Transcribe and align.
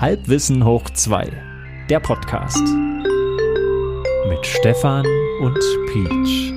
Halbwissen 0.00 0.64
hoch 0.64 0.88
2, 0.88 1.30
der 1.90 2.00
Podcast. 2.00 2.66
Mit 4.30 4.46
Stefan 4.46 5.04
und 5.42 5.58
Peach. 5.92 6.54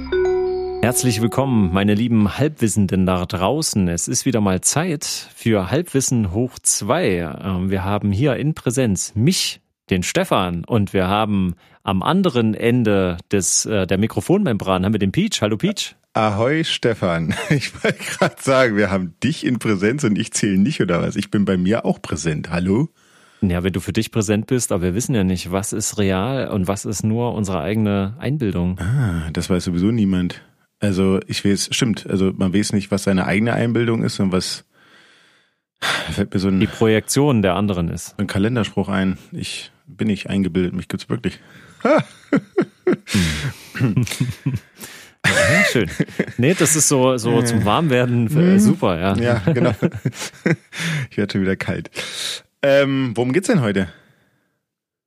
Herzlich 0.82 1.22
willkommen, 1.22 1.74
meine 1.74 1.94
lieben 1.94 2.38
Halbwissenden 2.38 3.06
da 3.06 3.26
draußen. 3.26 3.90
Es 3.90 4.08
ist 4.08 4.26
wieder 4.26 4.40
mal 4.40 4.62
Zeit 4.62 5.04
für 5.36 5.70
Halbwissen 5.70 6.32
hoch 6.32 6.58
2. 6.58 7.18
Ähm, 7.44 7.70
wir 7.70 7.84
haben 7.84 8.14
hier 8.14 8.38
in 8.38 8.54
Präsenz 8.54 9.12
mich, 9.14 9.60
den 9.90 10.04
Stefan, 10.04 10.64
und 10.64 10.94
wir 10.94 11.10
haben 11.10 11.56
am 11.84 12.02
anderen 12.02 12.54
Ende 12.54 13.18
des, 13.30 13.66
äh, 13.66 13.86
der 13.86 13.98
Mikrofonmembran 13.98 14.86
haben 14.86 14.94
wir 14.94 15.00
den 15.00 15.12
Peach. 15.12 15.42
Hallo 15.42 15.58
Peach. 15.58 15.98
Ahoi 16.14 16.64
Stefan. 16.64 17.36
Ich 17.50 17.84
wollte 17.84 18.00
gerade 18.02 18.42
sagen, 18.42 18.78
wir 18.78 18.90
haben 18.90 19.16
dich 19.22 19.46
in 19.46 19.60
Präsenz 19.60 20.06
und 20.06 20.18
ich 20.18 20.32
zähle 20.32 20.58
nicht 20.58 20.80
oder 20.80 21.02
was? 21.02 21.18
Ich 21.18 21.30
bin 21.30 21.44
bei 21.44 21.58
mir 21.58 21.84
auch 21.84 22.02
präsent. 22.02 22.50
Hallo? 22.50 22.88
Ja, 23.50 23.64
wenn 23.64 23.74
du 23.74 23.80
für 23.80 23.94
dich 23.94 24.12
präsent 24.12 24.48
bist, 24.48 24.72
aber 24.72 24.84
wir 24.84 24.96
wissen 24.96 25.16
ja 25.16 25.24
nicht, 25.24 25.52
was 25.52 25.74
ist 25.74 25.98
real 25.98 26.48
und 26.50 26.68
was 26.68 26.86
ist 26.86 27.04
nur 27.04 27.34
unsere 27.34 27.62
eigene 27.62 28.16
Einbildung. 28.20 28.80
Ah, 28.80 29.30
das 29.34 29.50
weiß 29.50 29.66
sowieso 29.66 29.92
niemand. 29.92 30.42
Also 30.80 31.20
ich 31.28 31.46
weiß, 31.46 31.70
stimmt, 31.72 32.08
also 32.10 32.32
man 32.36 32.54
weiß 32.54 32.74
nicht, 32.74 32.92
was 32.92 33.04
seine 33.04 33.26
eigene 33.26 33.54
Einbildung 33.54 34.04
ist 34.04 34.20
und 34.20 34.32
was 34.32 34.66
fällt 35.82 36.34
mir 36.34 36.40
so 36.40 36.50
ein, 36.50 36.60
die 36.60 36.68
Projektion 36.68 37.42
der 37.42 37.56
anderen 37.56 37.90
ist. 37.90 38.16
Ein 38.18 38.28
Kalenderspruch 38.28 38.90
ein. 38.90 39.18
Ich 39.32 39.72
bin 39.88 40.08
nicht 40.08 40.30
eingebildet, 40.30 40.74
mich 40.74 40.88
gibt's 40.88 41.10
wirklich. 41.10 41.40
Ja, 45.26 45.64
schön. 45.72 45.90
Nee, 46.38 46.54
das 46.54 46.76
ist 46.76 46.90
so, 46.90 47.18
so 47.18 47.42
zum 47.42 47.64
Warmwerden 47.66 48.28
äh, 48.38 48.60
super, 48.60 49.00
ja. 49.00 49.16
Ja, 49.16 49.42
genau. 49.54 49.74
Ich 51.10 51.18
werde 51.18 51.32
schon 51.32 51.42
wieder 51.42 51.56
kalt. 51.56 51.90
Ähm, 52.64 53.12
worum 53.16 53.34
geht's 53.34 53.48
denn 53.48 53.62
heute? 53.62 53.90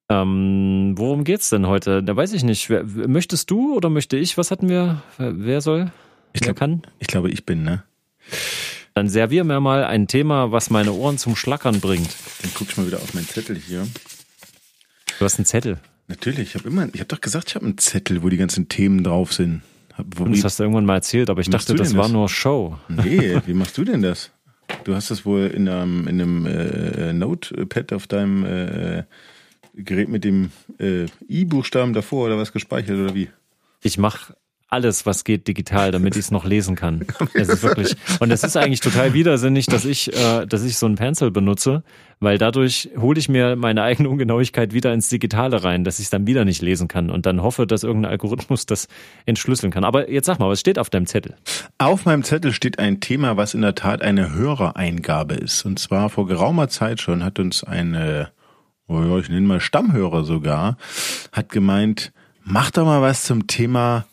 Ähm, 0.08 0.94
worum 0.96 1.24
geht's 1.24 1.50
denn 1.50 1.66
heute? 1.66 2.02
Da 2.02 2.14
weiß 2.14 2.32
ich 2.34 2.44
nicht. 2.44 2.70
Wer, 2.70 2.84
möchtest 2.84 3.50
du 3.50 3.74
oder 3.74 3.88
möchte 3.90 4.16
ich? 4.16 4.38
Was 4.38 4.50
hatten 4.50 4.68
wir? 4.68 5.02
Wer 5.18 5.60
soll? 5.62 5.90
Ich 6.32 6.42
glaub, 6.42 6.56
kann? 6.56 6.82
Ich 6.98 7.08
glaube, 7.08 7.30
ich 7.30 7.46
bin, 7.46 7.64
ne? 7.64 7.82
Dann 8.94 9.08
servier 9.08 9.44
mir 9.44 9.60
mal 9.60 9.84
ein 9.84 10.06
Thema, 10.06 10.52
was 10.52 10.70
meine 10.70 10.92
Ohren 10.92 11.18
zum 11.18 11.34
Schlackern 11.34 11.80
bringt. 11.80 12.14
Dann 12.42 12.50
guck 12.54 12.68
ich 12.68 12.76
mal 12.76 12.86
wieder 12.86 12.98
auf 12.98 13.14
meinen 13.14 13.26
Zettel 13.26 13.56
hier. 13.56 13.86
Du 15.18 15.24
hast 15.24 15.38
einen 15.38 15.46
Zettel. 15.46 15.78
Natürlich, 16.08 16.50
ich 16.50 16.54
habe 16.54 16.68
immer, 16.68 16.86
ich 16.92 17.00
habe 17.00 17.08
doch 17.08 17.20
gesagt, 17.20 17.48
ich 17.48 17.54
habe 17.56 17.64
einen 17.64 17.78
Zettel, 17.78 18.22
wo 18.22 18.28
die 18.28 18.36
ganzen 18.36 18.68
Themen 18.68 19.02
drauf 19.02 19.32
sind. 19.32 19.62
Wo, 19.96 20.26
das 20.26 20.44
hast 20.44 20.58
du 20.58 20.64
irgendwann 20.64 20.84
mal 20.84 20.96
erzählt, 20.96 21.30
aber 21.30 21.40
ich 21.40 21.48
dachte, 21.48 21.74
das 21.74 21.96
war 21.96 22.04
das? 22.04 22.12
nur 22.12 22.28
Show. 22.28 22.78
Nee, 22.88 23.40
wie 23.46 23.54
machst 23.54 23.78
du 23.78 23.84
denn 23.84 24.02
das? 24.02 24.30
Du 24.84 24.94
hast 24.94 25.10
das 25.10 25.24
wohl 25.24 25.46
in 25.46 25.68
einem, 25.68 26.06
in 26.06 26.20
einem 26.20 26.46
äh, 26.46 27.12
Notepad 27.12 27.92
auf 27.92 28.06
deinem 28.06 28.44
äh, 28.44 29.04
Gerät 29.74 30.08
mit 30.08 30.24
dem 30.24 30.50
äh, 30.78 31.06
I-Buchstaben 31.28 31.92
davor 31.92 32.26
oder 32.26 32.38
was 32.38 32.52
gespeichert 32.52 32.98
oder 32.98 33.14
wie? 33.14 33.30
Ich 33.82 33.98
mache 33.98 34.34
alles, 34.68 35.06
was 35.06 35.22
geht, 35.22 35.46
digital, 35.46 35.92
damit 35.92 36.16
ich 36.16 36.22
es 36.22 36.30
noch 36.30 36.44
lesen 36.44 36.74
kann. 36.74 37.06
Es 37.34 37.48
ist 37.48 37.62
wirklich 37.62 37.94
und 38.18 38.30
es 38.32 38.42
ist 38.42 38.56
eigentlich 38.56 38.80
total 38.80 39.12
widersinnig, 39.12 39.66
dass 39.66 39.84
ich, 39.84 40.12
äh, 40.12 40.44
dass 40.46 40.64
ich 40.64 40.76
so 40.76 40.86
einen 40.86 40.96
Pencil 40.96 41.30
benutze, 41.30 41.84
weil 42.18 42.38
dadurch 42.38 42.90
hole 42.98 43.18
ich 43.18 43.28
mir 43.28 43.54
meine 43.54 43.82
eigene 43.82 44.08
Ungenauigkeit 44.08 44.72
wieder 44.72 44.92
ins 44.92 45.08
Digitale 45.08 45.62
rein, 45.62 45.84
dass 45.84 45.98
ich 45.98 46.06
es 46.06 46.10
dann 46.10 46.26
wieder 46.26 46.44
nicht 46.44 46.62
lesen 46.62 46.88
kann 46.88 47.10
und 47.10 47.26
dann 47.26 47.42
hoffe, 47.42 47.66
dass 47.66 47.84
irgendein 47.84 48.12
Algorithmus 48.12 48.66
das 48.66 48.88
entschlüsseln 49.24 49.70
kann. 49.70 49.84
Aber 49.84 50.10
jetzt 50.10 50.26
sag 50.26 50.40
mal, 50.40 50.48
was 50.48 50.60
steht 50.60 50.78
auf 50.78 50.90
deinem 50.90 51.06
Zettel? 51.06 51.36
Auf 51.78 52.04
meinem 52.04 52.24
Zettel 52.24 52.52
steht 52.52 52.80
ein 52.80 53.00
Thema, 53.00 53.36
was 53.36 53.54
in 53.54 53.62
der 53.62 53.76
Tat 53.76 54.02
eine 54.02 54.34
Hörereingabe 54.34 55.34
ist. 55.34 55.64
Und 55.64 55.78
zwar 55.78 56.10
vor 56.10 56.26
geraumer 56.26 56.68
Zeit 56.68 57.00
schon 57.00 57.22
hat 57.22 57.38
uns 57.38 57.62
eine, 57.62 58.32
oh 58.88 59.00
ja, 59.00 59.18
ich 59.18 59.28
nenne 59.28 59.46
mal 59.46 59.60
Stammhörer 59.60 60.24
sogar, 60.24 60.76
hat 61.30 61.50
gemeint, 61.50 62.12
mach 62.42 62.72
doch 62.72 62.84
mal 62.84 63.02
was 63.02 63.24
zum 63.24 63.46
Thema 63.46 64.06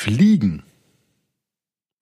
Fliegen. 0.00 0.62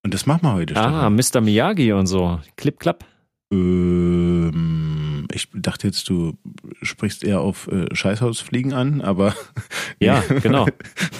Und 0.05 0.15
das 0.15 0.25
machen 0.25 0.43
wir 0.43 0.53
heute. 0.55 0.77
Ah, 0.77 1.11
Mr. 1.11 1.41
Miyagi 1.41 1.93
und 1.93 2.07
so. 2.07 2.39
Clip, 2.57 2.79
klapp. 2.79 3.05
Ähm, 3.53 4.88
ich 5.33 5.49
dachte 5.55 5.87
jetzt, 5.87 6.09
du 6.09 6.37
sprichst 6.83 7.25
eher 7.25 7.41
auf 7.41 7.69
äh, 7.69 7.87
Scheißhausfliegen 7.95 8.73
an, 8.73 9.01
aber 9.01 9.35
ja, 10.01 10.23
genau, 10.43 10.67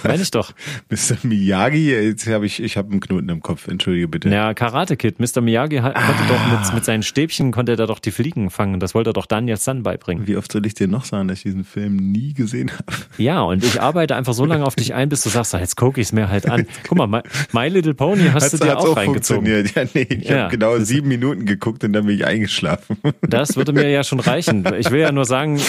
meine 0.03 0.21
ich 0.21 0.31
doch. 0.31 0.53
Mr. 0.89 1.17
Miyagi, 1.23 1.91
jetzt 1.91 2.27
habe 2.27 2.45
ich, 2.45 2.61
ich 2.61 2.77
habe 2.77 2.91
einen 2.91 2.99
Knoten 2.99 3.29
im 3.29 3.41
Kopf. 3.41 3.67
Entschuldige 3.67 4.07
bitte. 4.07 4.29
Ja, 4.29 4.53
Karate 4.53 4.97
Kid. 4.97 5.19
Mr. 5.19 5.41
Miyagi 5.41 5.77
hat, 5.77 5.95
ah. 5.95 6.01
konnte 6.01 6.23
doch 6.27 6.51
mit, 6.51 6.73
mit 6.73 6.85
seinen 6.85 7.03
Stäbchen 7.03 7.51
konnte 7.51 7.73
er 7.73 7.75
da 7.75 7.85
doch 7.85 7.99
die 7.99 8.11
Fliegen 8.11 8.49
fangen. 8.49 8.79
Das 8.79 8.95
wollte 8.95 9.11
er 9.11 9.13
doch 9.13 9.25
Daniel 9.25 9.57
San 9.57 9.83
beibringen. 9.83 10.27
Wie 10.27 10.37
oft 10.37 10.51
soll 10.51 10.65
ich 10.65 10.73
dir 10.73 10.87
noch 10.87 11.05
sagen, 11.05 11.27
dass 11.27 11.39
ich 11.39 11.43
diesen 11.43 11.63
Film 11.63 11.95
nie 11.95 12.33
gesehen 12.33 12.71
habe? 12.71 12.85
Ja, 13.17 13.41
und 13.41 13.63
ich 13.63 13.81
arbeite 13.81 14.15
einfach 14.15 14.33
so 14.33 14.45
lange 14.45 14.65
auf 14.65 14.75
dich 14.75 14.93
ein, 14.93 15.09
bis 15.09 15.23
du 15.23 15.29
sagst, 15.29 15.53
jetzt 15.53 15.77
gucke 15.77 16.01
ich 16.01 16.07
es 16.07 16.13
mir 16.13 16.29
halt 16.29 16.49
an. 16.49 16.65
Guck 16.87 16.97
mal, 16.97 17.07
My, 17.07 17.21
My 17.51 17.67
Little 17.67 17.93
Pony 17.93 18.29
hast 18.33 18.43
hat's, 18.43 18.59
du 18.59 18.65
dir 18.65 18.77
auch, 18.77 18.89
auch 18.89 18.97
reingezogen. 18.97 19.45
Funktioniert. 19.45 19.75
Ja, 19.75 19.83
nee, 19.93 20.07
ich 20.09 20.29
ja. 20.29 20.43
habe 20.43 20.51
genau 20.51 20.77
sieben 20.79 21.07
Minuten 21.07 21.45
geguckt 21.45 21.83
und 21.83 21.93
dann 21.93 22.05
bin 22.05 22.15
ich 22.15 22.25
eingeschlafen. 22.25 22.97
Das 23.21 23.55
würde 23.55 23.73
mir 23.73 23.89
ja 23.89 23.98
schon 24.03 24.19
reichen. 24.19 24.65
Ich 24.77 24.91
will 24.91 24.99
ja 24.99 25.11
nur 25.11 25.25
sagen, 25.25 25.59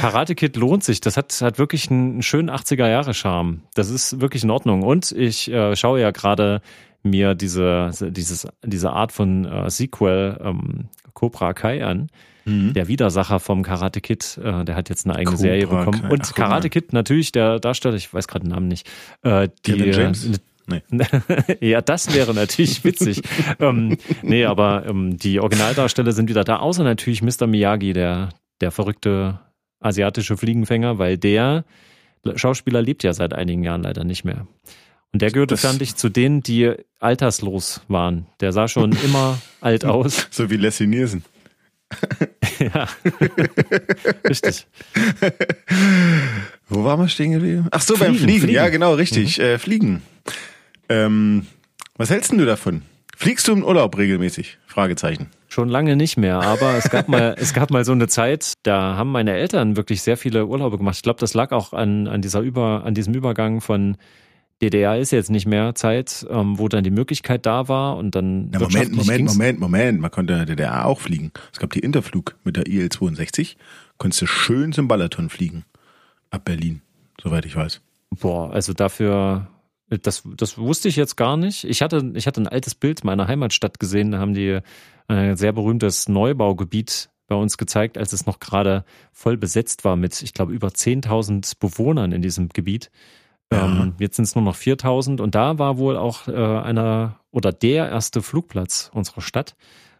Karate 0.00 0.34
Kid 0.34 0.56
lohnt 0.56 0.84
sich. 0.84 1.00
Das 1.00 1.16
hat, 1.16 1.40
hat 1.40 1.58
wirklich 1.58 1.90
einen 1.90 2.22
schönen 2.22 2.50
80er 2.50 2.88
Jahre 2.88 3.14
Charme. 3.14 3.62
Das 3.74 3.90
ist 3.90 4.20
wirklich 4.20 4.44
in 4.44 4.50
Ordnung. 4.50 4.82
Und 4.82 5.12
ich 5.12 5.50
äh, 5.50 5.76
schaue 5.76 6.00
ja 6.00 6.10
gerade 6.10 6.60
mir 7.02 7.34
diese, 7.34 7.90
dieses, 8.00 8.46
diese 8.64 8.90
Art 8.90 9.12
von 9.12 9.44
äh, 9.44 9.70
Sequel 9.70 10.38
ähm, 10.42 10.88
Cobra 11.14 11.52
Kai 11.54 11.84
an. 11.84 12.08
Mhm. 12.44 12.72
Der 12.72 12.88
Widersacher 12.88 13.40
vom 13.40 13.62
Karate 13.62 14.00
Kid, 14.00 14.38
äh, 14.42 14.64
der 14.64 14.74
hat 14.74 14.88
jetzt 14.88 15.06
eine 15.06 15.16
eigene 15.16 15.36
Cobra 15.36 15.42
Serie 15.42 15.66
bekommen. 15.66 16.02
Kai. 16.02 16.08
Und 16.10 16.22
Ach, 16.24 16.34
Karate 16.34 16.70
Kid 16.70 16.92
natürlich, 16.92 17.32
der 17.32 17.60
Darsteller, 17.60 17.96
ich 17.96 18.12
weiß 18.12 18.28
gerade 18.28 18.44
den 18.44 18.52
Namen 18.52 18.68
nicht. 18.68 18.88
Äh, 19.22 19.48
die, 19.66 19.72
Kevin 19.72 19.92
James? 19.92 20.40
Nee. 20.68 20.82
ja, 21.60 21.80
das 21.80 22.14
wäre 22.14 22.34
natürlich 22.34 22.84
witzig. 22.84 23.22
ähm, 23.58 23.96
nee, 24.22 24.44
aber 24.44 24.84
ähm, 24.86 25.16
die 25.16 25.40
Originaldarsteller 25.40 26.12
sind 26.12 26.28
wieder 26.28 26.44
da, 26.44 26.56
außer 26.58 26.84
natürlich 26.84 27.22
Mr. 27.22 27.46
Miyagi, 27.46 27.94
der, 27.94 28.28
der 28.60 28.70
verrückte 28.70 29.40
asiatische 29.80 30.36
Fliegenfänger, 30.36 30.98
weil 30.98 31.16
der 31.16 31.64
Schauspieler 32.34 32.82
lebt 32.82 33.02
ja 33.02 33.12
seit 33.14 33.32
einigen 33.32 33.62
Jahren 33.62 33.82
leider 33.82 34.04
nicht 34.04 34.24
mehr. 34.24 34.46
Und 35.12 35.22
der 35.22 35.30
gehörte, 35.30 35.54
das 35.54 35.62
fand 35.62 35.80
ich, 35.80 35.96
zu 35.96 36.10
denen, 36.10 36.42
die 36.42 36.74
alterslos 36.98 37.80
waren. 37.88 38.26
Der 38.40 38.52
sah 38.52 38.68
schon 38.68 38.92
immer 39.04 39.38
alt 39.60 39.84
aus. 39.84 40.28
So 40.30 40.50
wie 40.50 40.56
Leslie 40.56 40.86
Nielsen. 40.86 41.24
ja, 42.58 42.86
richtig. 44.28 44.66
Wo 46.68 46.84
waren 46.84 47.00
wir 47.00 47.08
stehen 47.08 47.32
geblieben? 47.32 47.68
Ach 47.70 47.80
so, 47.80 47.96
Fliegen, 47.96 48.12
beim 48.12 48.20
Fliegen. 48.20 48.40
Fliegen. 48.40 48.54
Ja, 48.54 48.68
genau, 48.68 48.92
richtig. 48.92 49.38
Mhm. 49.38 49.44
Äh, 49.44 49.58
Fliegen. 49.58 50.02
Ähm, 50.88 51.46
was 51.96 52.10
hältst 52.10 52.32
du 52.32 52.44
davon? 52.44 52.82
Fliegst 53.16 53.48
du 53.48 53.52
im 53.52 53.64
Urlaub 53.64 53.98
regelmäßig? 53.98 54.58
Fragezeichen. 54.66 55.28
Schon 55.48 55.68
lange 55.68 55.96
nicht 55.96 56.16
mehr, 56.16 56.40
aber 56.40 56.76
es 56.76 56.88
gab 56.88 57.08
mal, 57.08 57.34
es 57.38 57.52
gab 57.52 57.70
mal 57.70 57.84
so 57.84 57.92
eine 57.92 58.06
Zeit, 58.06 58.52
da 58.62 58.96
haben 58.96 59.10
meine 59.10 59.32
Eltern 59.32 59.76
wirklich 59.76 60.02
sehr 60.02 60.16
viele 60.16 60.46
Urlaube 60.46 60.78
gemacht. 60.78 60.96
Ich 60.96 61.02
glaube, 61.02 61.18
das 61.18 61.34
lag 61.34 61.50
auch 61.50 61.72
an, 61.72 62.06
an 62.06 62.22
dieser 62.22 62.40
Über, 62.40 62.84
an 62.84 62.94
diesem 62.94 63.14
Übergang 63.14 63.60
von 63.60 63.96
DDR 64.60 64.98
ist 64.98 65.12
jetzt 65.12 65.30
nicht 65.30 65.46
mehr 65.46 65.74
Zeit, 65.74 66.26
ähm, 66.30 66.58
wo 66.58 66.68
dann 66.68 66.82
die 66.82 66.90
Möglichkeit 66.90 67.46
da 67.46 67.68
war 67.68 67.96
und 67.96 68.14
dann. 68.14 68.50
Na, 68.50 68.58
Moment, 68.58 68.92
Moment, 68.92 69.24
Moment, 69.26 69.60
Moment. 69.60 70.00
Man 70.00 70.10
konnte 70.10 70.32
in 70.32 70.38
der 70.38 70.46
DDR 70.46 70.86
auch 70.86 71.00
fliegen. 71.00 71.32
Es 71.52 71.58
gab 71.58 71.72
die 71.72 71.80
Interflug 71.80 72.36
mit 72.44 72.56
der 72.56 72.66
IL-62. 72.66 73.56
Konntest 73.98 74.22
du 74.22 74.26
schön 74.26 74.72
zum 74.72 74.88
Balaton 74.88 75.28
fliegen. 75.28 75.64
Ab 76.30 76.44
Berlin, 76.44 76.82
soweit 77.22 77.46
ich 77.46 77.54
weiß. 77.54 77.80
Boah, 78.10 78.52
also 78.52 78.72
dafür 78.72 79.48
das, 79.88 80.22
das 80.36 80.58
wusste 80.58 80.88
ich 80.88 80.96
jetzt 80.96 81.16
gar 81.16 81.36
nicht. 81.36 81.64
Ich 81.64 81.82
hatte, 81.82 82.12
ich 82.14 82.26
hatte 82.26 82.42
ein 82.42 82.48
altes 82.48 82.74
Bild 82.74 83.04
meiner 83.04 83.28
Heimatstadt 83.28 83.78
gesehen. 83.78 84.12
Da 84.12 84.18
haben 84.18 84.34
die 84.34 84.60
ein 85.06 85.36
sehr 85.36 85.52
berühmtes 85.52 86.08
Neubaugebiet 86.08 87.10
bei 87.26 87.34
uns 87.34 87.58
gezeigt, 87.58 87.98
als 87.98 88.12
es 88.12 88.26
noch 88.26 88.40
gerade 88.40 88.84
voll 89.12 89.36
besetzt 89.36 89.84
war 89.84 89.96
mit, 89.96 90.22
ich 90.22 90.32
glaube, 90.32 90.52
über 90.52 90.68
10.000 90.68 91.54
Bewohnern 91.60 92.12
in 92.12 92.22
diesem 92.22 92.48
Gebiet. 92.48 92.90
Ja. 93.52 93.64
Ähm, 93.64 93.94
jetzt 93.98 94.16
sind 94.16 94.24
es 94.24 94.34
nur 94.34 94.44
noch 94.44 94.56
4.000 94.56 95.20
und 95.20 95.34
da 95.34 95.58
war 95.58 95.78
wohl 95.78 95.96
auch 95.96 96.28
äh, 96.28 96.32
einer 96.34 97.20
oder 97.30 97.52
der 97.52 97.88
erste 97.88 98.22
Flugplatz 98.22 98.90
unserer 98.92 99.20
Stadt. 99.20 99.56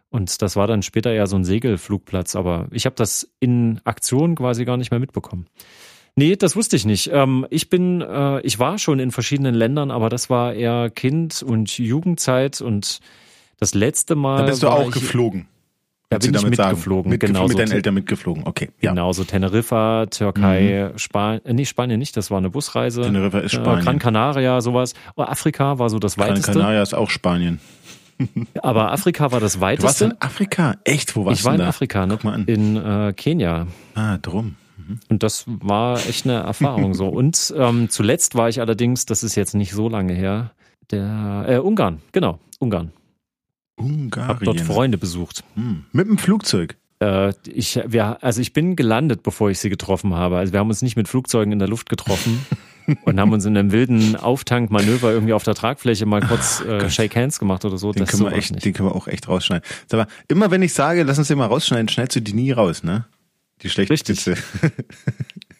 Und 0.09 0.41
das 0.41 0.55
war 0.55 0.65
dann 0.65 0.81
später 0.81 1.11
eher 1.11 1.27
so 1.27 1.35
ein 1.35 1.43
Segelflugplatz, 1.43 2.35
aber 2.35 2.67
ich 2.71 2.85
habe 2.85 2.95
das 2.95 3.31
in 3.39 3.79
Aktion 3.83 4.35
quasi 4.35 4.65
gar 4.65 4.77
nicht 4.77 4.89
mehr 4.89 4.99
mitbekommen. 4.99 5.45
Nee, 6.19 6.35
das 6.35 6.57
wusste 6.57 6.75
ich 6.75 6.85
nicht. 6.85 7.09
Ähm, 7.13 7.47
ich 7.49 7.69
bin, 7.69 8.01
äh, 8.01 8.41
ich 8.41 8.59
war 8.59 8.77
schon 8.77 8.99
in 8.99 9.11
verschiedenen 9.11 9.55
Ländern, 9.55 9.89
aber 9.89 10.09
das 10.09 10.29
war 10.29 10.53
eher 10.53 10.89
Kind- 10.89 11.41
und 11.41 11.77
Jugendzeit 11.77 12.59
und 12.59 12.99
das 13.57 13.73
letzte 13.73 14.15
Mal. 14.15 14.39
Da 14.39 14.43
bist 14.47 14.61
du 14.61 14.67
auch 14.67 14.91
geflogen. 14.91 15.47
Da 16.09 16.17
bin 16.17 16.33
ich 16.33 16.43
mitgeflogen, 16.43 17.09
Mitgef 17.09 17.29
genau. 17.29 17.47
Mit 17.47 17.57
deinen 17.57 17.71
Eltern 17.71 17.93
mitgeflogen, 17.93 18.43
okay. 18.45 18.69
Ja. 18.81 18.89
Genau, 18.89 19.13
so 19.13 19.23
Teneriffa, 19.23 20.07
Türkei, 20.07 20.89
mhm. 20.91 20.97
Spanien, 20.97 21.45
äh, 21.45 21.53
nee, 21.53 21.65
Spanien 21.65 21.99
nicht, 21.99 22.17
das 22.17 22.31
war 22.31 22.39
eine 22.39 22.49
Busreise. 22.49 23.03
Teneriffa 23.03 23.39
ist 23.39 23.53
äh, 23.53 23.57
Spanien. 23.57 23.85
Gran 23.85 23.99
Canaria, 23.99 24.59
sowas. 24.59 24.95
Oh, 25.15 25.21
Afrika 25.21 25.79
war 25.79 25.89
so 25.89 25.99
das 25.99 26.17
Gran 26.17 26.31
weiteste. 26.31 26.51
Gran 26.51 26.61
Canaria 26.61 26.81
ist 26.81 26.95
auch 26.95 27.09
Spanien. 27.09 27.61
Aber 28.61 28.91
Afrika 28.91 29.31
war 29.31 29.39
das 29.39 29.53
Du 29.53 29.61
warst 29.61 29.83
weiteste. 29.83 30.05
in 30.05 30.13
Afrika? 30.19 30.75
Echt? 30.83 31.15
Wo 31.15 31.23
warst 31.23 31.39
ich 31.39 31.45
war 31.45 31.53
du 31.53 31.59
in 31.59 31.61
da? 31.61 31.69
Afrika, 31.69 32.05
ne? 32.05 32.15
Guck 32.15 32.23
mal 32.25 32.33
an. 32.33 32.43
In 32.45 32.75
äh, 32.75 33.13
Kenia. 33.15 33.67
Ah, 33.95 34.17
drum. 34.17 34.55
Und 35.09 35.23
das 35.23 35.45
war 35.47 35.97
echt 36.07 36.25
eine 36.25 36.39
Erfahrung 36.39 36.93
so. 36.93 37.07
Und 37.07 37.53
ähm, 37.57 37.89
zuletzt 37.89 38.35
war 38.35 38.49
ich 38.49 38.61
allerdings, 38.61 39.05
das 39.05 39.23
ist 39.23 39.35
jetzt 39.35 39.55
nicht 39.55 39.71
so 39.71 39.89
lange 39.89 40.13
her, 40.13 40.51
der 40.91 41.45
äh, 41.47 41.57
Ungarn, 41.57 42.01
genau, 42.11 42.39
Ungarn. 42.59 42.91
Hab 43.79 44.39
dort 44.39 44.47
Ungarn. 44.47 44.57
Freunde 44.57 44.97
besucht. 44.97 45.43
Hm. 45.55 45.85
Mit 45.91 46.07
dem 46.07 46.17
Flugzeug. 46.17 46.75
Äh, 47.01 47.33
ich, 47.47 47.79
wir, 47.85 48.23
also 48.23 48.41
ich 48.41 48.53
bin 48.53 48.75
gelandet, 48.75 49.23
bevor 49.23 49.49
ich 49.49 49.59
sie 49.59 49.69
getroffen 49.69 50.13
habe. 50.13 50.37
Also 50.37 50.53
wir 50.53 50.59
haben 50.59 50.69
uns 50.69 50.81
nicht 50.81 50.97
mit 50.97 51.07
Flugzeugen 51.07 51.53
in 51.53 51.59
der 51.59 51.69
Luft 51.69 51.89
getroffen 51.89 52.45
und 53.05 53.19
haben 53.19 53.31
uns 53.31 53.45
in 53.45 53.57
einem 53.57 53.71
wilden 53.71 54.15
Auftankmanöver 54.17 55.11
irgendwie 55.11 55.33
auf 55.33 55.43
der 55.43 55.55
Tragfläche 55.55 56.05
mal 56.05 56.21
kurz 56.21 56.61
äh, 56.61 56.89
Shake 56.89 57.15
Hands 57.15 57.37
gemacht 57.39 57.63
oder 57.63 57.77
so. 57.77 57.93
Den 57.93 58.01
das 58.01 58.11
können, 58.11 58.23
wir 58.23 58.33
echt, 58.33 58.51
nicht. 58.51 58.65
den 58.65 58.73
können 58.73 58.89
wir 58.89 58.95
auch 58.95 59.07
echt 59.07 59.29
rausschneiden. 59.29 59.65
Mal, 59.93 60.07
immer 60.27 60.51
wenn 60.51 60.61
ich 60.61 60.73
sage, 60.73 61.03
lass 61.03 61.17
uns 61.17 61.29
den 61.29 61.37
mal 61.37 61.45
rausschneiden, 61.45 61.87
schneidest 61.87 62.17
du 62.17 62.21
die 62.21 62.33
nie 62.33 62.51
raus, 62.51 62.83
ne? 62.83 63.05
Die 63.61 63.69
schlechten 63.69 63.93
Richtig. 63.93 64.25
Witze. 64.25 64.35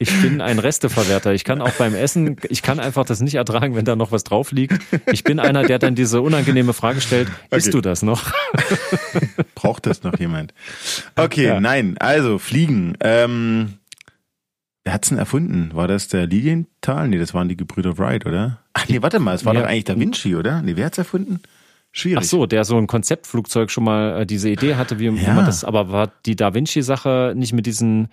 Ich 0.02 0.22
bin 0.22 0.40
ein 0.40 0.60
Resteverwerter. 0.60 1.34
Ich 1.34 1.44
kann 1.44 1.62
auch 1.62 1.74
beim 1.74 1.94
Essen, 1.94 2.38
ich 2.48 2.62
kann 2.62 2.80
einfach 2.80 3.04
das 3.06 3.20
nicht 3.20 3.36
ertragen, 3.36 3.76
wenn 3.76 3.84
da 3.84 3.98
noch 3.98 4.14
was 4.14 4.24
drauf 4.24 4.54
liegt. 4.54 4.80
Ich 5.12 5.26
bin 5.26 5.42
einer, 5.42 5.64
der 5.64 5.78
dann 5.78 5.94
diese 5.94 6.22
unangenehme 6.22 6.72
Frage 6.72 7.02
stellt, 7.02 7.28
isst 7.52 7.68
Okay. 7.68 7.72
du 7.72 7.82
das 7.82 8.02
noch? 8.02 8.32
Braucht 9.56 9.86
das 9.88 10.04
noch 10.04 10.18
jemand? 10.18 10.54
Okay, 11.18 11.48
Ja. 11.48 11.60
nein, 11.60 11.98
also 12.00 12.38
Fliegen. 12.40 12.96
Ähm, 13.02 13.74
wer 14.86 14.94
hat's 14.94 15.10
denn 15.10 15.18
erfunden? 15.18 15.72
War 15.74 15.90
das 15.90 16.08
der 16.08 16.28
Lilienthal? 16.28 17.10
Nee, 17.10 17.18
das 17.18 17.34
waren 17.34 17.50
die 17.50 17.58
Gebrüder 17.58 17.98
Wright, 17.98 18.26
oder? 18.26 18.60
Ach 18.72 18.88
nee, 18.88 19.02
warte 19.02 19.20
mal, 19.20 19.36
es 19.36 19.44
war 19.44 19.54
Ja. 19.54 19.60
doch 19.64 19.68
eigentlich 19.68 19.84
Da 19.84 20.00
Vinci, 20.00 20.34
oder? 20.38 20.62
Nee, 20.62 20.78
wer 20.78 20.86
hat's 20.86 20.98
erfunden? 20.98 21.42
Schwierig. 21.92 22.20
Ach 22.20 22.24
so, 22.24 22.46
der 22.46 22.64
so 22.66 22.78
ein 22.78 22.88
Konzeptflugzeug 22.88 23.72
schon 23.72 23.84
mal 23.84 24.22
äh, 24.22 24.26
diese 24.26 24.50
Idee 24.50 24.76
hatte, 24.76 25.00
wie, 25.00 25.12
wie 25.16 25.24
Ja. 25.24 25.34
man 25.34 25.46
das, 25.46 25.64
aber 25.64 25.92
war 25.92 26.12
die 26.26 26.36
Da 26.36 26.54
Vinci-Sache 26.54 27.34
nicht 27.36 27.54
mit 27.54 27.66
diesen 27.66 28.10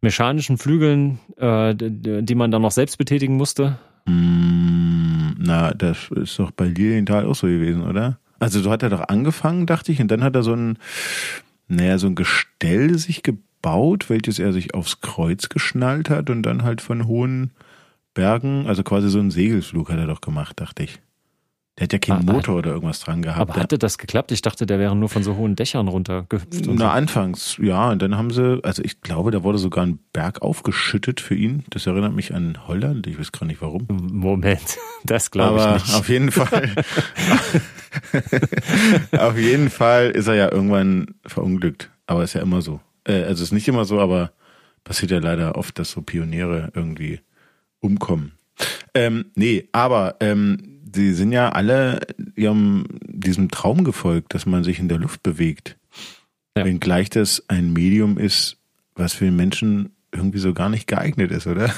mechanischen 0.00 0.58
Flügeln, 0.58 1.18
äh, 1.36 1.74
die 1.76 2.34
man 2.34 2.50
dann 2.50 2.62
noch 2.62 2.72
selbst 2.72 2.98
betätigen 2.98 3.36
musste? 3.36 3.78
Mm, 4.06 5.34
na, 5.38 5.72
das 5.72 6.10
ist 6.10 6.38
doch 6.38 6.50
bei 6.50 6.66
Lilienthal 6.66 7.26
auch 7.26 7.34
so 7.36 7.46
gewesen, 7.46 7.82
oder? 7.84 8.18
Also 8.40 8.60
so 8.60 8.70
hat 8.72 8.82
er 8.82 8.90
doch 8.90 9.08
angefangen, 9.08 9.66
dachte 9.66 9.92
ich, 9.92 10.00
und 10.00 10.10
dann 10.10 10.24
hat 10.24 10.34
er 10.34 10.42
so 10.42 10.54
ein, 10.54 10.76
naja, 11.68 11.98
so 11.98 12.08
ein 12.08 12.16
Gestell 12.16 12.98
sich 12.98 13.22
gebaut, 13.22 14.10
welches 14.10 14.40
er 14.40 14.52
sich 14.52 14.74
aufs 14.74 15.00
Kreuz 15.00 15.48
geschnallt 15.48 16.10
hat 16.10 16.28
und 16.30 16.42
dann 16.42 16.64
halt 16.64 16.80
von 16.80 17.06
hohen 17.06 17.52
Bergen, 18.14 18.66
also 18.66 18.82
quasi 18.82 19.08
so 19.08 19.20
einen 19.20 19.30
Segelflug 19.30 19.88
hat 19.90 19.98
er 19.98 20.06
doch 20.08 20.20
gemacht, 20.20 20.58
dachte 20.60 20.82
ich. 20.82 20.98
Der 21.78 21.84
hat 21.84 21.92
ja 21.94 21.98
keinen 21.98 22.28
Ah, 22.28 22.32
Motor 22.34 22.56
oder 22.58 22.72
irgendwas 22.72 23.00
dran 23.00 23.22
gehabt. 23.22 23.40
Aber 23.50 23.58
hatte 23.58 23.78
das 23.78 23.96
geklappt? 23.96 24.30
Ich 24.30 24.42
dachte, 24.42 24.66
der 24.66 24.78
wäre 24.78 24.94
nur 24.94 25.08
von 25.08 25.22
so 25.22 25.36
hohen 25.36 25.56
Dächern 25.56 25.88
runtergehüpft. 25.88 26.52
Und 26.68 26.78
so. 26.78 26.84
Na, 26.84 26.92
anfangs, 26.92 27.56
ja, 27.62 27.90
und 27.90 28.02
dann 28.02 28.14
haben 28.18 28.30
sie, 28.30 28.60
also 28.62 28.82
ich 28.84 29.00
glaube, 29.00 29.30
da 29.30 29.42
wurde 29.42 29.56
sogar 29.56 29.86
ein 29.86 29.98
Berg 30.12 30.42
aufgeschüttet 30.42 31.22
für 31.22 31.34
ihn. 31.34 31.64
Das 31.70 31.86
erinnert 31.86 32.14
mich 32.14 32.34
an 32.34 32.58
Holland, 32.68 33.06
ich 33.06 33.18
weiß 33.18 33.32
gar 33.32 33.46
nicht 33.46 33.62
warum. 33.62 33.86
Moment, 33.88 34.76
das 35.04 35.30
glaube 35.30 35.56
ich 35.56 35.62
Aber 35.62 35.72
nicht. 35.74 35.94
auf 35.94 36.08
jeden 36.10 36.30
Fall, 36.30 36.74
auf 39.18 39.38
jeden 39.38 39.70
Fall 39.70 40.10
ist 40.10 40.26
er 40.26 40.34
ja 40.34 40.52
irgendwann 40.52 41.14
verunglückt. 41.26 41.90
Aber 42.06 42.22
ist 42.22 42.34
ja 42.34 42.42
immer 42.42 42.62
so. 42.62 42.80
Äh, 43.04 43.22
also 43.22 43.42
ist 43.42 43.52
nicht 43.52 43.68
immer 43.68 43.84
so, 43.84 44.00
aber 44.00 44.32
passiert 44.84 45.10
ja 45.10 45.18
leider 45.20 45.56
oft, 45.56 45.78
dass 45.78 45.90
so 45.92 46.02
Pioniere 46.02 46.70
irgendwie 46.74 47.20
umkommen. 47.80 48.32
Ähm, 48.94 49.26
nee, 49.34 49.68
aber 49.72 50.16
ähm, 50.20 50.71
sie 50.94 51.12
sind 51.12 51.32
ja 51.32 51.50
alle 51.50 52.00
ihrem 52.36 52.84
diesem 53.06 53.50
Traum 53.50 53.84
gefolgt, 53.84 54.34
dass 54.34 54.46
man 54.46 54.64
sich 54.64 54.78
in 54.78 54.88
der 54.88 54.98
Luft 54.98 55.22
bewegt. 55.22 55.76
Ja. 56.56 56.64
Wenngleich 56.64 57.10
das 57.10 57.44
ein 57.48 57.72
Medium 57.72 58.18
ist, 58.18 58.58
was 58.94 59.12
für 59.12 59.24
den 59.24 59.36
Menschen 59.36 59.90
irgendwie 60.12 60.38
so 60.38 60.52
gar 60.52 60.68
nicht 60.68 60.86
geeignet 60.86 61.30
ist, 61.30 61.46
oder? 61.46 61.72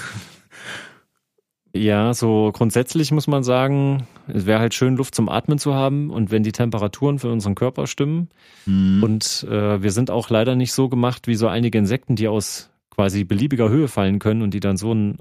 Ja, 1.77 2.15
so 2.15 2.53
grundsätzlich 2.55 3.11
muss 3.11 3.27
man 3.27 3.43
sagen, 3.43 4.07
es 4.29 4.47
wäre 4.47 4.61
halt 4.61 4.75
schön, 4.75 4.97
Luft 4.97 5.17
zum 5.17 5.29
Atmen 5.29 5.59
zu 5.59 5.75
haben 5.75 6.11
und 6.11 6.31
wenn 6.31 6.45
die 6.45 6.53
Temperaturen 6.53 7.19
für 7.19 7.33
unseren 7.33 7.57
Körper 7.57 7.89
stimmen. 7.89 8.29
Mhm. 8.65 9.03
Und 9.03 9.45
äh, 9.51 9.83
wir 9.83 9.91
sind 9.91 10.09
auch 10.09 10.31
leider 10.31 10.55
nicht 10.55 10.73
so 10.73 10.89
gemacht 10.89 11.27
wie 11.27 11.35
so 11.35 11.49
einige 11.49 11.79
Insekten, 11.79 12.15
die 12.15 12.29
aus 12.29 12.71
quasi 12.91 13.25
beliebiger 13.25 13.71
Höhe 13.71 13.89
fallen 13.89 14.21
können 14.21 14.43
und 14.43 14.55
die 14.55 14.61
dann 14.61 14.77
so 14.77 14.93
einen 14.93 15.19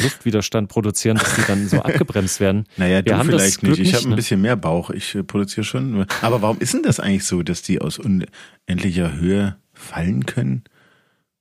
Luftwiderstand 0.00 0.68
produzieren, 0.68 1.18
dass 1.18 1.34
die 1.34 1.42
dann 1.46 1.68
so 1.68 1.78
abgebremst 1.82 2.40
werden. 2.40 2.66
Naja, 2.76 3.04
Wir 3.04 3.14
du 3.14 3.24
vielleicht 3.24 3.62
nicht. 3.62 3.78
Ich 3.78 3.94
habe 3.94 4.04
ein 4.04 4.10
ne? 4.10 4.16
bisschen 4.16 4.40
mehr 4.40 4.56
Bauch. 4.56 4.90
Ich 4.90 5.14
äh, 5.14 5.22
produziere 5.22 5.64
schon. 5.64 6.06
Aber 6.22 6.42
warum 6.42 6.58
ist 6.58 6.74
denn 6.74 6.82
das 6.82 7.00
eigentlich 7.00 7.24
so, 7.24 7.42
dass 7.42 7.62
die 7.62 7.80
aus 7.80 7.98
unendlicher 7.98 9.12
Höhe 9.12 9.56
fallen 9.74 10.26
können? 10.26 10.64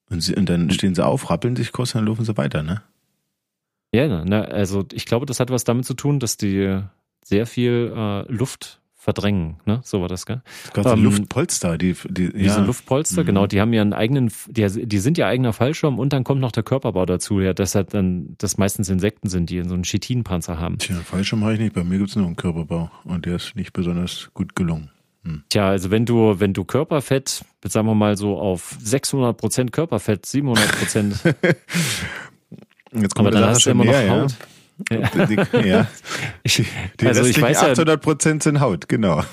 Und, 0.09 0.21
sie, 0.21 0.35
und 0.35 0.49
dann 0.49 0.69
stehen 0.71 0.93
sie 0.93 1.05
auf, 1.05 1.29
rappeln 1.29 1.55
sich 1.55 1.71
kurz, 1.71 1.93
dann 1.93 2.05
laufen 2.05 2.25
sie 2.25 2.35
weiter, 2.35 2.63
ne? 2.63 2.81
Ja, 3.93 4.23
ne, 4.23 4.47
also 4.47 4.85
ich 4.91 5.05
glaube, 5.05 5.25
das 5.25 5.39
hat 5.39 5.49
was 5.49 5.63
damit 5.63 5.85
zu 5.85 5.93
tun, 5.93 6.19
dass 6.19 6.37
die 6.37 6.81
sehr 7.23 7.45
viel 7.45 7.93
äh, 7.95 8.31
Luft 8.31 8.80
verdrängen, 9.01 9.55
ne? 9.65 9.81
So 9.83 9.99
war 10.01 10.07
das, 10.07 10.27
gell? 10.27 10.43
So 10.75 10.83
Ähm, 10.87 11.03
Luftpolster, 11.03 11.79
die, 11.79 11.95
die 12.07 12.31
Diese 12.31 12.59
ja. 12.59 12.63
Luftpolster, 12.63 13.23
Mhm. 13.23 13.25
genau, 13.25 13.47
die 13.47 13.59
haben 13.59 13.73
ihren 13.73 13.93
eigenen, 13.93 14.31
die, 14.47 14.85
die 14.85 14.99
sind 14.99 15.17
ihr 15.17 15.25
eigener 15.25 15.53
Fallschirm 15.53 15.97
und 15.97 16.13
dann 16.13 16.23
kommt 16.23 16.39
noch 16.39 16.51
der 16.51 16.61
Körperbau 16.61 17.07
dazu, 17.07 17.39
ja, 17.39 17.53
dass 17.55 17.73
halt 17.73 17.95
dann 17.95 18.35
das 18.37 18.59
meistens 18.59 18.89
Insekten 18.89 19.27
sind, 19.27 19.49
die 19.49 19.63
so 19.63 19.73
einen 19.73 19.83
Chitinpanzer 19.85 20.59
haben. 20.59 20.77
Tja, 20.77 20.95
Fallschirm 21.03 21.43
habe 21.43 21.55
ich 21.55 21.59
nicht. 21.59 21.73
Bei 21.73 21.83
mir 21.83 21.97
gibt's 21.97 22.15
nur 22.15 22.27
einen 22.27 22.35
Körperbau 22.35 22.91
und 23.03 23.25
der 23.25 23.37
ist 23.37 23.55
nicht 23.55 23.73
besonders 23.73 24.29
gut 24.35 24.55
gelungen. 24.55 24.91
Tja, 25.49 25.69
also 25.69 25.89
wenn 25.89 26.05
du, 26.05 26.39
wenn 26.39 26.53
du 26.53 26.63
Körperfett, 26.63 27.43
sagen 27.67 27.87
wir 27.87 27.95
mal 27.95 28.17
so 28.17 28.39
auf 28.39 28.75
600 28.83 29.35
Prozent 29.35 29.71
Körperfett, 29.71 30.25
700 30.27 30.79
Prozent, 30.79 31.15
Jetzt 32.93 33.17
aber 33.17 33.31
kommt 33.31 33.33
dann 33.35 33.41
der 33.41 33.49
hast 33.49 33.65
du 33.65 33.69
immer 33.71 33.85
noch 33.85 33.91
mehr, 33.93 34.09
Haut. 34.23 34.31
Ja. 34.31 34.37
Ja. 34.89 35.25
Die, 35.25 35.67
ja. 35.67 35.87
Ich, 36.43 36.63
Die 36.99 37.07
also 37.07 37.23
ich 37.23 37.39
weiß 37.39 37.61
ja, 37.61 37.71
800 37.71 38.01
Prozent 38.01 38.43
sind 38.43 38.59
Haut, 38.59 38.87
genau. 38.87 39.23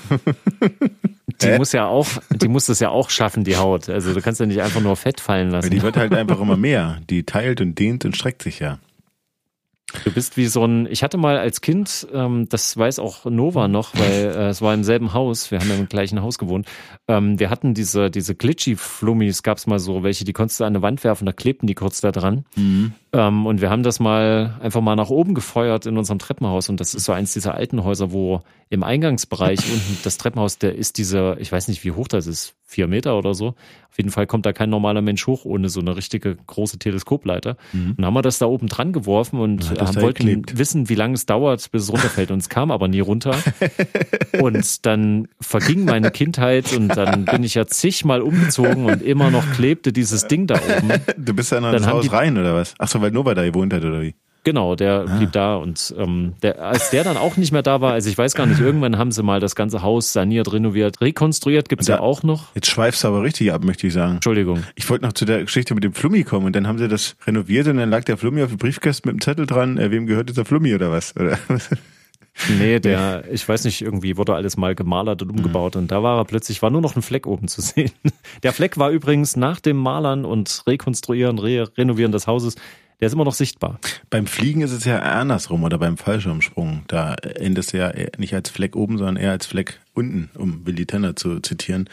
die 1.41 1.47
Hä? 1.47 1.57
muss 1.57 1.71
ja 1.71 1.87
auch, 1.87 2.07
die 2.29 2.47
muss 2.47 2.67
das 2.67 2.79
ja 2.79 2.89
auch 2.89 3.09
schaffen, 3.09 3.43
die 3.43 3.57
Haut. 3.57 3.89
Also 3.89 4.13
du 4.13 4.21
kannst 4.21 4.39
ja 4.39 4.45
nicht 4.45 4.61
einfach 4.61 4.81
nur 4.81 4.95
Fett 4.95 5.19
fallen 5.19 5.49
lassen. 5.49 5.69
die 5.69 5.81
wird 5.81 5.97
halt 5.97 6.13
einfach 6.13 6.39
immer 6.39 6.57
mehr. 6.57 6.99
Die 7.09 7.23
teilt 7.23 7.61
und 7.61 7.79
dehnt 7.79 8.05
und 8.05 8.15
streckt 8.15 8.43
sich 8.43 8.59
ja. 8.59 8.77
Du 10.03 10.11
bist 10.11 10.37
wie 10.37 10.47
so 10.47 10.63
ein, 10.65 10.87
ich 10.89 11.03
hatte 11.03 11.17
mal 11.17 11.37
als 11.37 11.61
Kind, 11.61 12.07
ähm, 12.13 12.47
das 12.49 12.77
weiß 12.77 12.99
auch 12.99 13.25
Nova 13.25 13.67
noch, 13.67 13.93
weil 13.95 14.11
äh, 14.11 14.49
es 14.49 14.61
war 14.61 14.73
im 14.73 14.83
selben 14.83 15.13
Haus, 15.13 15.51
wir 15.51 15.59
haben 15.59 15.69
ja 15.69 15.75
im 15.75 15.89
gleichen 15.89 16.21
Haus 16.21 16.37
gewohnt. 16.37 16.67
Ähm, 17.07 17.39
wir 17.39 17.49
hatten 17.49 17.73
diese, 17.73 18.11
diese 18.11 18.35
Glitchy-Flummis, 18.35 19.43
gab's 19.43 19.67
mal 19.67 19.79
so, 19.79 20.03
welche, 20.03 20.25
die 20.25 20.33
konntest 20.33 20.59
du 20.59 20.63
an 20.63 20.73
eine 20.73 20.81
Wand 20.81 21.03
werfen, 21.03 21.25
da 21.25 21.31
klebten 21.31 21.67
die 21.67 21.75
kurz 21.75 22.01
da 22.01 22.11
dran. 22.11 22.45
Ähm, 23.13 23.45
und 23.45 23.61
wir 23.61 23.69
haben 23.69 23.83
das 23.83 23.99
mal 23.99 24.57
einfach 24.61 24.81
mal 24.81 24.95
nach 24.95 25.09
oben 25.09 25.33
gefeuert 25.33 25.85
in 25.85 25.97
unserem 25.97 26.19
Treppenhaus. 26.19 26.69
Und 26.69 26.79
das 26.79 26.93
ist 26.93 27.05
so 27.05 27.11
eins 27.11 27.33
dieser 27.33 27.55
alten 27.55 27.83
Häuser, 27.83 28.11
wo 28.11 28.41
im 28.69 28.83
Eingangsbereich 28.83 29.59
unten 29.71 29.97
das 30.03 30.17
Treppenhaus, 30.17 30.59
der 30.59 30.75
ist 30.75 30.97
diese, 30.97 31.37
ich 31.39 31.51
weiß 31.51 31.67
nicht, 31.67 31.83
wie 31.83 31.91
hoch 31.91 32.07
das 32.07 32.27
ist, 32.27 32.55
vier 32.69 32.85
Meter 32.87 33.17
oder 33.17 33.33
so. 33.33 33.55
Auf 33.89 33.97
jeden 33.97 34.11
Fall 34.11 34.27
kommt 34.27 34.45
da 34.45 34.53
kein 34.53 34.69
normaler 34.69 35.01
Mensch 35.01 35.25
hoch 35.25 35.43
ohne 35.43 35.69
so 35.69 35.79
eine 35.79 35.95
richtige 35.95 36.35
große 36.35 36.77
Teleskopleiter. 36.77 37.57
Und 37.73 37.95
dann 37.97 38.05
haben 38.05 38.13
wir 38.13 38.21
das 38.21 38.37
da 38.37 38.45
oben 38.45 38.67
dran 38.67 38.93
geworfen 38.93 39.39
und 39.39 39.71
das 39.81 39.95
haben, 39.95 40.01
wollten 40.03 40.25
geklebt. 40.27 40.57
wissen, 40.59 40.87
wie 40.87 40.93
lange 40.95 41.15
es 41.15 41.25
dauert, 41.25 41.71
bis 41.71 41.83
es 41.83 41.91
runterfällt. 41.91 42.29
Und 42.29 42.37
es 42.37 42.47
kam 42.47 42.69
aber 42.69 42.87
nie 42.87 42.99
runter. 42.99 43.35
und 44.39 44.85
dann 44.85 45.27
verging 45.41 45.85
meine 45.85 46.11
Kindheit 46.11 46.71
und 46.73 46.89
dann 46.89 47.25
bin 47.25 47.43
ich 47.43 47.55
ja 47.55 47.65
zigmal 47.65 48.21
umgezogen 48.21 48.85
und 48.85 49.01
immer 49.01 49.31
noch 49.31 49.51
klebte 49.53 49.91
dieses 49.91 50.27
Ding 50.27 50.45
da 50.45 50.55
oben. 50.55 50.91
Du 51.17 51.33
bist 51.33 51.51
ja 51.51 51.59
noch 51.59 51.71
Dann 51.71 51.81
ins 51.83 51.87
Haus 51.91 52.03
die- 52.03 52.09
rein, 52.09 52.37
oder 52.37 52.53
was? 52.53 52.75
Ach 52.77 52.87
so, 52.87 53.01
weil 53.01 53.09
Nova 53.11 53.33
da 53.33 53.43
gewohnt 53.43 53.73
hat, 53.73 53.83
oder 53.83 54.01
wie? 54.01 54.13
Genau, 54.45 54.75
der 54.75 55.05
Ah. 55.07 55.17
blieb 55.17 55.31
da 55.33 55.55
und 55.57 55.93
ähm, 55.97 56.33
der, 56.41 56.61
als 56.61 56.89
der 56.91 57.03
dann 57.03 57.17
auch 57.17 57.35
nicht 57.35 57.51
mehr 57.51 57.61
da 57.61 57.81
war, 57.81 57.91
also 57.93 58.09
ich 58.09 58.17
weiß 58.17 58.35
gar 58.35 58.45
nicht, 58.45 58.59
irgendwann 58.61 58.97
haben 58.97 59.11
sie 59.11 59.21
mal 59.21 59.39
das 59.41 59.53
ganze 59.53 59.81
Haus 59.81 60.13
saniert, 60.13 60.51
renoviert, 60.53 61.01
rekonstruiert, 61.01 61.67
gibt's 61.67 61.87
da- 61.87 61.95
ja 61.95 61.99
auch 61.99 62.23
noch. 62.23 62.55
Jetzt 62.55 62.67
schweifst 62.67 63.03
du 63.03 63.09
aber 63.09 63.21
richtig 63.21 63.51
ab, 63.51 63.63
möchte 63.65 63.85
ich 63.87 63.93
sagen. 63.93 64.15
Entschuldigung. 64.15 64.63
Ich 64.75 64.89
wollte 64.89 65.05
noch 65.05 65.13
zu 65.13 65.25
der 65.25 65.41
Geschichte 65.43 65.75
mit 65.75 65.83
dem 65.83 65.93
Flummi 65.93 66.23
kommen 66.23 66.45
und 66.45 66.55
dann 66.55 66.67
haben 66.67 66.77
sie 66.77 66.87
das 66.87 67.17
renoviert 67.27 67.67
und 67.67 67.77
dann 67.77 67.89
lag 67.89 68.05
der 68.05 68.15
Flummi 68.17 68.41
auf 68.41 68.49
dem 68.49 68.57
Briefkasten 68.57 69.09
mit 69.09 69.17
dem 69.17 69.21
Zettel 69.21 69.45
dran, 69.45 69.77
äh, 69.77 69.91
wem 69.91 70.05
gehört 70.07 70.29
dieser 70.29 70.45
Flummi 70.45 70.73
oder 70.73 70.89
was? 70.89 71.15
Oder? 71.17 71.37
Nee, 72.59 72.79
der, 72.79 73.25
ich 73.31 73.47
weiß 73.47 73.65
nicht, 73.65 73.81
irgendwie 73.81 74.15
wurde 74.17 74.35
alles 74.35 74.55
mal 74.55 74.73
gemalert 74.73 75.21
und 75.21 75.31
umgebaut 75.31 75.75
und 75.75 75.91
da 75.91 76.01
war 76.01 76.17
er 76.17 76.25
plötzlich, 76.25 76.61
war 76.61 76.69
nur 76.69 76.81
noch 76.81 76.95
ein 76.95 77.01
Fleck 77.01 77.27
oben 77.27 77.47
zu 77.49 77.61
sehen. 77.61 77.91
Der 78.43 78.53
Fleck 78.53 78.77
war 78.77 78.89
übrigens 78.89 79.35
nach 79.35 79.59
dem 79.59 79.75
Malern 79.77 80.23
und 80.23 80.63
Rekonstruieren, 80.65 81.39
Re 81.39 81.69
Renovieren 81.77 82.11
des 82.13 82.25
Hauses, 82.27 82.55
der 82.99 83.07
ist 83.07 83.13
immer 83.13 83.25
noch 83.25 83.33
sichtbar. 83.33 83.79
beim 84.09 84.27
Fliegen 84.27 84.61
ist 84.61 84.71
es 84.71 84.85
ja 84.85 84.99
andersrum 84.99 85.63
oder 85.63 85.77
beim 85.77 85.97
Fallschirmsprung. 85.97 86.83
Da 86.87 87.15
endest 87.15 87.73
du 87.73 87.77
ja 87.77 87.93
nicht 88.17 88.33
als 88.33 88.49
Fleck 88.49 88.75
oben, 88.75 88.97
sondern 88.97 89.15
eher 89.15 89.31
als 89.31 89.45
Fleck 89.45 89.79
unten, 89.93 90.29
um 90.35 90.65
Willy 90.65 90.85
Tanner 90.85 91.15
zu 91.15 91.39
zitieren. 91.39 91.89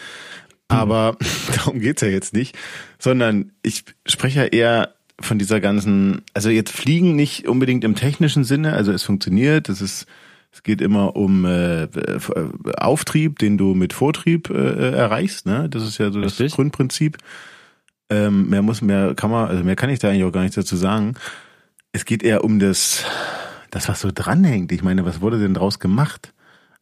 Aber 0.69 1.17
darum 1.57 1.81
geht's 1.81 2.03
ja 2.03 2.09
jetzt 2.09 2.33
nicht, 2.33 2.57
sondern 2.99 3.53
ich 3.63 3.85
spreche 4.07 4.41
ja 4.41 4.47
eher 4.47 4.95
von 5.21 5.39
dieser 5.39 5.61
ganzen, 5.61 6.23
also 6.35 6.51
jetzt 6.51 6.73
Fliegen 6.73 7.17
nicht 7.17 7.49
unbedingt 7.49 7.85
im 7.85 7.95
technischen 7.95 8.45
Sinne, 8.45 8.75
also 8.75 8.93
es 8.93 9.03
funktioniert, 9.03 9.69
es 9.69 9.81
ist 9.81 10.07
Es 10.53 10.63
geht 10.63 10.81
immer 10.81 11.17
um 11.17 11.45
äh, 11.45 11.87
Auftrieb, 12.79 13.39
den 13.39 13.59
du 13.59 13.75
mit 13.75 13.93
Vortrieb 13.93 14.51
äh, 14.51 14.93
erreichst. 14.93 15.45
Ne? 15.47 15.69
Das 15.69 15.83
ist 15.83 15.99
ja 15.99 16.11
so 16.11 16.21
das 16.21 16.33
Richtig. 16.41 16.55
Grundprinzip. 16.55 17.19
Ähm, 18.09 18.49
mehr 18.49 18.63
muss, 18.63 18.83
mehr 18.83 19.15
kann 19.15 19.31
man, 19.31 19.49
also 19.49 19.65
mehr 19.65 19.77
kann 19.77 19.91
ich 19.91 19.99
da 19.99 20.09
eigentlich 20.09 20.25
auch 20.25 20.33
gar 20.33 20.43
nicht 20.43 20.57
dazu 20.57 20.77
sagen. 20.77 21.15
Es 21.93 22.05
geht 22.05 22.23
eher 22.23 22.45
um 22.45 22.59
das, 22.59 23.05
das 23.71 23.89
was 23.89 24.01
so 24.01 24.11
dranhängt. 24.15 24.71
Ich 24.73 24.83
meine, 24.83 25.05
was 25.05 25.21
wurde 25.21 25.39
denn 25.39 25.55
draus 25.55 25.79
gemacht? 25.79 26.33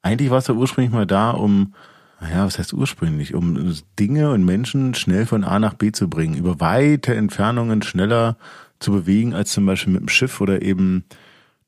Eigentlich 0.03 0.31
war 0.31 0.39
es 0.39 0.49
ja 0.49 0.55
ursprünglich 0.55 0.93
mal 0.93 1.07
da, 1.07 1.31
um, 1.31 1.75
naja, 2.21 2.45
was 2.45 2.59
heißt 2.59 2.75
ursprünglich, 2.75 3.35
um 3.35 3.75
Dinge 3.99 4.31
und 4.33 4.45
Menschen 4.45 4.95
schnell 4.95 5.25
von 5.25 5.45
A 5.45 5.59
nach 5.59 5.75
B 5.75 5.93
zu 5.93 6.11
bringen, 6.11 6.37
über 6.37 6.61
weite 6.61 7.15
Entfernungen 7.15 7.83
schneller 7.83 8.37
zu 8.81 8.93
bewegen 8.93 9.35
als 9.35 9.53
zum 9.53 9.65
Beispiel 9.65 9.95
mit 9.95 10.03
dem 10.03 10.09
Schiff 10.09 10.41
oder 10.43 10.61
eben 10.61 11.05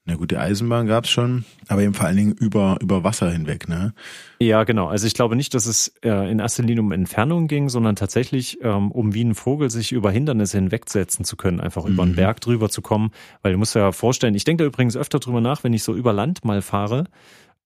na 0.08 0.14
gut, 0.14 0.30
die 0.30 0.36
Eisenbahn 0.36 0.86
gab's 0.86 1.10
schon, 1.10 1.44
aber 1.66 1.82
eben 1.82 1.92
vor 1.92 2.06
allen 2.06 2.16
Dingen 2.16 2.32
über, 2.32 2.78
über 2.80 3.02
Wasser 3.02 3.28
hinweg, 3.28 3.68
ne? 3.68 3.92
Ja, 4.38 4.62
genau. 4.62 4.86
Also 4.86 5.04
ich 5.08 5.14
glaube 5.14 5.34
nicht, 5.34 5.52
dass 5.52 5.66
es 5.66 5.88
äh, 6.04 6.30
in 6.30 6.38
erster 6.38 6.62
Linie 6.62 6.82
um 6.82 6.92
Entfernung 6.92 7.48
ging, 7.48 7.68
sondern 7.68 7.96
tatsächlich 7.96 8.58
ähm, 8.62 8.92
um 8.92 9.14
wie 9.14 9.24
ein 9.24 9.34
Vogel 9.34 9.68
sich 9.68 9.90
über 9.90 10.12
Hindernisse 10.12 10.58
hinwegsetzen 10.58 11.24
zu 11.24 11.36
können, 11.36 11.60
einfach 11.60 11.86
mhm. 11.86 11.92
über 11.92 12.02
einen 12.04 12.12
mhm. 12.12 12.16
Berg 12.16 12.40
drüber 12.40 12.70
zu 12.70 12.82
kommen. 12.82 13.10
Weil 13.42 13.52
du 13.52 13.58
musst 13.58 13.74
ja 13.74 13.90
vorstellen, 13.90 14.36
ich 14.36 14.44
denke 14.44 14.62
da 14.62 14.68
übrigens 14.68 14.96
öfter 14.96 15.18
drüber 15.18 15.40
nach, 15.40 15.64
wenn 15.64 15.72
ich 15.72 15.82
so 15.82 15.92
über 15.92 16.12
Land 16.12 16.44
mal 16.44 16.62
fahre, 16.62 17.06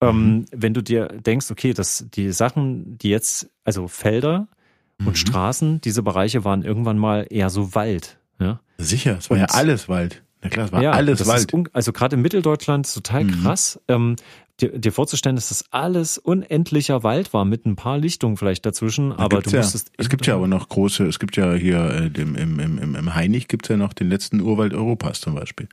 ähm, 0.01 0.31
mhm. 0.31 0.45
wenn 0.51 0.73
du 0.73 0.83
dir 0.83 1.09
denkst, 1.09 1.51
okay, 1.51 1.75
dass 1.75 2.07
die 2.09 2.33
Sachen, 2.33 2.97
die 2.97 3.11
jetzt, 3.11 3.51
also 3.65 3.87
Felder 3.87 4.49
mhm. 4.99 5.09
und 5.09 5.19
Straßen, 5.19 5.83
diese 5.83 6.03
Bereiche 6.03 6.43
waren 6.45 6.63
irgendwann 6.63 6.97
mal 6.97 7.27
eher 7.29 7.51
so 7.51 7.75
Wald. 7.75 8.19
Ja? 8.39 8.61
Sicher, 8.79 9.17
es 9.19 9.29
war 9.29 9.35
und, 9.35 9.41
ja 9.41 9.49
alles 9.51 9.91
Wald. 9.91 10.23
Na 10.43 10.49
klar, 10.49 10.67
es 10.67 10.73
war 10.73 10.83
ja, 10.83 10.93
alles 10.93 11.27
Wald. 11.27 11.53
also 11.73 11.93
gerade 11.93 12.17
in 12.17 12.23
Mitteldeutschland 12.23 12.87
ist 12.87 12.95
total 12.95 13.25
mhm. 13.25 13.43
krass. 13.43 13.81
Ähm, 13.89 14.17
dir, 14.61 14.79
dir, 14.79 14.93
vorzustellen, 14.93 15.37
dass 15.37 15.51
das 15.51 15.65
alles 15.71 16.19
unendlicher 16.19 17.03
Wald 17.03 17.33
war 17.33 17.45
mit 17.45 17.67
ein 17.67 17.77
paar 17.77 17.99
Lichtungen 17.99 18.37
vielleicht 18.37 18.65
dazwischen, 18.65 19.13
aber 19.13 19.41
du 19.43 19.51
ja. 19.51 19.59
musstest. 19.59 19.93
Es 19.97 20.09
gibt 20.09 20.27
ja 20.27 20.35
aber 20.35 20.49
noch 20.49 20.69
große, 20.69 21.07
es 21.07 21.19
gibt 21.19 21.37
ja 21.37 21.53
hier 21.53 22.11
äh, 22.15 22.21
im, 22.21 22.37
im, 22.37 22.59
im, 22.59 22.95
im 22.95 23.15
Heinig 23.15 23.49
gibt's 23.49 23.69
ja 23.69 23.77
noch 23.77 23.93
den 23.93 24.09
letzten 24.09 24.41
Urwald 24.41 24.73
Europas 24.73 25.21
zum 25.21 25.35
Beispiel. 25.35 25.69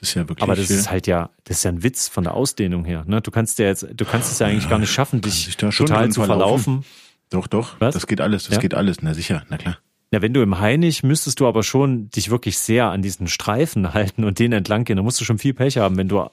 Das 0.00 0.10
ist 0.10 0.14
ja 0.14 0.28
wirklich. 0.28 0.42
Aber 0.42 0.54
das 0.54 0.70
ist 0.70 0.90
halt 0.90 1.06
ja, 1.06 1.30
das 1.44 1.58
ist 1.58 1.64
ja 1.64 1.72
ein 1.72 1.82
Witz 1.82 2.08
von 2.08 2.24
der 2.24 2.34
Ausdehnung 2.34 2.84
her. 2.84 3.04
Ne? 3.06 3.20
Du 3.20 3.30
kannst 3.30 3.58
ja 3.58 3.66
jetzt, 3.66 3.86
du 3.92 4.04
kannst 4.04 4.30
es 4.30 4.38
ja 4.38 4.46
eigentlich 4.46 4.68
gar 4.68 4.78
nicht 4.78 4.92
schaffen, 4.92 5.20
dich 5.20 5.56
total 5.56 6.10
zu 6.10 6.22
verlaufen. 6.22 6.84
Doch, 7.30 7.46
doch. 7.46 7.76
Was? 7.80 7.94
Das 7.94 8.06
geht 8.06 8.20
alles, 8.20 8.44
das 8.44 8.54
ja? 8.54 8.60
geht 8.60 8.74
alles. 8.74 9.02
Na 9.02 9.12
sicher, 9.12 9.44
na 9.48 9.58
klar. 9.58 9.78
Ja, 10.10 10.22
wenn 10.22 10.32
du 10.32 10.40
im 10.40 10.58
Heinig 10.58 11.02
müsstest 11.02 11.40
du 11.40 11.46
aber 11.46 11.62
schon 11.62 12.08
dich 12.10 12.30
wirklich 12.30 12.58
sehr 12.58 12.86
an 12.86 13.02
diesen 13.02 13.28
Streifen 13.28 13.92
halten 13.92 14.24
und 14.24 14.38
den 14.38 14.52
entlang 14.52 14.84
gehen. 14.84 14.96
Da 14.96 15.02
musst 15.02 15.20
du 15.20 15.24
schon 15.24 15.38
viel 15.38 15.52
Pech 15.52 15.76
haben, 15.76 15.96
wenn 15.96 16.08
du 16.08 16.28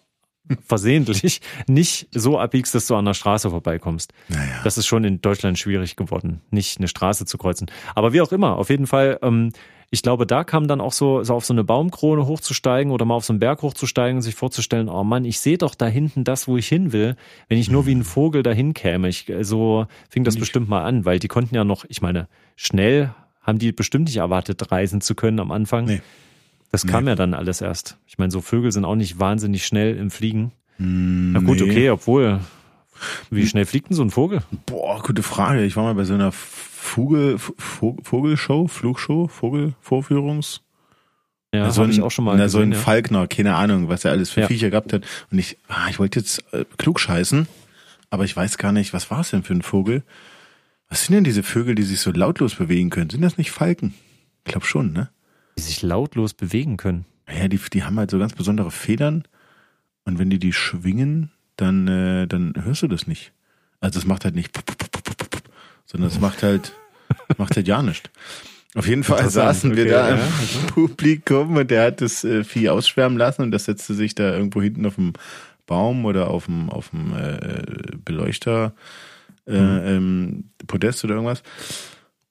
versehentlich 0.65 1.41
nicht 1.67 2.08
so 2.13 2.39
abbiegst, 2.39 2.75
dass 2.75 2.88
du 2.88 2.96
an 2.96 3.05
der 3.05 3.13
Straße 3.13 3.50
vorbeikommst. 3.50 4.13
Naja. 4.29 4.62
Das 4.63 4.77
ist 4.77 4.86
schon 4.86 5.03
in 5.03 5.22
Deutschland 5.22 5.60
schwierig 5.60 5.96
geworden, 5.96 6.41
nicht 6.51 6.77
eine 6.77 6.88
Straße 6.88 7.25
zu 7.25 7.38
kreuzen. 7.38 7.67
Aber 7.96 8.13
wie 8.13 8.22
auch 8.22 8.32
immer, 8.32 8.58
auf 8.58 8.70
jeden 8.70 8.88
Fall, 8.88 9.20
ähm, 9.22 9.51
ich 9.91 10.01
glaube, 10.01 10.25
da 10.25 10.44
kam 10.44 10.67
dann 10.67 10.82
auch 10.82 10.91
so, 10.91 11.24
so 11.24 11.36
auf 11.36 11.46
so 11.46 11.53
eine 11.53 11.63
Baumkrone 11.63 12.25
hochzusteigen 12.25 12.91
oder 12.91 13.05
mal 13.05 13.15
auf 13.15 13.25
so 13.25 13.34
einen 13.34 13.39
Berg 13.39 13.62
hochzusteigen 13.62 14.17
und 14.17 14.22
sich 14.22 14.36
vorzustellen, 14.36 14.89
oh 14.89 15.03
Mann, 15.03 15.25
ich 15.25 15.39
sehe 15.39 15.58
doch 15.58 15.75
da 15.75 15.88
hinten 15.88 16.24
das, 16.24 16.48
wo 16.48 16.58
ich 16.58 16.67
hin 16.67 16.91
will, 16.91 17.15
wenn 17.50 17.58
ich 17.58 17.70
nur 17.70 17.86
wie 17.86 17.96
ein 17.96 18.03
Vogel 18.03 18.44
dahin 18.44 18.74
käme. 18.74 19.08
Ich, 19.08 19.32
so 19.41 19.86
fing 20.10 20.24
das 20.24 20.38
bestimmt 20.38 20.70
mal 20.70 20.84
an, 20.84 21.05
weil 21.05 21.20
die 21.20 21.27
konnten 21.27 21.55
ja 21.55 21.63
noch, 21.63 21.86
ich 21.88 22.01
meine, 22.01 22.27
schnell 22.55 23.13
haben 23.46 23.60
die 23.60 23.72
bestimmt 23.72 24.06
nicht 24.06 24.18
erwartet, 24.18 24.72
reisen 24.72 25.02
zu 25.02 25.16
können 25.16 25.40
am 25.40 25.52
Anfang. 25.52 25.86
Nee. 25.86 26.02
Das 26.72 26.86
kam 26.86 27.06
nee. 27.06 27.12
ja 27.12 27.16
dann 27.16 27.34
alles 27.34 27.62
erst. 27.62 27.98
Ich 28.08 28.18
meine, 28.18 28.32
so 28.32 28.42
Vögel 28.42 28.72
sind 28.72 28.86
auch 28.86 28.96
nicht 28.96 29.20
wahnsinnig 29.20 29.66
schnell 29.66 29.96
im 29.96 30.12
Fliegen. 30.12 30.52
Mm, 30.78 31.32
Na 31.32 31.40
gut, 31.40 31.62
nee. 31.62 31.70
okay, 31.70 31.90
obwohl. 31.90 32.40
Wie 33.30 33.46
schnell 33.46 33.66
fliegt 33.66 33.90
denn 33.90 33.96
so 33.96 34.04
ein 34.04 34.10
Vogel? 34.10 34.42
Boah, 34.66 35.02
gute 35.02 35.24
Frage. 35.24 35.64
Ich 35.64 35.75
war 35.75 35.84
mal 35.84 35.96
bei 35.96 36.06
so 36.06 36.14
einer 36.14 36.32
Vogel, 36.32 37.38
Vogelshow, 37.38 38.68
Flugshow, 38.68 39.28
Vogelvorführungs. 39.28 40.62
Ja, 41.54 41.72
so 41.72 41.84
habe 41.84 41.92
ich 41.92 42.02
auch 42.02 42.12
schon 42.12 42.25
mal 42.25 42.38
na, 42.38 42.44
gesehen, 42.44 42.60
So 42.60 42.64
ein 42.64 42.72
ja. 42.74 42.78
Falkner, 42.78 43.28
keine 43.28 43.56
Ahnung, 43.56 43.88
was 43.88 44.06
er 44.06 44.12
alles 44.12 44.30
für 44.32 44.42
ja. 44.42 44.48
Viecher 44.48 44.70
gehabt 44.70 44.94
hat. 44.94 45.04
Und 45.32 45.40
ich, 45.40 45.58
ah, 45.68 45.88
ich 45.90 46.00
wollte 46.00 46.20
jetzt 46.20 46.44
äh, 46.54 46.66
klug 46.78 47.00
scheißen, 47.00 47.48
aber 48.10 48.25
ich 48.25 48.36
weiß 48.36 48.58
gar 48.58 48.72
nicht, 48.72 48.94
was 48.94 49.10
war 49.12 49.22
es 49.22 49.30
denn 49.30 49.44
für 49.44 49.54
ein 49.54 49.62
Vogel? 49.62 50.04
Was 50.89 51.06
sind 51.06 51.15
denn 51.15 51.24
diese 51.24 51.44
Vögel, 51.44 51.75
die 51.75 51.84
sich 51.84 52.00
so 52.00 52.12
lautlos 52.12 52.56
bewegen 52.56 52.89
können? 52.89 53.10
Sind 53.10 53.22
das 53.22 53.38
nicht 53.38 53.51
Falken? 53.51 53.94
Ich 54.46 54.51
glaube 54.51 54.65
schon, 54.65 54.94
ne? 54.94 55.10
Die 55.58 55.62
sich 55.62 55.82
lautlos 55.82 56.34
bewegen 56.34 56.77
können. 56.77 57.06
Ja, 57.27 57.48
die, 57.48 57.60
die 57.74 57.84
haben 57.84 57.98
halt 57.98 58.12
so 58.12 58.20
ganz 58.20 58.34
besondere 58.34 58.72
Federn 58.72 59.24
und 60.04 60.20
wenn 60.20 60.30
die 60.30 60.39
die 60.39 60.54
schwingen, 60.54 61.32
dann, 61.58 61.88
äh, 61.88 62.27
dann 62.27 62.54
hörst 62.63 62.84
du 62.84 62.88
das 62.88 63.08
nicht. 63.08 63.34
Also 63.80 64.00
es 64.00 64.06
macht 64.06 64.25
halt 64.25 64.36
nicht, 64.36 64.58
sondern 65.86 66.10
es 66.10 66.20
macht 66.20 66.44
halt, 66.44 66.74
macht 67.38 67.56
halt 67.56 67.68
ja 67.68 67.82
nichts. 67.82 68.10
Auf 68.75 68.88
jeden 68.88 69.04
Fall 69.04 69.30
saßen 69.30 69.75
wir 69.75 69.84
okay, 69.84 69.92
da 69.92 70.10
im 70.10 70.18
ja. 70.18 70.72
Publikum 70.74 71.56
und 71.56 71.72
der 71.72 71.86
hat 71.86 72.01
das 72.01 72.24
äh, 72.24 72.44
Vieh 72.44 72.70
ausschwärmen 72.70 73.18
lassen 73.18 73.42
und 73.42 73.51
das 73.51 73.65
setzte 73.65 73.94
sich 73.94 74.15
da 74.15 74.34
irgendwo 74.34 74.62
hinten 74.62 74.86
auf 74.86 74.96
dem 74.96 75.13
Baum 75.65 76.06
oder 76.06 76.30
auf 76.30 76.46
dem, 76.46 76.70
auf 76.70 76.89
dem 76.89 77.15
äh, 77.15 77.98
Beleuchter 78.04 78.74
äh, 79.48 79.52
mhm. 79.52 79.82
ähm, 79.86 80.44
Podest 80.68 81.04
oder 81.04 81.16
irgendwas. 81.16 81.44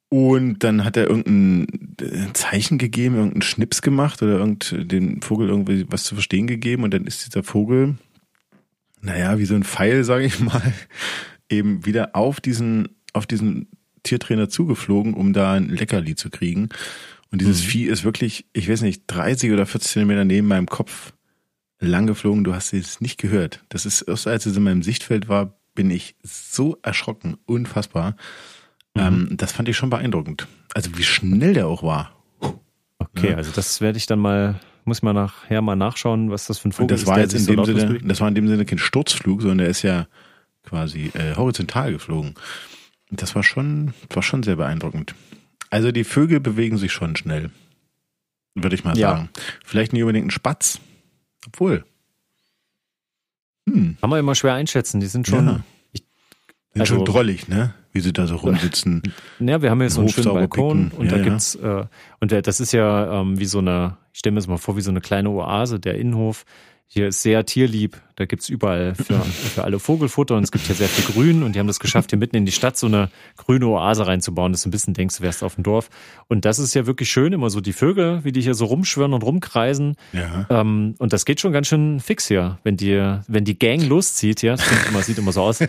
Und 0.09 0.59
dann 0.63 0.85
hat 0.85 0.97
er 0.97 1.09
irgendein 1.09 1.95
äh, 1.99 2.33
Zeichen 2.33 2.77
gegeben, 2.77 3.15
irgendeinen 3.15 3.41
Schnips 3.41 3.81
gemacht 3.81 4.21
oder 4.21 4.37
irgend 4.37 4.73
den 4.77 5.21
Vogel 5.21 5.49
irgendwie 5.49 5.85
was 5.89 6.03
zu 6.03 6.15
verstehen 6.15 6.47
gegeben. 6.47 6.83
Und 6.83 6.93
dann 6.93 7.05
ist 7.05 7.25
dieser 7.25 7.43
Vogel, 7.43 7.95
naja, 9.01 9.39
wie 9.39 9.45
so 9.45 9.55
ein 9.55 9.63
Pfeil, 9.63 10.03
sage 10.03 10.25
ich 10.25 10.39
mal, 10.39 10.73
eben 11.49 11.85
wieder 11.85 12.15
auf 12.15 12.39
diesen, 12.39 12.89
auf 13.13 13.25
diesen 13.25 13.67
Tiertrainer 14.03 14.47
zugeflogen, 14.47 15.13
um 15.15 15.33
da 15.33 15.53
ein 15.53 15.69
Leckerli 15.69 16.15
zu 16.15 16.29
kriegen. 16.29 16.69
Und 17.31 17.41
dieses 17.41 17.63
mhm. 17.63 17.67
Vieh 17.67 17.85
ist 17.85 18.03
wirklich, 18.03 18.45
ich 18.53 18.69
weiß 18.69 18.81
nicht, 18.81 19.03
30 19.07 19.51
oder 19.51 19.65
40 19.65 19.91
Zentimeter 19.91 20.23
neben 20.23 20.47
meinem 20.47 20.67
Kopf 20.67 21.13
lang 21.79 22.07
geflogen. 22.07 22.43
Du 22.43 22.53
hast 22.53 22.73
es 22.73 23.01
nicht 23.01 23.19
gehört. 23.19 23.63
Das 23.69 23.85
ist, 23.85 24.03
als 24.03 24.45
es 24.45 24.55
in 24.55 24.63
meinem 24.63 24.83
Sichtfeld 24.83 25.27
war, 25.27 25.57
bin 25.75 25.91
ich 25.91 26.15
so 26.23 26.77
erschrocken, 26.81 27.37
unfassbar. 27.45 28.15
Mhm. 28.95 29.01
Ähm, 29.01 29.29
das 29.37 29.51
fand 29.51 29.69
ich 29.69 29.77
schon 29.77 29.89
beeindruckend. 29.89 30.47
Also 30.73 30.97
wie 30.97 31.03
schnell 31.03 31.53
der 31.53 31.67
auch 31.67 31.83
war. 31.83 32.15
Okay, 32.97 33.31
ja. 33.31 33.35
also 33.35 33.51
das 33.51 33.81
werde 33.81 33.97
ich 33.97 34.07
dann 34.07 34.19
mal, 34.19 34.59
muss 34.85 35.01
man 35.01 35.15
nachher 35.15 35.61
mal 35.61 35.75
nachschauen, 35.75 36.31
was 36.31 36.47
das 36.47 36.59
für 36.59 36.69
ein 36.69 36.71
Vogel 36.71 36.87
das 36.87 37.01
ist. 37.01 37.07
War 37.07 37.19
jetzt 37.19 37.33
in 37.33 37.45
dem 37.45 37.65
Sinne, 37.65 37.99
das 37.99 38.21
war 38.21 38.27
in 38.27 38.35
dem 38.35 38.47
Sinne 38.47 38.65
kein 38.65 38.79
Sturzflug, 38.79 39.41
sondern 39.41 39.59
der 39.59 39.67
ist 39.67 39.83
ja 39.83 40.07
quasi 40.63 41.11
äh, 41.13 41.35
horizontal 41.35 41.91
geflogen. 41.91 42.33
Das 43.11 43.35
war 43.35 43.43
schon, 43.43 43.93
war 44.09 44.23
schon 44.23 44.43
sehr 44.43 44.55
beeindruckend. 44.55 45.13
Also 45.69 45.91
die 45.91 46.03
Vögel 46.03 46.39
bewegen 46.39 46.77
sich 46.77 46.91
schon 46.91 47.15
schnell, 47.15 47.51
würde 48.55 48.75
ich 48.75 48.83
mal 48.83 48.97
ja. 48.97 49.11
sagen. 49.11 49.29
Vielleicht 49.63 49.93
nicht 49.93 50.03
unbedingt 50.03 50.27
ein 50.27 50.31
Spatz, 50.31 50.79
obwohl. 51.47 51.85
Hm. 53.67 53.97
Kann 53.99 54.09
man 54.09 54.19
immer 54.19 54.35
schwer 54.35 54.53
einschätzen. 54.53 54.99
Die 54.99 55.07
sind 55.07 55.27
schon. 55.27 55.47
Ja. 55.47 55.59
Ich, 55.91 56.03
sind 56.73 56.81
also, 56.81 56.95
schon 56.95 57.05
drollig, 57.05 57.47
ne? 57.47 57.73
Wie 57.91 58.01
sie 58.01 58.13
da 58.13 58.27
so 58.27 58.35
rumsitzen. 58.35 59.01
Ja, 59.39 59.61
wir 59.61 59.69
haben 59.69 59.81
jetzt 59.81 59.93
so 59.93 60.01
einen 60.01 60.09
schönen 60.09 60.33
Balkon 60.33 60.89
picken. 60.89 60.99
und 60.99 61.11
ja, 61.11 61.17
da 61.17 61.23
gibt's 61.23 61.55
äh, 61.55 61.85
und 62.19 62.31
das 62.31 62.59
ist 62.59 62.73
ja 62.73 63.21
ähm, 63.21 63.39
wie 63.39 63.45
so 63.45 63.59
eine, 63.59 63.97
ich 64.11 64.19
stelle 64.19 64.33
mir 64.33 64.39
das 64.39 64.47
mal 64.47 64.57
vor, 64.57 64.75
wie 64.77 64.81
so 64.81 64.91
eine 64.91 65.01
kleine 65.01 65.29
Oase, 65.29 65.79
der 65.79 65.95
Innenhof 65.95 66.45
hier 66.87 67.07
ist 67.07 67.21
sehr 67.21 67.45
tierlieb. 67.45 68.01
Da 68.15 68.25
gibt's 68.25 68.47
überall 68.47 68.95
für, 68.95 69.19
für 69.19 69.63
alle 69.65 69.79
Vogelfutter 69.79 70.37
und 70.37 70.43
es 70.43 70.51
gibt 70.51 70.65
hier 70.65 70.75
sehr 70.75 70.87
viel 70.87 71.13
Grün 71.13 71.43
und 71.43 71.53
die 71.53 71.59
haben 71.59 71.67
das 71.67 71.81
geschafft, 71.81 72.11
hier 72.11 72.19
mitten 72.19 72.37
in 72.37 72.45
die 72.45 72.53
Stadt 72.53 72.77
so 72.77 72.87
eine 72.87 73.09
grüne 73.35 73.67
Oase 73.67 74.07
reinzubauen, 74.07 74.53
dass 74.53 74.61
du 74.61 74.69
ein 74.69 74.71
bisschen 74.71 74.93
denkst, 74.93 75.17
du 75.17 75.23
wärst 75.23 75.43
auf 75.43 75.55
dem 75.55 75.63
Dorf. 75.63 75.89
Und 76.29 76.45
das 76.45 76.57
ist 76.59 76.73
ja 76.73 76.85
wirklich 76.85 77.09
schön, 77.09 77.33
immer 77.33 77.49
so 77.49 77.59
die 77.59 77.73
Vögel, 77.73 78.23
wie 78.23 78.31
die 78.31 78.39
hier 78.39 78.53
so 78.53 78.65
rumschwirren 78.65 79.13
und 79.13 79.23
rumkreisen. 79.23 79.97
Ja. 80.13 80.45
Ähm, 80.49 80.95
und 80.97 81.11
das 81.11 81.25
geht 81.25 81.41
schon 81.41 81.51
ganz 81.51 81.67
schön 81.67 81.99
fix 81.99 82.27
hier, 82.27 82.59
wenn 82.63 82.77
die, 82.77 83.17
wenn 83.27 83.43
die 83.43 83.59
Gang 83.59 83.85
loszieht, 83.85 84.41
ja, 84.41 84.55
das 84.55 84.65
immer, 84.87 85.01
sieht 85.01 85.17
immer 85.17 85.33
so 85.33 85.41
aus. 85.41 85.59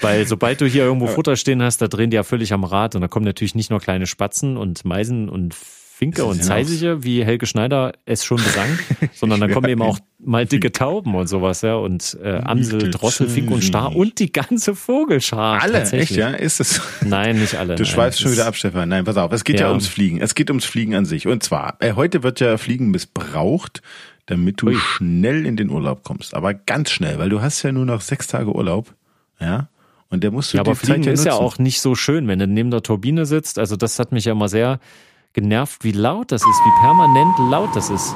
Weil 0.00 0.26
sobald 0.26 0.60
du 0.60 0.66
hier 0.66 0.82
irgendwo 0.82 1.06
Futter 1.06 1.36
stehen 1.36 1.62
hast, 1.62 1.80
da 1.80 1.86
drehen 1.86 2.10
die 2.10 2.16
ja 2.16 2.24
völlig 2.24 2.52
am 2.52 2.64
Rad 2.64 2.96
und 2.96 3.02
da 3.02 3.08
kommen 3.08 3.26
natürlich 3.26 3.54
nicht 3.54 3.70
nur 3.70 3.78
kleine 3.78 4.08
Spatzen 4.08 4.56
und 4.56 4.84
Meisen 4.84 5.28
und 5.28 5.54
Finke 6.00 6.24
und 6.24 6.42
Zeisige, 6.42 7.04
wie 7.04 7.26
Helge 7.26 7.44
Schneider 7.44 7.92
es 8.06 8.24
schon 8.24 8.38
besang, 8.38 8.78
sondern 9.12 9.38
dann 9.38 9.52
kommen 9.52 9.68
eben 9.68 9.82
auch 9.82 9.98
mal 10.18 10.46
dicke 10.46 10.72
Tauben 10.72 11.14
und 11.14 11.26
sowas, 11.26 11.60
ja, 11.60 11.74
und 11.74 12.16
äh, 12.24 12.38
Amsel, 12.38 12.90
Drossel, 12.90 13.28
Finke 13.28 13.52
und 13.52 13.62
Star 13.62 13.94
und 13.94 14.18
die 14.18 14.32
ganze 14.32 14.74
Vogelschar. 14.74 15.60
Alle, 15.60 15.82
echt, 15.82 16.12
ja? 16.12 16.30
Ist 16.30 16.58
es? 16.58 16.80
Nein, 17.04 17.38
nicht 17.38 17.56
alle. 17.56 17.74
Du 17.74 17.84
schweifst 17.84 18.18
schon 18.18 18.32
wieder 18.32 18.46
ab, 18.46 18.56
Stefan. 18.56 18.88
Nein, 18.88 19.04
pass 19.04 19.18
auf, 19.18 19.30
es 19.32 19.44
geht 19.44 19.60
ja. 19.60 19.66
ja 19.66 19.68
ums 19.68 19.88
Fliegen. 19.88 20.22
Es 20.22 20.34
geht 20.34 20.48
ums 20.48 20.64
Fliegen 20.64 20.94
an 20.94 21.04
sich. 21.04 21.26
Und 21.26 21.42
zwar, 21.42 21.76
äh, 21.80 21.92
heute 21.92 22.22
wird 22.22 22.40
ja 22.40 22.56
Fliegen 22.56 22.90
missbraucht, 22.90 23.82
damit 24.24 24.62
du 24.62 24.68
Ui. 24.68 24.76
schnell 24.76 25.44
in 25.44 25.58
den 25.58 25.68
Urlaub 25.68 26.02
kommst. 26.02 26.32
Aber 26.32 26.54
ganz 26.54 26.90
schnell, 26.90 27.18
weil 27.18 27.28
du 27.28 27.42
hast 27.42 27.62
ja 27.62 27.72
nur 27.72 27.84
noch 27.84 28.00
sechs 28.00 28.26
Tage 28.26 28.54
Urlaub, 28.54 28.94
ja. 29.38 29.68
Und 30.08 30.24
der 30.24 30.30
musst 30.30 30.54
du 30.54 30.56
ja, 30.56 30.62
aber 30.62 30.74
Fliegen 30.74 31.02
ja 31.02 31.12
ist 31.12 31.26
ja 31.26 31.34
auch 31.34 31.58
nicht 31.58 31.82
so 31.82 31.94
schön, 31.94 32.26
wenn 32.26 32.38
du 32.38 32.46
neben 32.46 32.70
der 32.70 32.82
Turbine 32.82 33.26
sitzt. 33.26 33.58
Also 33.58 33.76
das 33.76 33.98
hat 33.98 34.12
mich 34.12 34.24
ja 34.24 34.32
immer 34.32 34.48
sehr 34.48 34.80
genervt, 35.32 35.84
wie 35.84 35.92
laut 35.92 36.32
das 36.32 36.42
ist, 36.42 36.48
wie 36.48 36.80
permanent 36.80 37.38
laut 37.50 37.74
das 37.74 37.90
ist. 37.90 38.14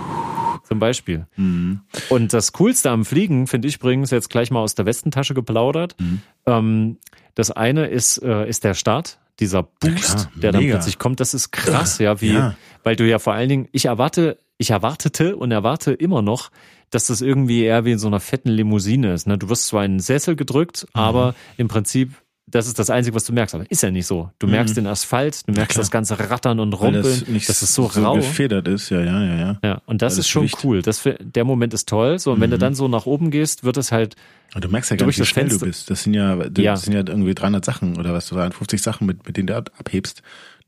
Zum 0.66 0.78
Beispiel. 0.78 1.26
Mhm. 1.36 1.80
Und 2.08 2.32
das 2.32 2.52
Coolste 2.54 2.90
am 2.90 3.04
Fliegen, 3.04 3.46
finde 3.46 3.68
ich 3.68 3.76
übrigens, 3.76 4.10
jetzt 4.10 4.30
gleich 4.30 4.50
mal 4.50 4.60
aus 4.60 4.74
der 4.74 4.86
Westentasche 4.86 5.34
geplaudert. 5.34 5.94
Mhm. 6.00 6.22
Ähm, 6.46 6.96
das 7.34 7.50
eine 7.50 7.86
ist, 7.88 8.18
äh, 8.22 8.48
ist 8.48 8.64
der 8.64 8.72
Start, 8.74 9.18
dieser 9.40 9.62
Boost, 9.64 10.14
klar, 10.16 10.30
der 10.36 10.52
dann 10.52 10.62
mega. 10.62 10.76
plötzlich 10.76 10.98
kommt. 10.98 11.20
Das 11.20 11.34
ist 11.34 11.50
krass, 11.50 11.98
ja, 11.98 12.20
wie, 12.22 12.32
Ja. 12.32 12.56
weil 12.82 12.96
du 12.96 13.06
ja 13.06 13.18
vor 13.18 13.34
allen 13.34 13.48
Dingen, 13.50 13.68
ich 13.72 13.84
erwarte, 13.86 14.38
ich 14.56 14.70
erwartete 14.70 15.36
und 15.36 15.50
erwarte 15.50 15.92
immer 15.92 16.22
noch, 16.22 16.50
dass 16.90 17.08
das 17.08 17.20
irgendwie 17.20 17.64
eher 17.64 17.84
wie 17.84 17.92
in 17.92 17.98
so 17.98 18.06
einer 18.06 18.20
fetten 18.20 18.48
Limousine 18.50 19.12
ist. 19.12 19.26
Ne? 19.26 19.36
Du 19.36 19.48
wirst 19.50 19.66
zwar 19.66 19.84
in 19.84 19.92
einen 19.92 20.00
Sessel 20.00 20.34
gedrückt, 20.36 20.86
Mhm. 20.94 21.00
aber 21.00 21.34
im 21.58 21.68
Prinzip, 21.68 22.12
das 22.46 22.66
ist 22.66 22.78
das 22.78 22.90
Einzige, 22.90 23.14
was 23.16 23.24
du 23.24 23.32
merkst. 23.32 23.54
Aber 23.54 23.64
ist 23.70 23.82
ja 23.82 23.90
nicht 23.90 24.06
so. 24.06 24.30
Du 24.38 24.46
merkst 24.46 24.76
den 24.76 24.86
Asphalt, 24.86 25.46
du 25.48 25.52
merkst 25.52 25.70
Mhm. 25.70 25.72
klar. 25.72 25.82
das 25.82 25.90
ganze 25.90 26.30
Rattern 26.30 26.60
und 26.60 26.72
Rumpeln. 26.74 27.02
das 27.02 27.26
nicht 27.26 27.48
das 27.48 27.62
ist 27.62 27.74
so, 27.74 27.86
rau. 27.86 28.16
gefedert 28.16 28.68
ist, 28.68 28.90
ja, 28.90 29.00
ja, 29.00 29.24
ja, 29.24 29.34
ja. 29.36 29.58
Ja, 29.64 29.82
und 29.86 30.02
das 30.02 30.18
ist 30.18 30.28
schon 30.28 30.42
Gewicht. 30.42 30.58
cool. 30.64 30.82
Das, 30.82 31.02
der 31.20 31.44
Moment 31.44 31.72
ist 31.74 31.88
toll. 31.88 32.18
So, 32.18 32.32
und 32.32 32.40
wenn 32.40 32.50
du 32.50 32.58
dann 32.58 32.74
so 32.74 32.86
nach 32.86 33.06
oben 33.06 33.30
gehst, 33.30 33.64
wird 33.64 33.76
es 33.78 33.92
halt, 33.92 34.14
Und 34.54 34.62
du 34.64 34.68
merkst 34.68 34.90
ja 34.90 34.96
gar 34.96 35.06
nicht, 35.06 35.18
wie 35.18 35.24
schnell 35.24 35.44
du 35.46 35.50
Fenster. 35.52 35.66
bist. 35.66 35.90
Das 35.90 36.02
sind 36.02 36.14
ja, 36.14 36.36
das 36.36 36.62
Ja. 36.62 36.76
sind 36.76 36.92
ja 36.92 37.00
irgendwie 37.00 37.34
300 37.34 37.64
Sachen 37.64 37.96
oder 37.98 38.12
was, 38.12 38.28
350 38.28 38.80
Sachen, 38.82 39.06
mit, 39.06 39.26
mit 39.26 39.36
denen 39.36 39.46
du 39.48 39.56
ab- 39.56 39.70
abhebst. 39.78 40.22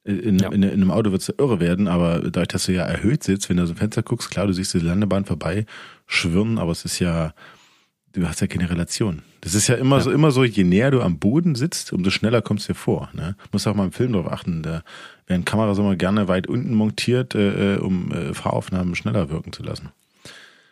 In, 0.04 0.38
Ja. 0.38 0.50
in, 0.52 0.62
in 0.62 0.70
einem 0.70 0.90
Auto 0.92 1.10
wird's 1.12 1.26
ja 1.26 1.34
irre 1.38 1.58
werden, 1.60 1.88
aber 1.88 2.20
dadurch, 2.20 2.48
dass 2.48 2.66
du 2.66 2.72
ja 2.72 2.84
erhöht 2.84 3.22
sitzt, 3.24 3.48
wenn 3.50 3.56
du 3.58 3.64
aus 3.64 3.68
dem 3.70 3.76
Fenster 3.76 4.02
guckst, 4.02 4.30
klar, 4.30 4.46
du 4.46 4.52
siehst 4.52 4.72
die 4.72 4.78
Landebahn 4.78 5.24
vorbei 5.24 5.66
schwirren, 6.06 6.58
aber 6.58 6.70
es 6.72 6.84
ist 6.84 7.00
ja, 7.00 7.34
du 8.12 8.26
hast 8.26 8.40
ja 8.40 8.46
keine 8.46 8.70
Relation. 8.70 9.22
Das 9.46 9.54
ist 9.54 9.68
ja 9.68 9.76
immer 9.76 9.98
Ja. 9.98 10.02
so, 10.02 10.10
immer 10.10 10.32
so, 10.32 10.42
je 10.42 10.64
näher 10.64 10.90
du 10.90 11.00
am 11.02 11.18
Boden 11.20 11.54
sitzt, 11.54 11.92
umso 11.92 12.10
schneller 12.10 12.42
kommst 12.42 12.68
du 12.68 12.72
dir 12.72 12.78
vor. 12.78 13.08
Ne? 13.14 13.36
Muss 13.52 13.64
auch 13.68 13.74
mal 13.76 13.84
im 13.84 13.92
Film 13.92 14.12
drauf 14.12 14.26
achten. 14.30 14.62
Da 14.64 14.82
werden 15.28 15.44
Kameras 15.44 15.78
immer 15.78 15.94
gerne 15.94 16.26
weit 16.26 16.48
unten 16.48 16.74
montiert, 16.74 17.36
äh, 17.36 17.76
äh, 17.76 17.78
um 17.78 18.10
äh, 18.10 18.34
Fahraufnahmen 18.34 18.96
schneller 18.96 19.30
wirken 19.30 19.52
zu 19.52 19.62
lassen. 19.62 19.90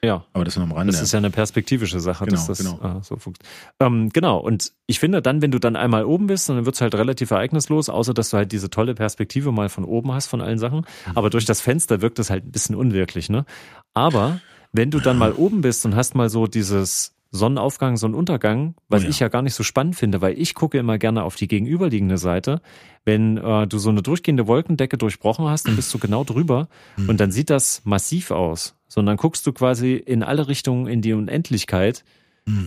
ja, 0.02 0.24
Aber 0.32 0.44
das 0.44 0.56
nur 0.56 0.64
am 0.66 0.72
Rande. 0.72 0.92
Das 0.92 1.00
ist 1.02 1.12
ja 1.12 1.18
eine 1.18 1.30
perspektivische 1.30 2.00
Sache, 2.00 2.26
dass 2.26 2.46
Genau, 2.48 2.72
das 2.72 2.80
genau. 2.82 2.98
äh, 2.98 3.02
so 3.04 3.16
funktioniert. 3.16 3.54
Ähm, 3.78 4.10
genau, 4.12 4.38
und 4.38 4.72
ich 4.86 4.98
finde 4.98 5.22
dann, 5.22 5.40
wenn 5.40 5.52
du 5.52 5.60
dann 5.60 5.76
einmal 5.76 6.04
oben 6.04 6.26
bist, 6.26 6.48
dann 6.48 6.66
wird's 6.66 6.80
halt 6.80 6.94
relativ 6.96 7.30
ereignislos, 7.30 7.88
außer 7.88 8.12
dass 8.12 8.30
du 8.30 8.36
halt 8.38 8.50
diese 8.52 8.70
tolle 8.70 8.94
Perspektive 8.96 9.52
mal 9.52 9.68
von 9.68 9.84
oben 9.84 10.12
hast 10.12 10.26
von 10.26 10.40
allen 10.40 10.58
Sachen. 10.58 10.78
Mhm. 10.80 11.12
Aber 11.14 11.30
durch 11.30 11.44
das 11.44 11.60
Fenster 11.60 12.02
wirkt 12.02 12.18
es 12.18 12.28
halt 12.28 12.44
ein 12.44 12.50
bisschen 12.50 12.74
unwirklich, 12.74 13.30
ne? 13.30 13.46
Aber 13.94 14.40
wenn 14.72 14.90
du 14.90 14.98
dann 14.98 15.16
mal 15.16 15.32
oben 15.32 15.60
bist 15.60 15.86
und 15.86 15.94
hast 15.94 16.16
mal 16.16 16.28
so 16.28 16.48
dieses 16.48 17.13
Sonnenaufgang, 17.34 17.96
Sonnenuntergang, 17.96 18.74
was 18.88 19.02
Oh 19.02 19.04
ja. 19.04 19.10
ich 19.10 19.18
ja 19.20 19.28
gar 19.28 19.42
nicht 19.42 19.54
so 19.54 19.62
spannend 19.64 19.96
finde, 19.96 20.20
weil 20.20 20.38
ich 20.38 20.54
gucke 20.54 20.78
immer 20.78 20.98
gerne 20.98 21.24
auf 21.24 21.34
die 21.34 21.48
gegenüberliegende 21.48 22.16
Seite. 22.16 22.60
Wenn 23.04 23.36
äh, 23.38 23.66
du 23.66 23.78
so 23.78 23.90
eine 23.90 24.02
durchgehende 24.02 24.46
Wolkendecke 24.46 24.96
durchbrochen 24.96 25.46
hast, 25.46 25.66
dann 25.66 25.74
bist 25.76 25.92
du 25.92 25.98
genau 25.98 26.22
drüber 26.24 26.68
Mhm. 26.96 27.08
und 27.08 27.20
dann 27.20 27.32
sieht 27.32 27.50
das 27.50 27.82
massiv 27.84 28.30
aus. 28.30 28.76
Sondern 28.86 29.16
guckst 29.16 29.44
du 29.46 29.52
quasi 29.52 29.94
in 29.94 30.22
alle 30.22 30.46
Richtungen 30.46 30.86
in 30.86 31.02
die 31.02 31.12
Unendlichkeit 31.12 32.04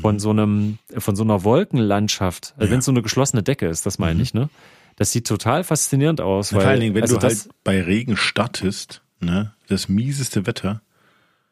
von 0.02 0.18
so 0.20 0.32
einem, 0.32 0.80
von 0.98 1.16
so 1.16 1.24
einer 1.24 1.44
Wolkenlandschaft. 1.44 2.54
Also 2.58 2.66
Ja. 2.66 2.72
wenn 2.72 2.80
es 2.80 2.86
so 2.86 2.92
eine 2.92 3.02
geschlossene 3.04 3.44
Decke 3.44 3.68
ist, 3.68 3.86
das 3.86 4.00
meine 4.00 4.22
ich, 4.22 4.34
ne? 4.34 4.50
Das 4.96 5.12
sieht 5.12 5.28
total 5.28 5.64
faszinierend 5.64 6.20
aus. 6.20 6.52
Na, 6.52 6.58
weil, 6.58 6.64
vor 6.64 6.72
allen 6.72 6.80
Dingen, 6.82 6.96
wenn 6.96 7.04
also 7.04 7.16
du 7.16 7.22
das, 7.22 7.44
halt 7.46 7.54
bei 7.64 7.82
Regen 7.84 8.18
startest, 8.18 9.04
ne, 9.20 9.54
das 9.68 9.88
mieseste 9.88 10.46
Wetter 10.48 10.82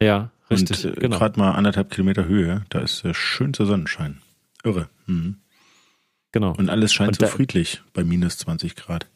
ja, 0.02 0.30
richtig, 0.50 0.86
und 0.86 0.98
äh, 0.98 1.00
genau. 1.02 1.18
gerade 1.18 1.40
mal 1.40 1.52
anderthalb 1.52 1.92
Kilometer 1.92 2.26
Höhe, 2.26 2.64
da 2.70 2.80
ist 2.80 3.04
äh, 3.06 3.14
schönster 3.14 3.66
Sonnenschein. 3.66 4.22
Irre. 4.64 4.90
Mhm. 5.06 5.38
genau. 6.32 6.54
Und 6.58 6.70
alles 6.70 6.94
scheint 6.94 7.10
Und 7.10 7.20
so 7.20 7.28
friedlich 7.28 7.82
bei 7.94 8.04
minus 8.04 8.38
20 8.40 8.76
Grad. 8.76 9.08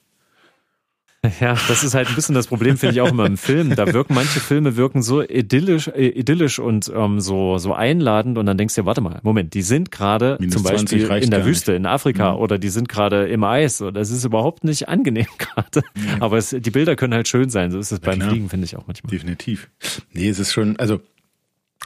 Ja, 1.42 1.58
das 1.68 1.84
ist 1.84 1.96
halt 1.96 2.08
ein 2.08 2.16
bisschen 2.16 2.34
das 2.34 2.48
Problem, 2.48 2.78
finde 2.78 2.96
ich 2.96 3.02
auch 3.02 3.10
immer 3.12 3.26
im 3.26 3.36
Film. 3.36 3.76
Da 3.76 3.92
wirken 3.92 4.14
manche 4.14 4.40
Filme 4.40 4.78
wirken 4.78 5.02
so 5.02 5.22
idyllisch, 5.22 5.90
äh, 5.90 6.08
idyllisch 6.08 6.60
und 6.60 6.90
ähm, 6.96 7.20
so 7.20 7.58
so 7.58 7.74
einladend 7.74 8.38
und 8.38 8.46
dann 8.46 8.58
denkst 8.58 8.76
du, 8.76 8.82
dir, 8.82 8.86
warte 8.86 9.02
mal, 9.02 9.20
Moment, 9.22 9.54
die 9.54 9.62
sind 9.62 9.92
gerade 9.92 10.38
zum 10.50 10.64
20 10.64 11.10
Beispiel 11.10 11.24
in 11.26 11.30
der 11.32 11.46
Wüste 11.46 11.74
in 11.74 11.86
Afrika 11.86 12.32
Mhm. 12.36 12.40
oder 12.40 12.58
die 12.58 12.70
sind 12.70 12.88
gerade 12.88 13.28
im 13.28 13.44
Eis 13.44 13.82
oder 13.82 14.00
es 14.00 14.12
ist 14.12 14.24
überhaupt 14.24 14.64
nicht 14.64 14.88
angenehm 14.88 15.28
gerade. 15.38 15.82
Aber 16.22 16.38
es, 16.38 16.52
die 16.58 16.72
Bilder 16.72 16.96
können 16.96 17.14
halt 17.14 17.28
schön 17.28 17.50
sein. 17.50 17.72
So 17.72 17.80
ist 17.80 17.92
es 17.92 18.00
beim 18.00 18.20
klar. 18.20 18.30
Fliegen, 18.30 18.48
finde 18.48 18.64
ich 18.64 18.78
auch 18.78 18.88
manchmal. 18.88 19.12
Definitiv. 19.12 19.70
Nee, 20.14 20.30
es 20.30 20.40
ist 20.40 20.54
schon, 20.54 20.78
also, 20.80 21.02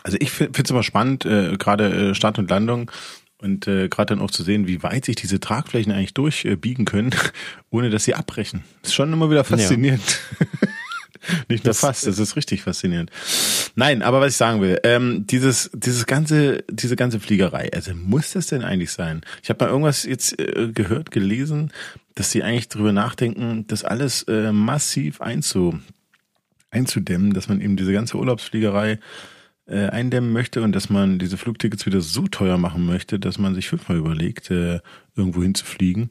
also 0.04 0.18
ich 0.20 0.32
finde 0.32 0.62
es 0.64 0.70
immer 0.70 0.84
spannend, 0.84 1.26
äh, 1.26 1.56
gerade 1.58 2.12
äh, 2.12 2.16
Start 2.16 2.38
und 2.40 2.50
Landung 2.50 2.92
und 3.38 3.68
äh, 3.68 3.90
gerade 3.90 4.16
dann 4.16 4.24
auch 4.24 4.32
zu 4.32 4.44
sehen, 4.44 4.68
wie 4.68 4.84
weit 4.84 5.06
sich 5.06 5.16
diese 5.16 5.40
Tragflächen 5.40 5.92
eigentlich 5.92 6.14
durchbiegen 6.14 6.84
äh, 6.84 6.90
können, 6.90 7.16
ohne 7.70 7.90
dass 7.90 8.04
sie 8.04 8.16
abbrechen. 8.16 8.64
Ist 8.84 8.94
schon 8.94 9.12
immer 9.12 9.30
wieder 9.30 9.44
faszinierend. 9.44 10.20
Nicht 11.48 11.64
nur 11.64 11.70
Das- 11.72 11.80
fast, 11.80 12.06
das 12.06 12.20
ist 12.20 12.36
richtig 12.36 12.64
faszinierend. 12.64 13.10
Nein, 13.76 14.02
aber 14.02 14.20
was 14.20 14.32
ich 14.34 14.38
sagen 14.38 14.62
will, 14.62 14.80
ähm, 14.84 15.26
dieses, 15.26 15.70
dieses 15.74 16.06
ganze, 16.06 16.64
diese 16.70 16.96
ganze 16.98 17.20
Fliegerei, 17.20 17.72
also 17.74 17.94
muss 17.96 18.34
das 18.34 18.48
denn 18.48 18.62
eigentlich 18.64 18.92
sein? 18.92 19.22
Ich 19.42 19.50
habe 19.50 19.64
mal 19.64 19.72
irgendwas 19.72 20.04
jetzt 20.04 20.38
äh, 20.40 20.70
gehört, 20.74 21.12
gelesen, 21.12 21.72
dass 22.16 22.32
sie 22.32 22.44
eigentlich 22.44 22.68
drüber 22.68 22.92
nachdenken, 22.92 23.66
das 23.68 23.84
alles 23.86 24.24
äh, 24.24 24.52
massiv 24.52 25.22
einzu, 25.22 25.80
einzudämmen, 26.72 27.34
dass 27.34 27.48
man 27.48 27.62
eben 27.62 27.78
diese 27.78 27.94
ganze 27.94 28.18
Urlaubsfliegerei 28.18 29.00
äh, 29.66 29.88
eindämmen 29.88 30.32
möchte 30.32 30.62
und 30.62 30.74
dass 30.74 30.90
man 30.90 31.20
diese 31.20 31.38
Flugtickets 31.38 31.86
wieder 31.86 32.02
so 32.02 32.28
teuer 32.28 32.58
machen 32.58 32.86
möchte, 32.86 33.20
dass 33.20 33.38
man 33.38 33.56
sich 33.56 33.70
fünfmal 33.70 33.98
überlegt, 33.98 34.52
äh, 34.52 34.80
irgendwo 35.16 35.42
hinzufliegen 35.44 36.10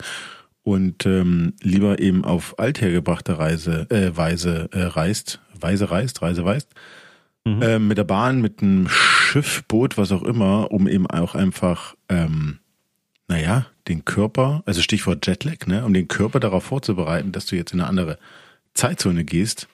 und 0.63 1.07
ähm, 1.07 1.55
lieber 1.61 1.99
eben 1.99 2.25
auf 2.25 2.59
althergebrachte 2.59 3.39
Reise, 3.39 3.87
äh, 3.91 4.17
Weise 4.17 4.69
äh, 4.73 4.83
reist, 4.83 5.41
Weise 5.59 5.91
reist, 5.91 6.23
Reise 6.23 6.45
reist, 6.45 6.69
Mhm. 7.45 7.61
äh, 7.63 7.79
mit 7.81 7.99
der 7.99 8.05
Bahn, 8.05 8.41
mit 8.41 8.63
einem 8.63 8.87
Schiff, 8.89 9.65
Boot, 9.67 9.99
was 9.99 10.13
auch 10.13 10.23
immer, 10.23 10.71
um 10.71 10.87
eben 10.87 11.09
auch 11.09 11.35
einfach, 11.35 11.97
ähm, 12.09 12.61
naja, 13.27 13.67
den 13.89 14.05
Körper, 14.05 14.63
also 14.65 14.81
Stichwort 14.81 15.27
Jetlag, 15.27 15.67
ne, 15.67 15.85
um 15.85 15.93
den 15.93 16.07
Körper 16.07 16.39
darauf 16.39 16.63
vorzubereiten, 16.63 17.33
dass 17.33 17.47
du 17.47 17.57
jetzt 17.57 17.73
in 17.75 17.81
eine 17.81 17.89
andere 17.89 18.17
Zeitzone 18.75 19.25
gehst. 19.25 19.67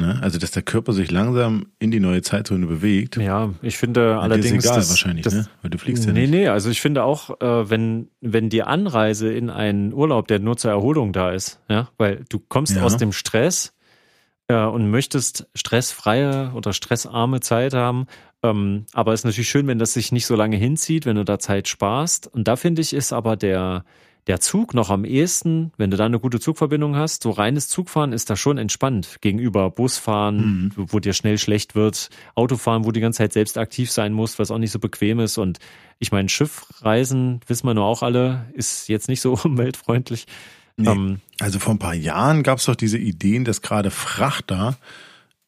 Ne? 0.00 0.18
Also, 0.22 0.38
dass 0.38 0.50
der 0.50 0.62
Körper 0.62 0.92
sich 0.92 1.10
langsam 1.10 1.66
in 1.78 1.90
die 1.90 2.00
neue 2.00 2.22
Zeitzone 2.22 2.66
bewegt. 2.66 3.16
Ja, 3.18 3.50
ich 3.62 3.76
finde 3.76 4.00
Ja, 4.00 4.06
dir 4.14 4.20
allerdings. 4.20 4.46
ist 4.46 4.64
egal 4.64 4.76
das, 4.76 4.88
wahrscheinlich, 4.90 5.24
das, 5.24 5.34
ne? 5.34 5.46
Weil 5.62 5.70
du 5.70 5.78
fliegst 5.78 6.06
ja 6.06 6.12
nee, 6.12 6.22
nicht. 6.22 6.30
nee, 6.30 6.48
also 6.48 6.70
ich 6.70 6.80
finde 6.80 7.04
auch, 7.04 7.40
äh, 7.40 7.68
wenn, 7.70 8.08
wenn 8.20 8.48
die 8.48 8.62
Anreise 8.62 9.30
in 9.32 9.50
einen 9.50 9.92
Urlaub, 9.92 10.26
der 10.28 10.38
nur 10.38 10.56
zur 10.56 10.70
Erholung 10.70 11.12
da 11.12 11.30
ist, 11.32 11.60
ja, 11.68 11.88
weil 11.98 12.24
du 12.28 12.38
kommst 12.38 12.76
Ja. 12.76 12.82
aus 12.82 12.96
dem 12.96 13.12
Stress 13.12 13.74
äh, 14.48 14.56
und 14.64 14.90
möchtest 14.90 15.46
stressfreie 15.54 16.52
oder 16.54 16.72
stressarme 16.72 17.40
Zeit 17.40 17.74
haben, 17.74 18.06
ähm, 18.42 18.86
aber 18.94 19.12
es 19.12 19.20
ist 19.20 19.24
natürlich 19.24 19.50
schön, 19.50 19.66
wenn 19.66 19.78
das 19.78 19.92
sich 19.92 20.12
nicht 20.12 20.24
so 20.26 20.34
lange 20.34 20.56
hinzieht, 20.56 21.04
wenn 21.04 21.16
du 21.16 21.24
da 21.24 21.38
Zeit 21.38 21.68
sparst. 21.68 22.26
Und 22.26 22.48
da 22.48 22.56
finde 22.56 22.80
ich, 22.80 22.94
ist 22.94 23.12
aber 23.12 23.36
der, 23.36 23.84
der 24.26 24.40
Zug 24.40 24.74
noch 24.74 24.90
am 24.90 25.04
ehesten, 25.04 25.72
wenn 25.76 25.90
du 25.90 25.96
da 25.96 26.06
eine 26.06 26.20
gute 26.20 26.40
Zugverbindung 26.40 26.96
hast, 26.96 27.22
so 27.22 27.30
reines 27.30 27.68
Zugfahren 27.68 28.12
ist 28.12 28.30
da 28.30 28.36
schon 28.36 28.58
entspannt 28.58 29.16
gegenüber 29.20 29.70
Busfahren, 29.70 30.72
wo 30.76 31.00
dir 31.00 31.12
schnell 31.12 31.38
schlecht 31.38 31.74
wird, 31.74 32.10
Autofahren, 32.34 32.84
wo 32.84 32.88
du 32.88 32.92
die 32.92 33.00
ganze 33.00 33.18
Zeit 33.18 33.32
selbst 33.32 33.56
aktiv 33.56 33.90
sein 33.90 34.12
musst, 34.12 34.38
was 34.38 34.50
auch 34.50 34.58
nicht 34.58 34.72
so 34.72 34.78
bequem 34.78 35.20
ist. 35.20 35.38
Und 35.38 35.58
ich 35.98 36.12
meine, 36.12 36.28
Schiffreisen, 36.28 37.40
wissen 37.46 37.66
wir 37.66 37.74
nur 37.74 37.84
auch 37.84 38.02
alle, 38.02 38.46
ist 38.52 38.88
jetzt 38.88 39.08
nicht 39.08 39.20
so 39.20 39.32
umweltfreundlich. 39.44 40.26
Nee. 40.76 40.90
Ähm, 40.90 41.20
Also 41.40 41.58
vor 41.58 41.74
ein 41.74 41.78
paar 41.78 41.94
Jahren 41.94 42.42
gab 42.42 42.58
es 42.58 42.66
doch 42.66 42.76
diese 42.76 42.98
Ideen, 42.98 43.44
dass 43.44 43.62
gerade 43.62 43.90
Frachter, 43.90 44.76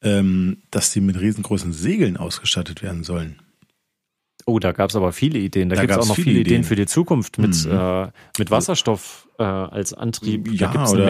ähm, 0.02 0.62
dass 0.70 0.92
die 0.92 1.00
mit 1.00 1.20
riesengroßen 1.20 1.72
Segeln 1.72 2.16
ausgestattet 2.16 2.82
werden 2.82 3.04
sollen. 3.04 3.41
Oh, 4.46 4.58
da 4.58 4.72
gab 4.72 4.90
es 4.90 4.96
aber 4.96 5.12
viele 5.12 5.38
Ideen. 5.38 5.68
Da, 5.68 5.76
Da 5.76 5.82
gibt 5.82 5.92
es 5.92 5.96
auch 5.96 6.00
gab's 6.00 6.08
noch 6.08 6.14
viele 6.16 6.30
Ideen 6.40 6.40
Ideen. 6.60 6.64
für 6.64 6.76
die 6.76 6.86
Zukunft 6.86 7.38
mit, 7.38 7.64
Mhm. 7.64 7.72
äh, 7.72 8.08
mit 8.38 8.50
Wasserstoff 8.50 9.28
äh, 9.38 9.42
als 9.44 9.92
Antrieb. 9.94 10.44
da 10.46 10.52
Ja, 10.52 10.70
gibt 10.72 10.84
es 10.84 10.92
eine 10.92 11.04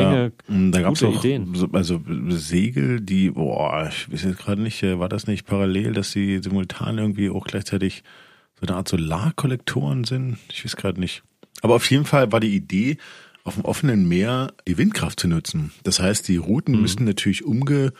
Menge. 0.48 0.70
da 0.72 0.80
gab 0.82 0.94
es 0.94 1.00
gute 1.00 1.12
auch 1.12 1.24
Ideen. 1.24 1.54
so, 1.54 1.68
also 1.72 2.00
Segel, 2.28 3.00
die, 3.00 3.30
boah, 3.30 3.88
ich 3.90 4.10
weiß 4.12 4.22
jetzt 4.24 4.38
gerade 4.38 4.62
nicht, 4.62 4.82
äh, 4.82 4.98
war 4.98 5.08
das 5.08 5.26
nicht 5.26 5.46
parallel, 5.46 5.92
dass 5.92 6.12
sie 6.12 6.40
simultan 6.42 6.98
irgendwie 6.98 7.30
auch 7.30 7.44
gleichzeitig 7.46 8.02
so 8.60 8.66
eine 8.66 8.76
Art 8.76 8.88
Solarkollektoren 8.88 10.04
sind? 10.04 10.38
Ich 10.50 10.64
weiß 10.64 10.76
gerade 10.76 11.00
nicht. 11.00 11.22
Aber 11.62 11.74
auf 11.74 11.90
jeden 11.90 12.04
Fall 12.04 12.32
war 12.32 12.40
die 12.40 12.54
Idee, 12.54 12.96
auf 13.44 13.54
dem 13.54 13.64
offenen 13.64 14.06
Meer 14.08 14.52
die 14.68 14.78
Windkraft 14.78 15.18
zu 15.20 15.26
nutzen. 15.28 15.72
Das 15.82 16.00
heißt, 16.00 16.28
die 16.28 16.36
Routen 16.36 16.74
Mhm. 16.76 16.80
müssen 16.82 17.04
natürlich 17.04 17.44
umge, 17.44 17.92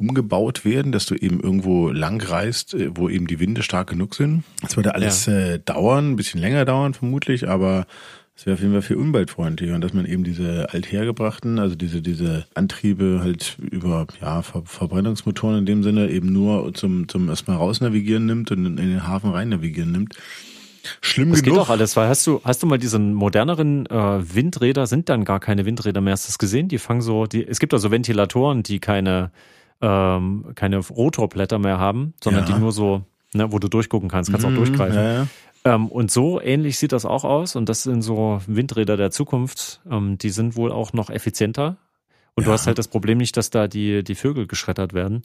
umgebaut 0.00 0.64
werden, 0.64 0.90
dass 0.90 1.06
du 1.06 1.14
eben 1.14 1.40
irgendwo 1.40 1.90
lang 1.90 2.20
reist, 2.22 2.74
äh, 2.74 2.90
wo 2.94 3.08
eben 3.08 3.26
die 3.26 3.38
Winde 3.38 3.62
stark 3.62 3.90
genug 3.90 4.14
sind. 4.14 4.44
Das 4.62 4.76
würde 4.76 4.94
alles 4.94 5.28
äh, 5.28 5.58
dauern, 5.58 6.12
ein 6.12 6.16
bisschen 6.16 6.40
länger 6.40 6.64
dauern 6.64 6.94
vermutlich, 6.94 7.48
aber 7.48 7.86
es 8.34 8.46
wäre 8.46 8.54
auf 8.54 8.60
jeden 8.60 8.72
Fall 8.72 8.82
viel 8.82 8.96
umweltfreundlicher 8.96 9.74
und 9.74 9.82
dass 9.82 9.92
man 9.92 10.06
eben 10.06 10.24
diese 10.24 10.72
althergebrachten, 10.72 11.58
also 11.58 11.74
diese, 11.74 12.00
diese 12.00 12.46
Antriebe 12.54 13.20
halt 13.22 13.58
über 13.70 14.06
ja, 14.22 14.40
Ver 14.40 14.62
Verbrennungsmotoren 14.64 15.58
in 15.58 15.66
dem 15.66 15.82
Sinne 15.82 16.08
eben 16.08 16.32
nur 16.32 16.72
zum, 16.72 17.06
zum 17.06 17.28
erstmal 17.28 17.58
rausnavigieren 17.58 18.24
nimmt 18.24 18.50
und 18.50 18.64
in 18.64 18.76
den 18.76 19.06
Hafen 19.06 19.30
rein 19.30 19.50
navigieren 19.50 19.92
nimmt. 19.92 20.16
Schlimm 21.02 21.32
Das 21.32 21.42
geht 21.42 21.52
genug. 21.52 21.66
auch 21.66 21.68
alles, 21.68 21.94
weil 21.96 22.08
hast 22.08 22.26
du, 22.26 22.40
hast 22.42 22.62
du 22.62 22.66
mal 22.66 22.78
diesen 22.78 23.12
moderneren 23.12 23.84
äh, 23.84 24.34
Windräder, 24.34 24.86
sind 24.86 25.10
dann 25.10 25.26
gar 25.26 25.38
keine 25.38 25.66
Windräder 25.66 26.00
mehr, 26.00 26.14
hast 26.14 26.26
du 26.26 26.30
das 26.30 26.38
gesehen? 26.38 26.68
Die 26.68 26.78
fangen 26.78 27.02
so, 27.02 27.26
die, 27.26 27.46
es 27.46 27.58
gibt 27.58 27.74
also 27.74 27.90
Ventilatoren, 27.90 28.62
die 28.62 28.78
keine 28.78 29.30
ähm, 29.82 30.46
keine 30.54 30.78
Rotorblätter 30.78 31.58
mehr 31.58 31.78
haben, 31.78 32.14
sondern 32.22 32.44
Ja. 32.46 32.54
die 32.54 32.60
nur 32.60 32.72
so, 32.72 33.02
ne, 33.34 33.52
wo 33.52 33.58
du 33.58 33.68
durchgucken 33.68 34.08
kannst, 34.08 34.30
kannst 34.30 34.44
auch 34.46 34.50
Mhm, 34.50 34.54
durchgreifen. 34.56 34.98
Ja. 35.02 35.26
Ähm, 35.64 35.88
und 35.88 36.10
so 36.10 36.40
ähnlich 36.40 36.78
sieht 36.78 36.92
das 36.92 37.04
auch 37.04 37.24
aus. 37.24 37.56
Und 37.56 37.68
das 37.68 37.82
sind 37.82 38.02
so 38.02 38.40
Windräder 38.46 38.96
der 38.96 39.10
Zukunft. 39.10 39.80
Ähm, 39.90 40.16
die 40.18 40.30
sind 40.30 40.56
wohl 40.56 40.72
auch 40.72 40.92
noch 40.92 41.10
effizienter. 41.10 41.76
Und 42.36 42.46
du 42.46 42.50
Ja. 42.50 42.54
hast 42.54 42.66
halt 42.66 42.78
das 42.78 42.88
Problem 42.88 43.18
nicht, 43.18 43.36
dass 43.36 43.50
da 43.50 43.66
die, 43.68 44.02
die 44.04 44.14
Vögel 44.14 44.46
geschreddert 44.46 44.94
werden. 44.94 45.16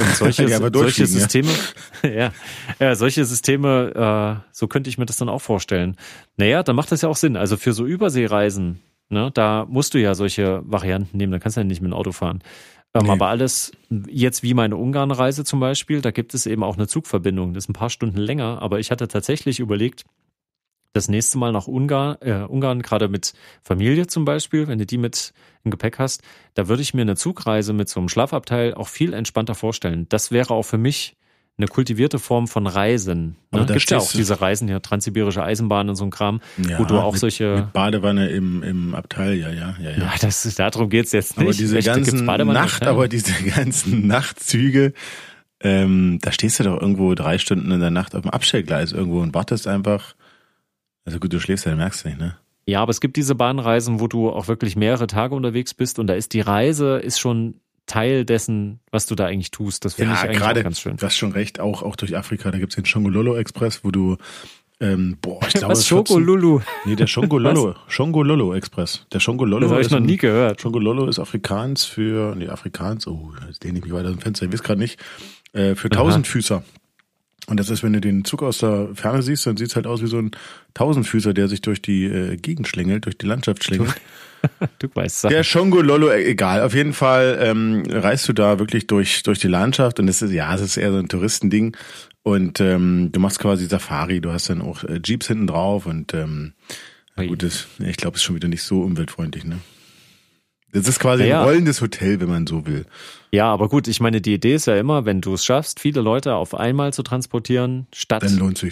Und 0.00 0.14
solche, 0.16 0.48
solche 0.48 1.02
ja. 1.02 1.06
Systeme, 1.06 1.48
ja. 2.02 2.30
ja, 2.78 2.94
solche 2.94 3.24
Systeme, 3.24 4.40
äh, 4.40 4.48
so 4.52 4.66
könnte 4.68 4.88
ich 4.88 4.96
mir 4.96 5.06
das 5.06 5.16
dann 5.16 5.28
auch 5.28 5.42
vorstellen. 5.42 5.96
Naja, 6.36 6.62
dann 6.62 6.76
macht 6.76 6.92
das 6.92 7.02
ja 7.02 7.08
auch 7.08 7.16
Sinn. 7.16 7.36
Also 7.36 7.56
für 7.56 7.72
so 7.72 7.84
Überseereisen, 7.84 8.80
ne, 9.10 9.30
da 9.34 9.66
musst 9.68 9.92
du 9.94 9.98
ja 10.00 10.14
solche 10.14 10.62
Varianten 10.64 11.16
nehmen, 11.18 11.32
da 11.32 11.38
kannst 11.38 11.56
du 11.56 11.60
ja 11.60 11.64
nicht 11.64 11.82
mit 11.82 11.90
dem 11.90 11.94
Auto 11.96 12.12
fahren. 12.12 12.40
Nee. 13.04 13.10
Aber 13.10 13.28
alles, 13.28 13.72
jetzt 14.08 14.42
wie 14.42 14.54
meine 14.54 14.76
Ungarn-Reise 14.76 15.44
zum 15.44 15.60
Beispiel, 15.60 16.00
da 16.00 16.10
gibt 16.10 16.34
es 16.34 16.46
eben 16.46 16.62
auch 16.62 16.76
eine 16.76 16.86
Zugverbindung. 16.86 17.54
Das 17.54 17.64
ist 17.64 17.70
ein 17.70 17.74
paar 17.74 17.90
Stunden 17.90 18.18
länger, 18.18 18.62
aber 18.62 18.78
ich 18.78 18.90
hatte 18.90 19.08
tatsächlich 19.08 19.60
überlegt, 19.60 20.04
das 20.92 21.08
nächste 21.08 21.36
Mal 21.36 21.52
nach 21.52 21.66
Ungarn, 21.66 22.16
äh, 22.20 22.44
Ungarn, 22.44 22.80
gerade 22.80 23.08
mit 23.08 23.34
Familie 23.62 24.06
zum 24.06 24.24
Beispiel, 24.24 24.66
wenn 24.66 24.78
du 24.78 24.86
die 24.86 24.96
mit 24.96 25.34
im 25.62 25.70
Gepäck 25.70 25.98
hast, 25.98 26.22
da 26.54 26.68
würde 26.68 26.80
ich 26.82 26.94
mir 26.94 27.02
eine 27.02 27.16
Zugreise 27.16 27.74
mit 27.74 27.88
so 27.88 28.00
einem 28.00 28.08
Schlafabteil 28.08 28.72
auch 28.72 28.88
viel 28.88 29.12
entspannter 29.12 29.54
vorstellen. 29.54 30.06
Das 30.08 30.30
wäre 30.30 30.54
auch 30.54 30.62
für 30.62 30.78
mich 30.78 31.16
eine 31.58 31.68
kultivierte 31.68 32.18
Form 32.18 32.48
von 32.48 32.66
Reisen. 32.66 33.36
Ne? 33.50 33.64
da 33.64 33.74
Gibt 33.74 33.90
ja 33.90 33.98
auch 33.98 34.12
diese 34.12 34.40
Reisen 34.40 34.68
hier, 34.68 34.82
transsibirische 34.82 35.42
Eisenbahn 35.42 35.88
und 35.88 35.96
so 35.96 36.04
ein 36.04 36.10
Kram, 36.10 36.40
Ja, 36.58 36.78
wo 36.78 36.84
du 36.84 36.98
auch 36.98 37.12
mit, 37.12 37.20
solche. 37.20 37.56
mit 37.56 37.72
Badewanne 37.72 38.28
im, 38.28 38.62
im 38.62 38.94
Abteil, 38.94 39.34
ja, 39.34 39.50
ja, 39.50 39.74
ja, 39.80 39.90
ja. 39.90 39.98
ja, 39.98 40.12
das 40.20 40.44
ist, 40.44 40.58
darum 40.58 40.90
geht's 40.90 41.12
jetzt 41.12 41.38
nicht. 41.38 41.46
aber 41.46 41.56
diese 41.56 41.80
ganzen 41.80 42.24
Nacht, 42.26 42.86
aber 42.86 43.08
diese 43.08 43.32
ganzen 43.44 44.06
Nachtzüge, 44.06 44.92
ähm, 45.60 46.18
da 46.20 46.30
stehst 46.30 46.60
du 46.60 46.64
doch 46.64 46.80
irgendwo 46.80 47.14
drei 47.14 47.38
Stunden 47.38 47.70
in 47.70 47.80
der 47.80 47.90
Nacht 47.90 48.14
auf 48.14 48.22
dem 48.22 48.30
Abstellgleis 48.30 48.92
irgendwo 48.92 49.20
und 49.20 49.34
wartest 49.34 49.66
einfach. 49.66 50.14
Also 51.06 51.18
gut, 51.18 51.32
du 51.32 51.40
schläfst 51.40 51.64
ja, 51.64 51.74
merkst 51.74 52.04
du 52.04 52.08
nicht, 52.08 52.20
ne? 52.20 52.36
Ja, 52.66 52.82
aber 52.82 52.90
es 52.90 53.00
gibt 53.00 53.16
diese 53.16 53.36
Bahnreisen, 53.36 54.00
wo 54.00 54.08
du 54.08 54.28
auch 54.28 54.48
wirklich 54.48 54.74
mehrere 54.76 55.06
Tage 55.06 55.34
unterwegs 55.34 55.72
bist 55.72 55.98
und 56.00 56.08
da 56.08 56.14
ist 56.14 56.34
die 56.34 56.40
Reise 56.40 56.98
ist 56.98 57.20
schon 57.20 57.60
Teil 57.86 58.24
dessen, 58.24 58.80
was 58.90 59.06
du 59.06 59.14
da 59.14 59.26
eigentlich 59.26 59.50
tust. 59.50 59.84
Das 59.84 59.94
finde 59.94 60.14
ich 60.14 60.20
eigentlich 60.20 60.42
auch 60.42 60.54
ganz 60.54 60.80
schön. 60.80 60.96
Du 60.96 61.06
hast 61.06 61.16
schon 61.16 61.32
recht, 61.32 61.60
auch, 61.60 61.82
auch 61.82 61.96
durch 61.96 62.16
Afrika, 62.16 62.50
da 62.50 62.58
gibt's 62.58 62.74
den 62.74 62.84
Shongololo 62.84 63.36
Express, 63.36 63.84
wo 63.84 63.90
du, 63.90 64.16
ähm, 64.80 65.16
boah, 65.20 65.40
ich 65.46 65.54
glaube, 65.54 65.72
Was 65.72 65.86
14 65.86 66.06
Schokolulu? 66.06 66.60
Nee, 66.84 66.96
der 66.96 67.06
Shongololo, 67.06 67.76
Shongololo 67.88 68.54
Express. 68.54 69.06
Der 69.12 69.20
Shongololo 69.20 69.60
Das 69.60 69.70
habe 69.70 69.82
ich 69.82 69.90
noch 69.90 70.00
nie 70.00 70.16
gehört. 70.16 70.60
Shongololo 70.60 71.06
ist 71.06 71.18
Afrikaans 71.18 71.84
für, 71.84 72.34
nee, 72.34 72.48
Afrikaans, 72.48 73.06
oh, 73.06 73.32
jetzt 73.46 73.62
lehne 73.64 73.78
ich 73.78 73.84
mich 73.84 73.92
weiter 73.92 74.08
aus 74.08 74.14
dem 74.14 74.20
Fenster, 74.20 74.46
ich 74.46 74.52
weiß 74.52 74.62
gerade 74.62 74.80
nicht, 74.80 75.00
äh, 75.52 75.74
für 75.74 75.88
Tausendfüßer. 75.88 76.62
Und 77.48 77.60
das 77.60 77.70
ist, 77.70 77.84
wenn 77.84 77.92
du 77.92 78.00
den 78.00 78.24
Zug 78.24 78.42
aus 78.42 78.58
der 78.58 78.88
Ferne 78.94 79.22
siehst, 79.22 79.46
dann 79.46 79.56
sieht's 79.56 79.76
halt 79.76 79.86
aus 79.86 80.02
wie 80.02 80.08
so 80.08 80.18
ein 80.18 80.32
Tausendfüßer, 80.74 81.32
der 81.32 81.46
sich 81.46 81.60
durch 81.60 81.80
die 81.80 82.04
äh, 82.04 82.36
Gegend 82.36 82.66
schlängelt, 82.66 83.04
durch 83.04 83.16
die 83.16 83.26
Landschaft 83.26 83.62
schlängelt. 83.62 83.94
Du 84.78 84.88
weißt 84.92 85.22
Sachen. 85.22 85.32
Der 85.34 85.42
Shongololo, 85.44 86.08
äh, 86.08 86.24
egal, 86.24 86.62
auf 86.62 86.74
jeden 86.74 86.92
Fall 86.92 87.38
ähm, 87.42 87.84
reist 87.88 88.28
du 88.28 88.32
da 88.32 88.58
wirklich 88.58 88.86
durch, 88.86 89.22
durch 89.22 89.38
die 89.38 89.48
Landschaft 89.48 89.98
und 90.00 90.08
es 90.08 90.22
ist, 90.22 90.32
ja, 90.32 90.54
es 90.54 90.60
ist 90.60 90.76
eher 90.76 90.92
so 90.92 90.98
ein 90.98 91.08
Touristending 91.08 91.76
und 92.22 92.60
ähm, 92.60 93.10
du 93.12 93.20
machst 93.20 93.38
quasi 93.38 93.66
Safari, 93.66 94.20
du 94.20 94.32
hast 94.32 94.50
dann 94.50 94.60
auch 94.62 94.84
äh, 94.84 95.00
Jeeps 95.04 95.28
hinten 95.28 95.46
drauf 95.46 95.86
und 95.86 96.12
ähm, 96.14 96.52
gut, 97.16 97.42
das, 97.42 97.66
ich 97.78 97.96
glaube, 97.96 98.16
ist 98.16 98.22
schon 98.24 98.34
wieder 98.36 98.48
nicht 98.48 98.62
so 98.62 98.82
umweltfreundlich, 98.82 99.44
ne? 99.44 99.58
Das 100.72 100.86
ist 100.88 100.98
quasi 100.98 101.24
Ja. 101.24 101.40
ein 101.40 101.46
rollendes 101.46 101.80
Hotel, 101.80 102.20
wenn 102.20 102.28
man 102.28 102.46
so 102.46 102.66
will. 102.66 102.84
Ja, 103.32 103.46
aber 103.50 103.68
gut, 103.70 103.88
ich 103.88 104.00
meine, 104.00 104.20
die 104.20 104.34
Idee 104.34 104.54
ist 104.56 104.66
ja 104.66 104.76
immer, 104.76 105.06
wenn 105.06 105.22
du 105.22 105.32
es 105.32 105.42
schaffst, 105.44 105.80
viele 105.80 106.02
Leute 106.02 106.34
auf 106.34 106.54
einmal 106.54 106.92
zu 106.92 107.02
transportieren, 107.02 107.86
statt 107.94 108.22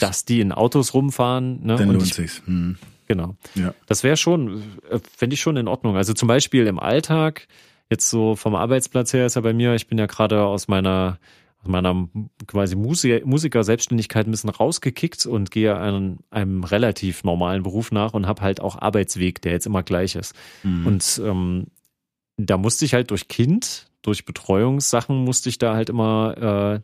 dass 0.00 0.24
die 0.26 0.40
in 0.40 0.52
Autos 0.52 0.92
rumfahren. 0.92 1.64
Ne? 1.64 1.76
Dann 1.76 1.88
Und 1.88 1.94
lohnt 1.94 2.06
ich, 2.08 2.14
sich's. 2.14 2.42
Hm. 2.44 2.76
Genau. 3.06 3.36
Ja. 3.54 3.74
Das 3.86 4.02
wäre 4.02 4.16
schon, 4.16 4.62
äh, 4.90 4.98
fände 5.16 5.34
ich 5.34 5.40
schon 5.40 5.56
in 5.56 5.68
Ordnung. 5.68 5.96
Also 5.96 6.14
zum 6.14 6.28
Beispiel 6.28 6.66
im 6.66 6.78
Alltag, 6.78 7.46
jetzt 7.90 8.08
so 8.10 8.36
vom 8.36 8.54
Arbeitsplatz 8.54 9.12
her 9.12 9.26
ist 9.26 9.36
ja 9.36 9.42
bei 9.42 9.52
mir, 9.52 9.74
ich 9.74 9.86
bin 9.86 9.98
ja 9.98 10.06
gerade 10.06 10.44
aus 10.44 10.68
meiner 10.68 11.18
aus 11.64 11.70
meiner 11.70 12.08
quasi 12.46 12.76
Musik, 12.76 13.24
Musiker-Selbstständigkeit 13.24 14.26
ein 14.26 14.30
bisschen 14.30 14.50
rausgekickt 14.50 15.24
und 15.24 15.50
gehe 15.50 15.76
einem, 15.76 16.18
einem 16.30 16.62
relativ 16.62 17.24
normalen 17.24 17.62
Beruf 17.62 17.90
nach 17.90 18.12
und 18.12 18.26
habe 18.26 18.42
halt 18.42 18.60
auch 18.60 18.76
Arbeitsweg, 18.76 19.40
der 19.40 19.52
jetzt 19.52 19.66
immer 19.66 19.82
gleich 19.82 20.14
ist. 20.14 20.34
Mhm. 20.62 20.86
Und 20.86 21.22
ähm, 21.24 21.66
da 22.36 22.58
musste 22.58 22.84
ich 22.84 22.94
halt 22.94 23.10
durch 23.10 23.28
Kind, 23.28 23.88
durch 24.02 24.26
Betreuungssachen 24.26 25.16
musste 25.16 25.48
ich 25.48 25.58
da 25.58 25.74
halt 25.74 25.88
immer 25.88 26.74
äh, 26.76 26.80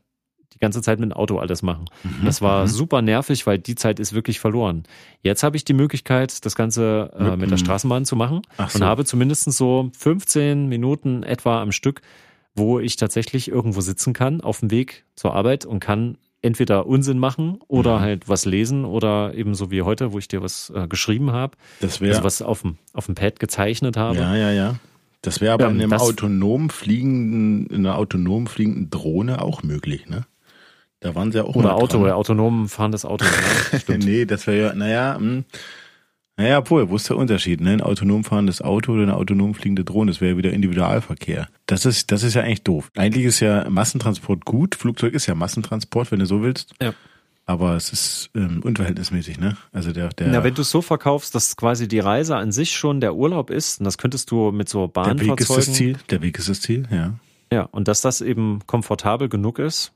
die 0.53 0.59
ganze 0.59 0.83
Zeit 0.83 0.99
mit 0.99 1.11
dem 1.11 1.17
Auto 1.17 1.39
alles 1.39 1.63
machen. 1.63 1.87
Mhm. 2.03 2.25
Das 2.25 2.43
war 2.43 2.65
Mhm. 2.65 2.69
super 2.69 3.03
nervig, 3.03 3.47
weil 3.47 3.59
die 3.59 3.75
Zeit 3.77 4.01
ist 4.01 4.13
wirklich 4.13 4.41
verloren. 4.41 4.83
Jetzt 5.23 5.43
habe 5.43 5.57
ich 5.57 5.65
die 5.65 5.73
Möglichkeit, 5.75 6.45
das 6.45 6.55
Ganze 6.57 7.11
äh, 7.19 7.37
Mit 7.37 7.51
der 7.51 7.57
Straßenbahn 7.57 8.05
zu 8.05 8.17
machen 8.17 8.43
Ach 8.57 8.75
und 8.75 8.81
so. 8.81 8.85
habe 8.87 9.05
zumindest 9.05 9.51
so 9.53 9.91
15 9.97 10.67
Minuten 10.69 11.23
etwa 11.23 11.63
am 11.63 11.73
Stück, 11.73 12.01
wo 12.55 12.81
ich 12.81 12.97
tatsächlich 12.97 13.49
irgendwo 13.49 13.81
sitzen 13.81 14.13
kann 14.13 14.41
auf 14.41 14.61
dem 14.61 14.71
Weg 14.71 15.05
zur 15.15 15.35
Arbeit 15.35 15.65
und 15.67 15.81
kann 15.81 16.19
entweder 16.43 16.87
Unsinn 16.87 17.19
machen 17.19 17.59
oder 17.69 17.99
Mhm. 17.99 18.01
halt 18.03 18.29
was 18.29 18.45
lesen 18.47 18.85
oder 18.87 19.35
eben 19.35 19.55
so 19.55 19.71
wie 19.71 19.83
heute, 19.83 20.13
wo 20.13 20.19
ich 20.19 20.27
dir 20.27 20.43
was 20.43 20.71
äh, 20.75 20.89
geschrieben 20.89 21.33
habe, 21.33 21.57
Das 21.81 22.01
wäre 22.01 22.13
also 22.15 22.25
was 22.25 22.43
auf 22.43 22.63
dem, 22.63 22.79
auf 22.95 23.07
dem 23.07 23.15
Pad 23.15 23.39
gezeichnet 23.41 23.97
habe. 23.97 24.19
Ja, 24.19 24.35
ja, 24.35 24.51
ja. 24.51 24.77
Das 25.23 25.43
wäre 25.43 25.53
aber 25.53 25.67
Ähm, 25.67 25.77
in 25.77 25.83
einem 25.83 25.93
autonom 26.01 26.71
fliegenden, 26.71 27.67
in 27.67 27.85
einer 27.87 27.97
autonom 27.99 28.47
fliegenden 28.47 28.89
Drohne 28.91 29.43
auch 29.43 29.63
möglich, 29.63 30.09
ne? 30.09 30.25
Da 31.01 31.15
waren 31.15 31.33
sie 31.33 31.39
ja 31.39 31.45
auch 31.45 31.57
Oder 31.57 31.75
Auto, 31.75 31.97
dran. 31.97 32.03
oder 32.03 32.17
autonom 32.17 32.69
fahrendes 32.69 33.05
Auto. 33.05 33.25
Ja, 33.25 33.79
stimmt. 33.81 34.05
nee, 34.05 34.27
das 34.27 34.47
wäre 34.47 34.69
ja, 34.69 34.75
naja, 34.75 35.17
hm. 35.19 35.45
naja, 36.37 36.59
obwohl, 36.59 36.91
wo 36.91 36.97
ist 36.97 37.09
der 37.09 37.17
Unterschied, 37.17 37.63
ne? 37.63 37.73
Ein 37.73 37.81
autonom 37.81 38.23
fahrendes 38.23 38.61
Auto 38.61 38.93
oder 38.93 39.05
eine 39.05 39.17
autonom 39.17 39.55
fliegende 39.55 39.83
Drohne, 39.83 40.11
das 40.11 40.21
wäre 40.21 40.33
ja 40.33 40.37
wieder 40.37 40.53
Individualverkehr. 40.53 41.49
Das 41.67 41.87
ist, 41.87 42.13
das 42.13 42.23
ist 42.23 42.35
ja 42.35 42.43
eigentlich 42.43 42.65
doof. 42.65 42.91
Eigentlich 42.97 43.25
ist 43.25 43.41
ja 43.41 43.69
Massentransport 43.71 44.45
gut, 44.45 44.75
Flugzeug 44.75 45.15
ist 45.15 45.27
ja 45.27 45.35
Massentransport, 45.35 46.13
wenn 46.13 46.19
du 46.19 46.27
so 46.27 46.43
willst. 46.43 46.75
Ja. 46.83 46.93
Aber 47.47 47.75
es 47.75 47.93
ist 47.93 48.31
ähm, 48.37 48.61
unverhältnismäßig, 48.63 49.41
ne? 49.41 49.57
Also 49.73 49.93
der, 49.93 50.11
der, 50.11 50.29
Na, 50.29 50.45
wenn 50.45 50.55
du 50.55 50.63
es 50.63 50.71
so 50.71 50.83
verkaufst, 50.83 51.35
dass 51.35 51.57
quasi 51.57 51.89
die 51.89 51.99
Reise 51.99 52.37
an 52.37 52.53
sich 52.53 52.73
schon 52.73 53.01
der 53.01 53.17
Urlaub 53.17 53.51
ist, 53.51 53.81
und 53.81 53.87
das 53.87 53.97
könntest 53.97 54.31
du 54.31 54.53
mit 54.53 54.69
so 54.69 54.87
der 54.87 55.19
Weg 55.19 55.41
ist 55.41 55.51
das. 55.51 55.73
Ziel, 55.73 55.97
der 56.11 56.21
Weg 56.21 56.39
ist 56.39 56.49
das 56.51 56.61
Ziel, 56.61 56.87
ja. 56.93 57.15
Ja, 57.53 57.63
und 57.63 57.89
dass 57.89 58.03
das 58.03 58.21
eben 58.21 58.61
komfortabel 58.67 59.29
genug 59.29 59.59
ist, 59.59 59.93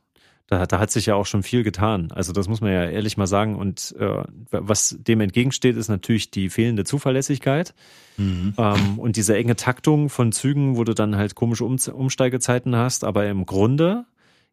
da, 0.47 0.67
da 0.67 0.79
hat 0.79 0.91
sich 0.91 1.07
ja 1.07 1.15
auch 1.15 1.27
schon 1.27 1.43
viel 1.43 1.63
getan. 1.63 2.11
Also 2.13 2.33
das 2.33 2.49
muss 2.49 2.61
man 2.61 2.71
ja 2.73 2.85
ehrlich 2.85 3.17
mal 3.17 3.27
sagen. 3.27 3.57
Und 3.57 3.95
äh, 3.99 4.23
was 4.51 4.97
dem 5.01 5.21
entgegensteht, 5.21 5.77
ist 5.77 5.89
natürlich 5.89 6.31
die 6.31 6.51
fehlende 6.51 6.85
Zuverlässigkeit 6.85 7.75
Mhm. 8.17 8.55
ähm, 8.59 8.99
und 9.01 9.17
diese 9.17 9.35
enge 9.37 9.57
Taktung 9.57 10.09
von 10.09 10.31
Zügen, 10.31 10.77
wo 10.77 10.85
du 10.85 10.95
dann 10.95 11.17
halt 11.17 11.35
komische 11.35 11.65
um 11.65 11.79
Umsteigezeiten 11.93 12.77
hast. 12.77 13.03
Aber 13.03 13.27
im 13.27 13.45
Grunde 13.45 14.05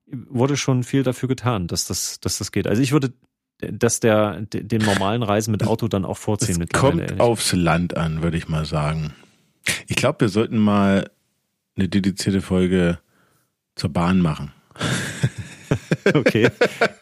wurde 0.08 0.58
schon 0.58 0.84
viel 0.84 1.04
dafür 1.04 1.30
getan, 1.30 1.68
dass 1.68 1.86
das, 1.86 2.20
dass 2.20 2.40
das 2.40 2.52
geht. 2.52 2.66
Also 2.68 2.82
ich 2.82 2.92
würde 2.92 3.14
dass 3.60 4.00
der 4.00 4.42
de- 4.42 4.64
dem 4.64 4.82
normalen 4.82 5.22
Reisen 5.22 5.52
mit 5.52 5.64
Auto 5.68 5.88
dann 5.88 6.04
auch 6.06 6.18
vorziehen. 6.18 6.60
Es 6.64 6.70
kommt 6.80 7.00
ehrlich. 7.02 7.20
aufs 7.20 7.54
Land 7.54 7.96
an, 7.96 8.24
würde 8.24 8.36
ich 8.38 8.48
mal 8.50 8.66
sagen. 8.66 9.14
Ich 9.88 9.96
glaube, 9.98 10.22
wir 10.22 10.30
sollten 10.30 10.58
mal 10.58 11.12
eine 11.76 11.88
dedizierte 11.88 12.42
Folge 12.42 12.98
zur 13.76 13.92
Bahn 13.92 14.20
machen. 14.20 14.52
Okay, 16.14 16.50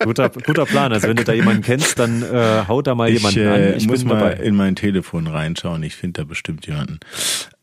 guter, 0.03 0.29
guter 0.29 0.65
Plan. 0.65 0.91
Also 0.93 1.07
wenn 1.07 1.15
du 1.17 1.23
da 1.23 1.33
jemanden 1.33 1.61
kennst, 1.63 1.99
dann 1.99 2.23
äh, 2.23 2.63
hau 2.67 2.81
da 2.81 2.95
mal 2.95 3.09
Ich, 3.09 3.17
jemanden 3.19 3.39
äh, 3.39 3.47
an. 3.71 3.77
Ich 3.77 3.87
muss 3.87 4.03
mal 4.05 4.19
dabei. 4.19 4.33
in 4.43 4.55
mein 4.55 4.75
Telefon 4.75 5.27
reinschauen. 5.27 5.83
Ich 5.83 5.95
finde 5.95 6.21
da 6.21 6.23
bestimmt 6.27 6.65
jemanden. 6.67 6.99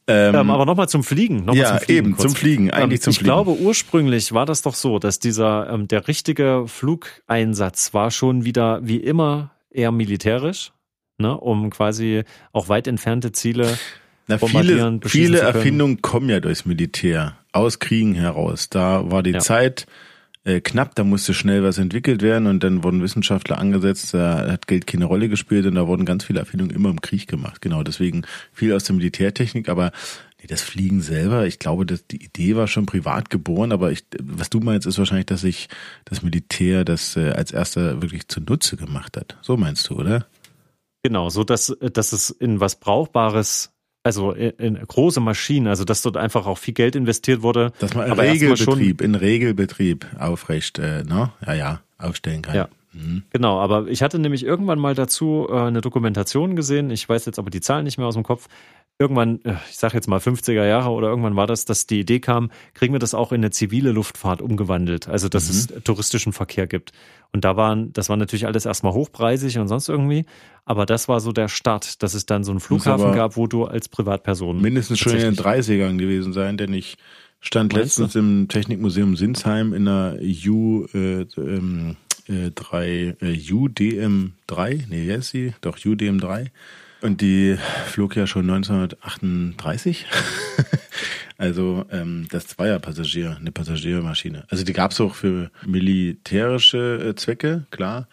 Ähm, 0.09 0.35
Ähm, 0.37 0.51
aber 0.51 0.67
nochmal 0.67 0.89
zum 0.89 1.03
Fliegen. 1.03 1.39
Noch 1.45 1.55
mal 1.55 1.57
ja, 1.57 1.69
zum 1.71 1.79
Fliegen 1.81 1.99
eben, 2.07 2.13
kurz. 2.17 2.23
zum 2.23 2.37
Fliegen, 2.37 2.71
eigentlich 2.71 3.01
ähm, 3.01 3.03
zum 3.03 3.11
ich 3.11 3.17
Fliegen. 3.19 3.27
glaube, 3.27 3.51
ursprünglich 3.59 4.33
war 4.33 4.47
das 4.47 4.63
doch 4.63 4.75
so, 4.77 4.99
dass 5.01 5.19
dieser, 5.19 5.69
ähm, 5.69 5.89
der 5.89 6.07
richtige 6.07 6.65
Flugeinsatz 6.69 7.93
war 7.95 8.11
schon 8.11 8.45
wieder 8.45 8.81
wie 8.87 8.99
immer 8.99 9.51
eher 9.71 9.91
militärisch, 9.93 10.73
ne, 11.19 11.37
um 11.37 11.71
quasi 11.71 12.23
auch 12.53 12.69
weit 12.69 12.87
entfernte 12.87 13.33
Ziele 13.33 13.79
Na, 14.29 14.37
bombardieren, 14.37 15.01
viele, 15.05 15.39
viele. 15.39 15.41
Erfindungen 15.41 16.03
kommen 16.03 16.29
ja 16.31 16.39
durchs 16.41 16.65
Militär, 16.67 17.37
aus 17.53 17.79
Kriegen 17.81 18.15
heraus. 18.15 18.69
Da 18.71 19.11
war 19.11 19.23
die 19.25 19.31
Ja. 19.33 19.39
Zeit 19.41 19.87
äh, 20.47 20.61
knapp, 20.61 20.95
da 20.95 21.03
musste 21.03 21.35
schnell 21.35 21.65
was 21.65 21.77
entwickelt 21.79 22.23
werden 22.23 22.47
und 22.47 22.63
dann 22.63 22.85
wurden 22.85 23.03
Wissenschaftler 23.03 23.59
angesetzt, 23.59 24.15
da 24.15 24.53
hat 24.53 24.69
Geld 24.69 24.87
keine 24.87 25.07
Rolle 25.07 25.29
gespielt 25.29 25.67
und 25.67 25.75
da 25.75 25.89
wurden 25.89 26.05
ganz 26.05 26.25
viele 26.25 26.39
Erfindungen 26.39 26.75
immer 26.75 26.89
im 26.89 27.01
Krieg 27.01 27.27
gemacht. 27.27 27.61
Genau, 27.61 27.83
deswegen 27.83 28.23
viel 28.53 28.73
aus 28.73 28.85
der 28.85 28.95
Militärtechnik, 28.95 29.69
aber 29.69 29.91
nee, 30.41 30.47
das 30.47 30.63
Fliegen 30.63 31.03
selber, 31.03 31.49
ich 31.49 31.59
glaube, 31.59 31.85
dass 31.85 32.07
die 32.07 32.25
Idee 32.25 32.55
war 32.55 32.69
schon 32.69 32.87
privat 32.87 33.29
geboren, 33.29 33.73
aber 33.73 33.91
ich, 33.91 34.05
was 34.23 34.49
du 34.49 34.61
meinst, 34.61 34.87
ist 34.87 34.99
wahrscheinlich, 34.99 35.27
dass 35.27 35.41
sich 35.41 35.69
das 36.05 36.23
Militär 36.23 36.85
das 36.85 37.17
äh, 37.17 37.31
als 37.31 37.51
erster 37.51 38.01
wirklich 38.01 38.29
zunutze 38.29 38.77
gemacht 38.77 39.17
hat. 39.17 39.37
So 39.43 39.57
meinst 39.57 39.91
du, 39.91 39.97
oder? 39.97 40.27
Genau, 41.03 41.29
so 41.29 41.43
dass, 41.43 41.77
dass 41.81 42.13
es 42.13 42.31
in 42.31 42.61
was 42.61 42.79
Brauchbares 42.79 43.76
Also 44.07 44.31
in, 44.31 44.51
in 44.59 44.75
große 44.77 45.19
Maschinen, 45.19 45.67
also 45.67 45.85
dass 45.85 46.01
dort 46.01 46.17
einfach 46.17 46.47
auch 46.47 46.59
viel 46.59 46.75
Geld 46.75 46.95
investiert 46.95 47.43
wurde. 47.43 47.73
Dass 47.81 47.93
man 47.95 48.07
erstmal 48.07 48.29
Regelbetrieb, 48.29 49.01
in 49.01 49.17
Regelbetrieb 49.17 50.07
aufrecht, 50.17 50.79
äh, 50.79 51.03
ne? 51.03 51.33
Ja, 51.45 51.55
ja, 51.55 51.81
aufstellen 51.99 52.43
kann. 52.43 52.55
Ja. 52.55 52.69
Genau, 53.31 53.61
aber 53.61 53.89
ich 53.89 54.03
hatte 54.03 54.19
nämlich 54.19 54.45
irgendwann 54.45 54.79
mal 54.79 54.95
dazu 54.95 55.47
äh, 55.51 55.55
eine 55.59 55.81
Dokumentation 55.81 56.57
gesehen. 56.57 56.91
Ich 56.91 57.09
weiß 57.09 57.27
jetzt 57.27 57.39
aber 57.39 57.51
die 57.51 57.61
Zahlen 57.61 57.85
nicht 57.85 57.99
mehr 57.99 58.07
aus 58.07 58.15
dem 58.15 58.23
Kopf. 58.23 58.47
Irgendwann, 58.99 59.41
äh, 59.45 59.55
ich 59.71 59.77
sage 59.77 59.95
jetzt 59.95 60.09
mal 60.09 60.19
50er 60.19 60.65
Jahre 60.67 60.91
oder 60.91 61.09
irgendwann 61.09 61.37
war 61.37 61.47
das, 61.47 61.67
dass 61.67 61.87
die 61.87 62.01
Idee 62.01 62.19
kam, 62.21 62.51
kriegen 62.73 62.95
wir 62.95 62.99
das 62.99 63.13
auch 63.13 63.31
in 63.33 63.41
eine 63.41 63.51
zivile 63.51 63.93
Luftfahrt 63.93 64.41
umgewandelt, 64.41 65.07
also 65.09 65.29
dass 65.29 65.51
es 65.51 65.67
touristischen 65.85 66.33
Verkehr 66.33 66.67
gibt. 66.67 66.93
Und 67.33 67.45
da 67.45 67.57
waren, 67.57 67.93
das 67.93 68.09
war 68.09 68.17
natürlich 68.17 68.47
alles 68.47 68.65
erstmal 68.65 68.95
hochpreisig 68.95 69.59
und 69.59 69.69
sonst 69.69 69.91
irgendwie, 69.91 70.25
aber 70.65 70.87
das 70.87 71.09
war 71.09 71.21
so 71.21 71.33
der 71.33 71.49
Start, 71.49 72.03
dass 72.03 72.15
es 72.15 72.25
dann 72.25 72.43
so 72.45 72.53
einen 72.53 72.61
Flughafen 72.61 73.13
gab, 73.15 73.37
wo 73.37 73.47
du 73.47 73.65
als 73.67 73.89
Privatperson 73.91 74.63
Mindestens 74.63 74.99
schon 74.99 75.13
in 75.13 75.19
den 75.19 75.37
tatsächlich- 75.37 75.79
30ern 75.83 75.99
gewesen 75.99 76.33
sein, 76.33 76.57
denn 76.57 76.73
ich 76.73 76.97
stand 77.41 77.75
letztens 77.75 78.15
im 78.15 78.49
Technikmuseum 78.49 79.15
Sinsheim 79.17 79.75
in 79.75 79.87
einer 79.87 80.17
U 80.49 80.87
äh, 80.95 81.27
ähm, 81.37 81.97
äh, 82.29 82.51
3 82.55 83.17
äh, 83.21 83.37
UDM3, 83.37 84.85
nee, 84.89 85.07
wie 85.07 85.13
heißt 85.13 85.31
sie? 85.31 85.55
Doch 85.61 85.79
UDM3 85.79 86.49
und 87.03 87.21
die 87.21 87.57
flog 87.87 88.17
ja 88.17 88.27
schon 88.27 88.49
1938. 88.51 90.07
also 91.39 91.85
ähm, 91.91 92.27
das 92.31 92.59
war 92.59 92.67
ja 92.67 92.79
Passagier, 92.79 93.37
eine 93.39 93.53
Passagiermaschine. 93.53 94.45
Also 94.49 94.65
die 94.65 94.73
gab 94.73 94.93
es 94.93 95.01
auch 95.01 95.15
für 95.15 95.51
militärische 95.67 97.11
äh, 97.11 97.15
Zwecke, 97.15 97.67
klar, 97.71 98.09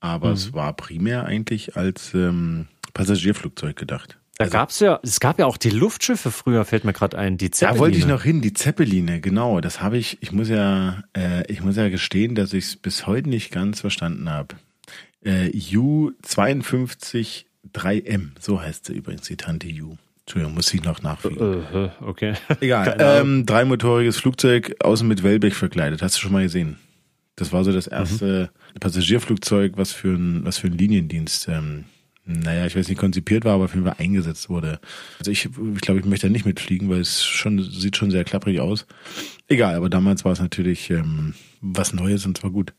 aber 0.00 0.28
Mhm. 0.28 0.34
es 0.34 0.52
war 0.52 0.72
primär 0.74 1.24
eigentlich 1.26 1.76
als 1.76 2.14
ähm, 2.14 2.66
Passagierflugzeug 2.94 3.76
gedacht. 3.76 4.18
Da 4.42 4.44
Also- 4.46 4.52
gab's 4.52 4.80
ja, 4.80 5.00
es 5.02 5.20
gab 5.20 5.38
ja 5.38 5.46
auch 5.46 5.56
die 5.56 5.70
Luftschiffe 5.70 6.30
früher, 6.30 6.64
fällt 6.64 6.84
mir 6.84 6.92
gerade 6.92 7.16
ein, 7.18 7.38
die 7.38 7.50
Zeppeline. 7.50 7.74
Da 7.76 7.80
wollte 7.80 7.98
ich 7.98 8.06
noch 8.06 8.22
hin, 8.22 8.40
die 8.40 8.52
Zeppeline, 8.52 9.20
genau. 9.20 9.60
Das 9.60 9.80
habe 9.80 9.98
ich, 9.98 10.18
ich 10.20 10.32
muss 10.32 10.48
ja, 10.48 11.04
äh, 11.16 11.44
ich 11.50 11.62
muss 11.62 11.76
ja 11.76 11.88
gestehen, 11.88 12.34
dass 12.34 12.52
ich 12.52 12.64
es 12.64 12.76
bis 12.76 13.06
heute 13.06 13.28
nicht 13.28 13.50
ganz 13.52 13.80
verstanden 13.80 14.28
habe. 14.30 14.56
Äh, 15.24 15.50
U52 16.32 17.44
3M, 17.72 18.30
so 18.40 18.60
heißt 18.60 18.86
sie 18.86 18.92
übrigens, 18.94 19.22
die 19.28 19.36
Tante 19.36 19.68
U. 19.68 19.96
Entschuldigung, 20.24 20.54
muss 20.54 20.72
ich 20.72 20.82
noch 20.84 21.02
nachfliegen. 21.02 21.64
Äh, 21.74 21.88
okay. 22.00 22.34
Egal. 22.60 22.84
Keine 22.96 23.06
Ahnung. 23.06 23.36
Ähm, 23.38 23.46
dreimotoriges 23.46 24.16
Flugzeug, 24.18 24.76
außen 24.80 25.06
mit 25.06 25.22
Wellblech 25.22 25.54
verkleidet. 25.54 26.02
Hast 26.02 26.16
du 26.16 26.20
schon 26.20 26.32
mal 26.32 26.42
gesehen? 26.44 26.76
Das 27.36 27.52
war 27.52 27.64
so 27.64 27.72
das 27.72 27.86
erste 27.86 28.50
Passagierflugzeug, 28.78 29.72
was 29.76 29.90
für 29.92 30.14
ein, 30.14 30.44
was 30.44 30.58
für 30.58 30.68
ein 30.68 30.76
Liniendienst, 30.78 31.48
ähm, 31.48 31.84
naja, 32.24 32.66
ich 32.66 32.76
weiß 32.76 32.88
nicht, 32.88 32.98
konzipiert 32.98 33.44
war, 33.44 33.54
aber 33.54 33.64
auf 33.64 33.74
jeden 33.74 33.86
Fall 33.86 33.96
eingesetzt 33.98 34.48
wurde. 34.48 34.78
Also 35.18 35.30
ich, 35.30 35.46
ich 35.46 35.80
glaube, 35.80 36.00
ich 36.00 36.06
möchte 36.06 36.28
da 36.28 36.32
nicht 36.32 36.46
mitfliegen, 36.46 36.88
weil 36.88 37.00
es 37.00 37.24
schon, 37.24 37.60
sieht 37.62 37.96
schon 37.96 38.10
sehr 38.10 38.24
klapprig 38.24 38.60
aus. 38.60 38.86
Egal, 39.48 39.74
aber 39.74 39.90
damals 39.90 40.24
war 40.24 40.32
es 40.32 40.40
natürlich 40.40 40.90
ähm, 40.90 41.34
was 41.60 41.92
Neues 41.92 42.24
und 42.24 42.38
zwar 42.38 42.50
gut. 42.50 42.74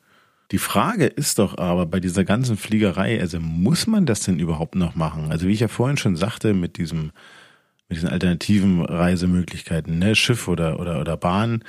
Die 0.52 0.58
Frage 0.58 1.08
ist 1.08 1.40
doch 1.40 1.58
aber 1.58 1.86
bei 1.86 2.00
dieser 2.00 2.24
ganzen 2.24 2.58
Fliegerei, 2.58 3.20
also 3.20 3.40
muss 3.40 3.88
man 3.88 4.06
das 4.06 4.22
denn 4.22 4.40
überhaupt 4.40 4.76
noch 4.76 4.96
machen? 4.96 5.32
Also 5.32 5.48
wie 5.48 5.52
ich 5.52 5.60
ja 5.60 5.68
vorhin 5.68 5.98
schon 5.98 6.16
sagte, 6.16 6.54
mit 6.54 6.78
diesem, 6.78 7.12
mit 7.90 7.98
diesen 7.98 8.10
alternativen 8.10 8.82
Reisemöglichkeiten, 8.86 10.00
ne, 10.00 10.16
Schiff 10.16 10.48
oder, 10.48 10.80
oder, 10.80 11.02
oder 11.02 11.18
Bahn, 11.18 11.64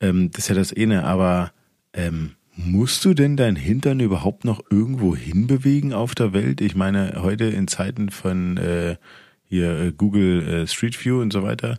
ähm, 0.00 0.30
das 0.30 0.44
ist 0.44 0.48
ja 0.48 0.54
das 0.54 0.76
eine, 0.76 1.04
aber 1.04 1.52
ähm, 1.94 2.32
musst 2.58 3.04
du 3.04 3.14
denn 3.14 3.36
dein 3.36 3.56
Hintern 3.56 4.00
überhaupt 4.00 4.44
noch 4.44 4.60
irgendwo 4.68 5.14
hinbewegen 5.14 5.92
auf 5.92 6.14
der 6.14 6.32
Welt? 6.32 6.60
Ich 6.60 6.74
meine, 6.74 7.22
heute 7.22 7.44
in 7.44 7.68
Zeiten 7.68 8.10
von 8.10 8.56
äh, 8.56 8.96
hier 9.44 9.78
äh, 9.78 9.92
Google 9.92 10.46
äh, 10.46 10.66
Street 10.66 11.02
View 11.02 11.20
und 11.20 11.32
so 11.32 11.44
weiter, 11.44 11.78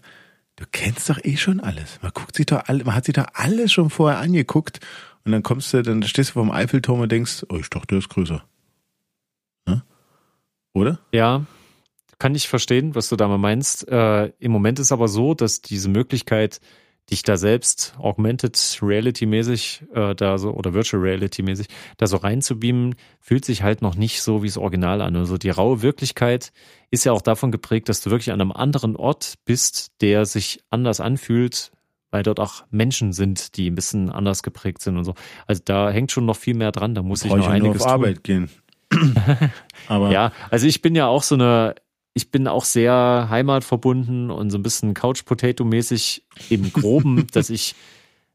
du 0.55 0.65
kennst 0.71 1.09
doch 1.09 1.19
eh 1.23 1.35
schon 1.35 1.59
alles. 1.59 1.99
Man 2.01 2.11
guckt 2.13 2.35
sich 2.35 2.45
doch 2.45 2.63
alle, 2.67 2.83
man 2.85 2.95
hat 2.95 3.05
sich 3.05 3.13
doch 3.13 3.27
alles 3.33 3.73
schon 3.73 3.89
vorher 3.89 4.19
angeguckt 4.19 4.79
und 5.25 5.33
dann 5.33 5.43
kommst 5.43 5.73
du, 5.73 5.83
dann 5.83 6.01
stehst 6.03 6.29
du 6.29 6.33
vor 6.33 6.43
dem 6.43 6.51
Eiffelturm 6.51 7.01
und 7.01 7.11
denkst, 7.11 7.45
oh, 7.49 7.57
ich 7.57 7.69
dachte, 7.69 7.87
der 7.87 7.97
ist 7.99 8.09
größer. 8.09 8.43
Ne? 9.67 9.83
Oder? 10.73 10.99
Ja, 11.11 11.45
kann 12.19 12.35
ich 12.35 12.47
verstehen, 12.47 12.95
was 12.95 13.09
du 13.09 13.17
da 13.17 13.27
mal 13.27 13.37
meinst. 13.37 13.87
Äh, 13.89 14.31
Im 14.39 14.51
Moment 14.51 14.79
ist 14.79 14.93
aber 14.93 15.09
so, 15.09 15.33
dass 15.33 15.61
diese 15.61 15.89
Möglichkeit, 15.89 16.61
dich 17.11 17.23
da 17.23 17.37
selbst 17.37 17.95
augmented 17.97 18.79
reality 18.81 19.25
mäßig 19.25 19.83
äh, 19.93 20.15
da 20.15 20.37
so 20.37 20.51
oder 20.51 20.73
virtual 20.73 21.01
reality 21.01 21.41
mäßig 21.41 21.67
da 21.97 22.07
so 22.07 22.17
reinzubeamen, 22.17 22.95
fühlt 23.19 23.45
sich 23.45 23.63
halt 23.63 23.81
noch 23.81 23.95
nicht 23.95 24.21
so 24.21 24.43
wie 24.43 24.47
das 24.47 24.57
Original 24.57 25.01
an. 25.01 25.15
Also 25.15 25.37
die 25.37 25.49
raue 25.49 25.81
Wirklichkeit 25.81 26.51
ist 26.91 27.05
ja 27.05 27.11
auch 27.11 27.21
davon 27.21 27.51
geprägt, 27.51 27.89
dass 27.89 28.01
du 28.01 28.09
wirklich 28.09 28.31
an 28.31 28.41
einem 28.41 28.51
anderen 28.51 28.95
Ort 28.95 29.35
bist, 29.45 29.91
der 30.01 30.25
sich 30.25 30.61
anders 30.69 30.99
anfühlt, 30.99 31.71
weil 32.11 32.23
dort 32.23 32.39
auch 32.39 32.63
Menschen 32.71 33.13
sind, 33.13 33.57
die 33.57 33.69
ein 33.69 33.75
bisschen 33.75 34.09
anders 34.09 34.43
geprägt 34.43 34.81
sind 34.81 34.97
und 34.97 35.03
so. 35.03 35.13
Also 35.45 35.61
da 35.63 35.91
hängt 35.91 36.11
schon 36.11 36.25
noch 36.25 36.37
viel 36.37 36.55
mehr 36.55 36.71
dran. 36.71 36.95
Da 36.95 37.03
muss 37.03 37.23
ich 37.23 37.29
noch 37.29 37.37
ich 37.37 37.43
ja 37.43 37.49
nur 37.49 37.55
einiges 37.55 37.81
auf 37.81 37.87
tun. 37.87 37.93
Arbeit 37.93 38.23
gehen. 38.23 38.49
aber 39.87 40.11
Ja, 40.11 40.31
also 40.49 40.65
ich 40.65 40.81
bin 40.81 40.95
ja 40.95 41.07
auch 41.07 41.23
so 41.23 41.35
eine, 41.35 41.75
ich 42.13 42.31
bin 42.31 42.47
auch 42.47 42.65
sehr 42.65 43.27
heimatverbunden 43.29 44.31
und 44.31 44.49
so 44.49 44.57
ein 44.57 44.63
bisschen 44.63 44.93
Couch-Potato-mäßig 44.93 46.23
im 46.49 46.73
Groben, 46.73 47.27
dass 47.31 47.49
ich, 47.49 47.75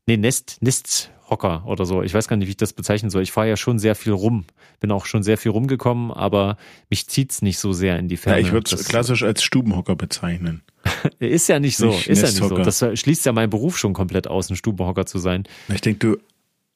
nee, 0.06 0.16
Nest, 0.16 0.58
Nesthocker 0.60 1.64
oder 1.66 1.84
so. 1.84 2.02
Ich 2.02 2.14
weiß 2.14 2.28
gar 2.28 2.37
nicht, 2.37 2.46
wie 2.46 2.52
ich 2.52 2.56
das 2.56 2.72
bezeichnen 2.72 3.10
soll. 3.10 3.22
Ich 3.22 3.32
fahre 3.32 3.48
ja 3.48 3.56
schon 3.56 3.78
sehr 3.78 3.94
viel 3.94 4.12
rum, 4.12 4.44
bin 4.80 4.90
auch 4.92 5.06
schon 5.06 5.22
sehr 5.22 5.38
viel 5.38 5.50
rumgekommen, 5.50 6.10
aber 6.10 6.56
mich 6.90 7.08
zieht's 7.08 7.42
nicht 7.42 7.58
so 7.58 7.72
sehr 7.72 7.98
in 7.98 8.08
die 8.08 8.14
ja, 8.14 8.20
Ferne. 8.20 8.40
ich 8.40 8.52
würde 8.52 8.74
es 8.74 8.84
klassisch 8.84 9.22
als 9.22 9.42
Stubenhocker 9.42 9.96
bezeichnen. 9.96 10.62
Ist 11.18 11.48
ja 11.48 11.58
nicht 11.58 11.78
so, 11.78 11.88
Nicht 11.88 12.08
ist 12.08 12.22
ja 12.22 12.28
nicht 12.28 12.37
so. 12.37 12.58
Das 12.58 12.84
schließt 13.00 13.24
ja 13.24 13.32
meinen 13.32 13.48
Beruf 13.48 13.78
schon 13.78 13.94
komplett 13.94 14.26
aus, 14.26 14.50
ein 14.50 14.56
Stubenhocker 14.56 15.06
zu 15.06 15.18
sein. 15.18 15.44
Ich 15.72 15.80
denke, 15.80 15.98
du, 15.98 16.18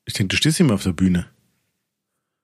ich 0.07 0.15
denke, 0.15 0.29
du 0.29 0.37
stehst 0.37 0.61
immer 0.61 0.75
auf 0.75 0.83
der 0.83 0.93
Bühne. 0.93 1.27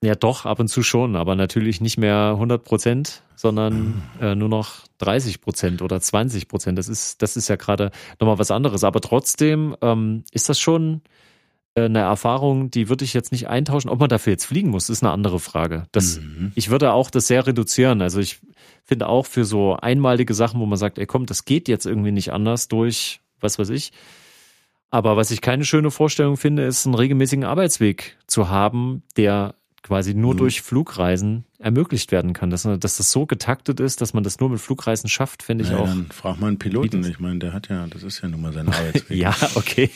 Ja, 0.03 0.15
doch, 0.15 0.45
ab 0.45 0.61
und 0.61 0.69
zu 0.69 0.83
schon, 0.83 1.17
aber 1.17 1.35
natürlich 1.35 1.81
nicht 1.81 1.97
mehr 1.97 2.33
100 2.35 2.63
Prozent, 2.63 3.23
sondern 3.37 4.03
äh, 4.21 4.35
nur 4.35 4.49
noch 4.51 4.81
30 4.99 5.41
Prozent 5.41 5.81
oder 5.81 6.01
20 6.01 6.47
Prozent. 6.49 6.79
Das 6.79 6.89
ist, 6.89 7.23
das 7.23 7.37
ist 7.37 7.49
ja 7.49 7.57
gerade 7.57 7.91
nochmal 8.21 8.39
was 8.39 8.51
anderes. 8.51 8.85
Aber 8.85 9.01
trotzdem 9.01 9.75
ähm, 9.81 10.25
ist 10.31 10.49
das 10.51 10.61
schon 10.61 11.01
äh, 11.75 11.85
eine 11.85 12.01
Erfahrung, 12.01 12.71
die 12.71 12.89
würde 12.89 13.05
ich 13.05 13.15
jetzt 13.15 13.33
nicht 13.33 13.49
eintauschen. 13.49 13.91
Ob 13.91 14.01
man 14.01 14.09
dafür 14.09 14.33
jetzt 14.33 14.45
fliegen 14.45 14.71
muss, 14.71 14.91
ist 14.91 15.03
eine 15.03 15.13
andere 15.13 15.41
Frage. 15.41 15.85
Das, 15.93 16.19
Mhm. 16.19 16.53
Ich 16.55 16.71
würde 16.71 16.93
auch 16.93 17.11
das 17.11 17.27
sehr 17.27 17.47
reduzieren. 17.47 18.03
Also 18.03 18.21
ich 18.21 18.41
finde 18.85 19.09
auch 19.09 19.27
für 19.27 19.45
so 19.45 19.77
einmalige 19.77 20.35
Sachen, 20.35 20.61
wo 20.61 20.67
man 20.67 20.79
sagt, 20.79 20.99
ey 20.99 21.07
komm, 21.07 21.27
das 21.27 21.45
geht 21.47 21.69
jetzt 21.69 21.87
irgendwie 21.87 22.13
nicht 22.13 22.33
anders 22.33 22.69
durch, 22.69 23.21
was 23.41 23.59
weiß 23.59 23.71
ich. 23.71 23.93
Aber 24.91 25.17
was 25.17 25.33
ich 25.33 25.41
keine 25.41 25.65
schöne 25.65 25.91
Vorstellung 25.91 26.37
finde, 26.37 26.65
ist 26.65 26.87
einen 26.87 26.95
regelmäßigen 26.95 27.45
Arbeitsweg 27.45 28.17
zu 28.29 28.49
haben, 28.49 29.03
der 29.17 29.57
quasi 29.85 30.15
nur 30.15 30.35
Mhm. 30.35 30.39
durch 30.39 30.63
Flugreisen 30.63 31.45
ermöglicht 31.61 32.11
werden 32.11 32.33
kann. 32.33 32.51
Dass, 32.51 32.63
dass 32.63 32.97
das 32.97 33.13
so 33.13 33.27
getaktet 33.27 33.79
ist, 33.79 34.01
dass 34.01 34.15
man 34.15 34.25
das 34.25 34.41
nur 34.41 34.49
mit 34.51 34.59
Flugreisen 34.61 35.09
schafft, 35.09 35.43
finde 35.45 35.63
ich 35.63 35.71
Ja, 35.71 35.77
auch. 35.79 35.87
dann 35.87 36.07
frag 36.11 36.41
mal 36.41 36.49
einen 36.49 36.59
Piloten. 36.59 37.05
Ich 37.05 37.21
meine, 37.21 37.39
der 37.39 37.53
hat 37.53 37.69
ja, 37.69 37.87
das 37.87 38.03
ist 38.03 38.21
ja 38.23 38.29
nun 38.29 38.41
mal 38.41 38.53
sein 38.53 38.67
Arbeitsweg. 38.71 39.17
Ja, 39.17 39.37
okay. 39.55 39.91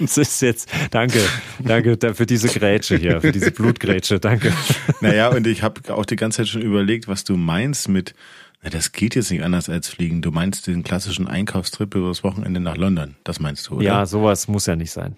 das 0.00 0.16
ist 0.16 0.40
jetzt, 0.42 0.70
danke, 0.90 1.20
danke 1.64 1.96
da- 1.96 2.14
für 2.14 2.26
diese 2.26 2.48
Grätsche 2.48 2.96
hier, 2.96 3.20
für 3.20 3.32
diese 3.32 3.50
Blutgrätsche, 3.50 4.20
danke. 4.20 4.52
Naja, 5.00 5.28
und 5.28 5.46
ich 5.46 5.62
habe 5.62 5.92
auch 5.94 6.06
die 6.06 6.16
ganze 6.16 6.38
Zeit 6.38 6.48
schon 6.48 6.62
überlegt, 6.62 7.08
was 7.08 7.24
du 7.24 7.36
meinst 7.36 7.88
mit, 7.88 8.14
na, 8.62 8.70
das 8.70 8.92
geht 8.92 9.14
jetzt 9.16 9.30
nicht 9.30 9.42
anders 9.42 9.68
als 9.68 9.88
fliegen. 9.88 10.22
Du 10.22 10.30
meinst 10.30 10.66
den 10.66 10.82
klassischen 10.84 11.26
Einkaufstrip 11.26 11.94
über 11.94 12.08
das 12.08 12.22
Wochenende 12.22 12.60
nach 12.60 12.76
London. 12.76 13.16
Das 13.24 13.40
meinst 13.40 13.68
du, 13.68 13.74
oder? 13.76 13.84
Ja, 13.84 14.06
sowas 14.06 14.46
muss 14.48 14.66
ja 14.66 14.76
nicht 14.76 14.92
sein. 14.92 15.16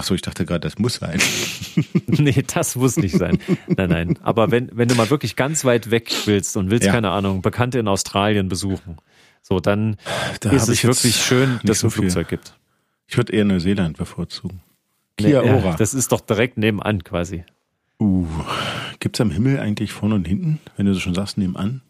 Ach 0.00 0.04
so, 0.04 0.14
ich 0.14 0.22
dachte 0.22 0.46
gerade, 0.46 0.60
das 0.60 0.78
muss 0.78 0.94
sein. 0.94 1.18
Nee, 2.06 2.42
das 2.54 2.74
muss 2.74 2.96
nicht 2.96 3.16
sein. 3.16 3.38
Nein, 3.68 3.88
nein. 3.90 4.18
Aber 4.22 4.50
wenn, 4.50 4.70
wenn 4.72 4.88
du 4.88 4.94
mal 4.94 5.10
wirklich 5.10 5.36
ganz 5.36 5.64
weit 5.64 5.90
weg 5.90 6.10
willst 6.24 6.56
und 6.56 6.70
willst, 6.70 6.86
Ja. 6.86 6.92
keine 6.92 7.10
Ahnung, 7.10 7.42
Bekannte 7.42 7.78
in 7.78 7.86
Australien 7.86 8.48
besuchen, 8.48 8.96
so, 9.42 9.60
dann 9.60 9.96
Da 10.40 10.50
ist 10.50 10.68
es 10.68 10.82
wirklich 10.82 11.16
schön, 11.16 11.60
dass 11.62 11.76
es 11.76 11.80
so 11.82 11.86
ein 11.86 11.90
viel. 11.90 12.00
Flugzeug 12.04 12.28
gibt. 12.28 12.54
Ich 13.06 13.16
würde 13.18 13.32
eher 13.32 13.44
Neuseeland 13.44 13.96
bevorzugen. 13.98 14.60
Kia 15.18 15.42
Nee, 15.42 15.50
Ora. 15.50 15.76
das 15.76 15.92
ist 15.94 16.10
doch 16.12 16.20
direkt 16.20 16.56
nebenan 16.58 17.04
quasi. 17.04 17.44
Uh, 18.00 18.26
gibt's 18.98 19.20
am 19.20 19.30
Himmel 19.30 19.60
eigentlich 19.60 19.92
vorne 19.92 20.14
und 20.14 20.26
hinten? 20.26 20.58
Wenn 20.76 20.86
du 20.86 20.94
so 20.94 21.00
schon 21.00 21.14
sagst, 21.14 21.36
nebenan? 21.38 21.82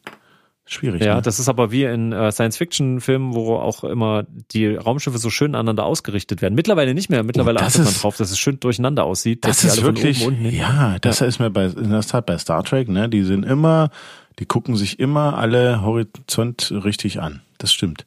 Schwierig, 0.73 1.03
Ja, 1.03 1.17
ne? 1.17 1.23
das 1.23 1.41
ist 1.41 1.49
aber 1.49 1.73
wie 1.73 1.83
in 1.83 2.13
äh, 2.13 2.31
Science-Fiction-Filmen, 2.31 3.35
wo 3.35 3.57
auch 3.57 3.83
immer 3.83 4.25
die 4.53 4.77
Raumschiffe 4.77 5.19
so 5.19 5.29
schön 5.29 5.57
aneinander 5.57 5.85
ausgerichtet 5.85 6.43
werden. 6.43 6.55
Mittlerweile 6.55 6.95
nicht 6.95 7.11
mehr. 7.11 7.25
Mittlerweile 7.25 7.59
Oh, 7.59 7.63
achtet 7.63 7.79
man 7.83 7.89
ist- 7.93 8.05
drauf, 8.05 8.17
dass 8.17 8.31
es 8.31 8.39
schön 8.39 8.61
durcheinander 8.61 9.03
aussieht. 9.05 9.45
Das 9.45 9.65
ist 9.65 9.83
wirklich, 9.83 10.25
ja, 10.53 10.99
das 11.01 11.23
ist 11.23 11.41
mir 11.41 11.51
bei, 11.51 11.65
in 11.67 11.91
der 11.91 12.03
Tat 12.03 12.27
bei 12.27 12.39
Star 12.39 12.63
Trek, 12.63 12.89
ne, 12.89 13.09
die 13.09 13.25
sind 13.25 13.45
immer, 13.45 13.91
die 14.39 14.47
gucken 14.47 14.77
sich 14.77 15.01
immer 15.01 15.37
alle 15.39 15.83
Horizont 15.83 16.71
richtig 16.73 17.21
an. 17.21 17.43
Das 17.59 17.73
stimmt. 17.73 18.07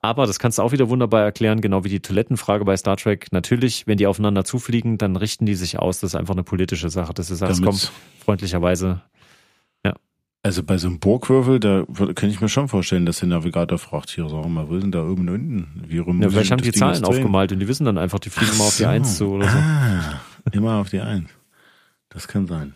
Aber 0.00 0.26
das 0.26 0.38
kannst 0.38 0.58
du 0.58 0.62
auch 0.62 0.72
wieder 0.72 0.90
wunderbar 0.90 1.22
erklären, 1.22 1.60
genau 1.62 1.84
wie 1.84 1.88
die 1.88 2.00
Toilettenfrage 2.00 2.64
bei 2.64 2.76
Star 2.76 2.96
Trek. 2.96 3.28
Natürlich, 3.30 3.86
wenn 3.86 3.96
die 3.98 4.06
aufeinander 4.08 4.44
zufliegen, 4.44 4.98
dann 4.98 5.14
richten 5.16 5.46
die 5.46 5.54
sich 5.54 5.78
aus. 5.78 6.00
Das 6.00 6.10
ist 6.10 6.14
einfach 6.16 6.34
eine 6.34 6.42
politische 6.42 6.90
Sache. 6.90 7.14
Das 7.14 7.30
ist 7.30 7.40
alles, 7.40 7.58
komm, 7.58 7.66
Damit's- 7.66 7.92
freundlicherweise. 8.22 9.00
Also 10.44 10.62
bei 10.62 10.76
so 10.76 10.88
einem 10.88 10.98
Burgwürfel, 10.98 11.58
da 11.58 11.86
kann 12.14 12.28
ich 12.28 12.42
mir 12.42 12.50
schon 12.50 12.68
vorstellen, 12.68 13.06
dass 13.06 13.20
der 13.20 13.28
Navigator 13.28 13.78
fragt, 13.78 14.10
hier, 14.10 14.28
sag 14.28 14.46
mal, 14.46 14.68
wo 14.68 14.78
sind 14.78 14.94
da 14.94 15.02
oben 15.02 15.22
und 15.22 15.28
unten? 15.30 15.84
Wie 15.88 15.96
rum 15.96 16.20
ja, 16.20 16.28
vielleicht 16.28 16.50
haben 16.50 16.60
die 16.60 16.70
Ding 16.70 16.78
Zahlen 16.78 17.02
aufgemalt 17.02 17.50
und 17.52 17.60
die 17.60 17.66
wissen 17.66 17.86
dann 17.86 17.96
einfach, 17.96 18.18
die 18.18 18.28
fliegen 18.28 18.50
Ach 18.52 18.56
immer 18.56 18.64
auf 18.64 18.76
die 18.76 18.84
Eins 18.84 19.16
zu 19.16 19.28
oder 19.30 19.48
so. 19.48 19.56
Ah, 19.56 20.20
immer 20.52 20.74
auf 20.74 20.90
die 20.90 21.00
Eins. 21.00 21.30
Das 22.10 22.28
kann 22.28 22.46
sein. 22.46 22.74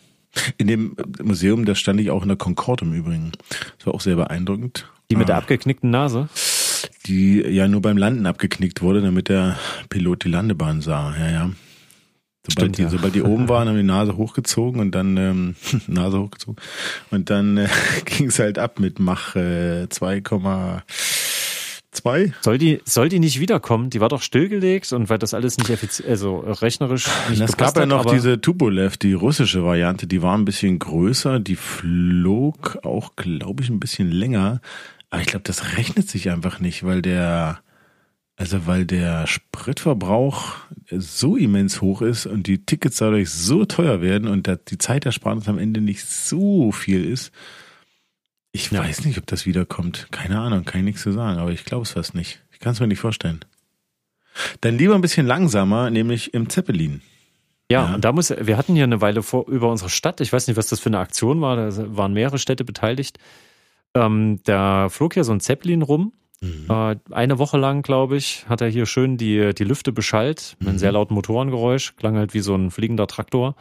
In 0.56 0.66
dem 0.66 0.96
Museum, 1.22 1.66
da 1.66 1.74
stand 1.74 2.00
ich 2.00 2.10
auch 2.10 2.22
in 2.22 2.28
der 2.28 2.38
Concorde 2.38 2.86
im 2.86 2.94
Übrigen. 2.94 3.32
Das 3.76 3.86
war 3.86 3.94
auch 3.94 4.00
sehr 4.00 4.16
beeindruckend. 4.16 4.90
Die 5.10 5.16
mit 5.16 5.24
ah. 5.24 5.26
der 5.26 5.36
abgeknickten 5.36 5.90
Nase? 5.90 6.30
Die 7.04 7.42
ja 7.42 7.68
nur 7.68 7.82
beim 7.82 7.98
Landen 7.98 8.24
abgeknickt 8.24 8.80
wurde, 8.80 9.02
damit 9.02 9.28
der 9.28 9.58
Pilot 9.90 10.24
die 10.24 10.30
Landebahn 10.30 10.80
sah. 10.80 11.14
Ja, 11.18 11.30
ja. 11.30 11.50
Sobald, 12.48 12.74
Stimmt, 12.74 12.78
die, 12.78 12.82
ja. 12.82 12.88
sobald 12.88 13.14
die 13.14 13.22
oben 13.22 13.48
waren, 13.48 13.68
haben 13.68 13.76
die 13.76 13.82
Nase 13.82 14.16
hochgezogen 14.16 14.80
und 14.80 14.94
dann 14.94 15.16
ähm, 15.16 15.54
Nase 15.86 16.18
hochgezogen 16.18 16.56
und 17.10 17.30
dann 17.30 17.58
äh, 17.58 17.68
ging 18.04 18.28
es 18.28 18.38
halt 18.38 18.58
ab 18.58 18.80
mit 18.80 18.98
Mach 18.98 19.36
äh, 19.36 19.84
2,2. 19.84 22.32
Soll 22.40 22.58
die 22.58 22.80
soll 22.84 23.10
die 23.10 23.18
nicht 23.18 23.38
wiederkommen? 23.38 23.90
Die 23.90 24.00
war 24.00 24.08
doch 24.08 24.22
stillgelegt 24.22 24.92
und 24.92 25.10
weil 25.10 25.18
das 25.18 25.34
alles 25.34 25.58
nicht 25.58 25.68
effizient, 25.68 26.08
also 26.08 26.38
rechnerisch 26.38 27.06
nicht 27.28 27.42
Es 27.42 27.56
gab 27.56 27.76
ja 27.76 27.86
noch 27.86 28.06
diese 28.06 28.40
Tupolev, 28.40 28.96
die 28.96 29.12
russische 29.12 29.62
Variante, 29.62 30.06
die 30.06 30.22
war 30.22 30.38
ein 30.38 30.46
bisschen 30.46 30.78
größer, 30.78 31.40
die 31.40 31.56
flog 31.56 32.78
auch, 32.82 33.16
glaube 33.16 33.62
ich, 33.62 33.68
ein 33.68 33.80
bisschen 33.80 34.10
länger. 34.10 34.60
Aber 35.10 35.20
ich 35.20 35.28
glaube, 35.28 35.44
das 35.44 35.76
rechnet 35.76 36.08
sich 36.08 36.30
einfach 36.30 36.60
nicht, 36.60 36.84
weil 36.84 37.02
der 37.02 37.60
also 38.38 38.66
weil 38.68 38.86
der 38.86 39.26
Spritverbrauch 39.26 40.54
so 40.90 41.36
immens 41.36 41.82
hoch 41.82 42.02
ist 42.02 42.24
und 42.24 42.46
die 42.46 42.64
Tickets 42.64 42.98
dadurch 42.98 43.30
so 43.30 43.64
teuer 43.64 44.00
werden 44.00 44.28
und 44.28 44.48
die 44.70 44.78
Zeitersparnis 44.78 45.48
am 45.48 45.58
Ende 45.58 45.80
nicht 45.80 46.06
so 46.06 46.70
viel 46.70 47.04
ist. 47.04 47.32
Ich 48.52 48.70
ja. 48.70 48.80
weiß 48.80 49.04
nicht, 49.04 49.18
ob 49.18 49.26
das 49.26 49.44
wiederkommt. 49.44 50.06
Keine 50.12 50.38
Ahnung, 50.38 50.64
kann 50.64 50.80
ich 50.80 50.84
nichts 50.84 51.02
zu 51.02 51.10
sagen, 51.10 51.38
aber 51.40 51.50
ich 51.50 51.64
glaube 51.64 51.82
es 51.82 51.90
fast 51.90 52.14
nicht. 52.14 52.40
Ich 52.52 52.60
kann 52.60 52.72
es 52.72 52.80
mir 52.80 52.86
nicht 52.86 53.00
vorstellen. 53.00 53.40
Dann 54.60 54.78
lieber 54.78 54.94
ein 54.94 55.00
bisschen 55.00 55.26
langsamer, 55.26 55.90
nämlich 55.90 56.32
im 56.32 56.48
Zeppelin. 56.48 57.02
Ja, 57.68 57.86
ja, 57.88 57.94
und 57.96 58.04
da 58.04 58.12
muss, 58.12 58.30
wir 58.30 58.56
hatten 58.56 58.76
hier 58.76 58.84
eine 58.84 59.00
Weile 59.00 59.24
vor, 59.24 59.48
über 59.48 59.68
unsere 59.68 59.90
Stadt, 59.90 60.20
ich 60.20 60.32
weiß 60.32 60.46
nicht, 60.46 60.56
was 60.56 60.68
das 60.68 60.78
für 60.78 60.90
eine 60.90 61.00
Aktion 61.00 61.40
war, 61.40 61.56
da 61.56 61.96
waren 61.96 62.12
mehrere 62.12 62.38
Städte 62.38 62.64
beteiligt. 62.64 63.18
Ähm, 63.94 64.40
da 64.44 64.88
flog 64.90 65.14
hier 65.14 65.24
so 65.24 65.32
ein 65.32 65.40
Zeppelin 65.40 65.82
rum 65.82 66.12
Mhm. 66.40 66.66
Äh, 66.68 66.96
eine 67.10 67.38
Woche 67.38 67.58
lang, 67.58 67.82
glaube 67.82 68.16
ich, 68.16 68.46
hat 68.48 68.60
er 68.60 68.68
hier 68.68 68.86
schön 68.86 69.16
die, 69.16 69.54
die 69.54 69.64
Lüfte 69.64 69.92
beschallt, 69.92 70.56
mit 70.58 70.68
einem 70.68 70.76
mhm. 70.76 70.80
sehr 70.80 70.92
lauten 70.92 71.14
Motorengeräusch, 71.14 71.96
klang 71.96 72.16
halt 72.16 72.34
wie 72.34 72.40
so 72.40 72.54
ein 72.54 72.70
fliegender 72.70 73.06
Traktor. 73.06 73.56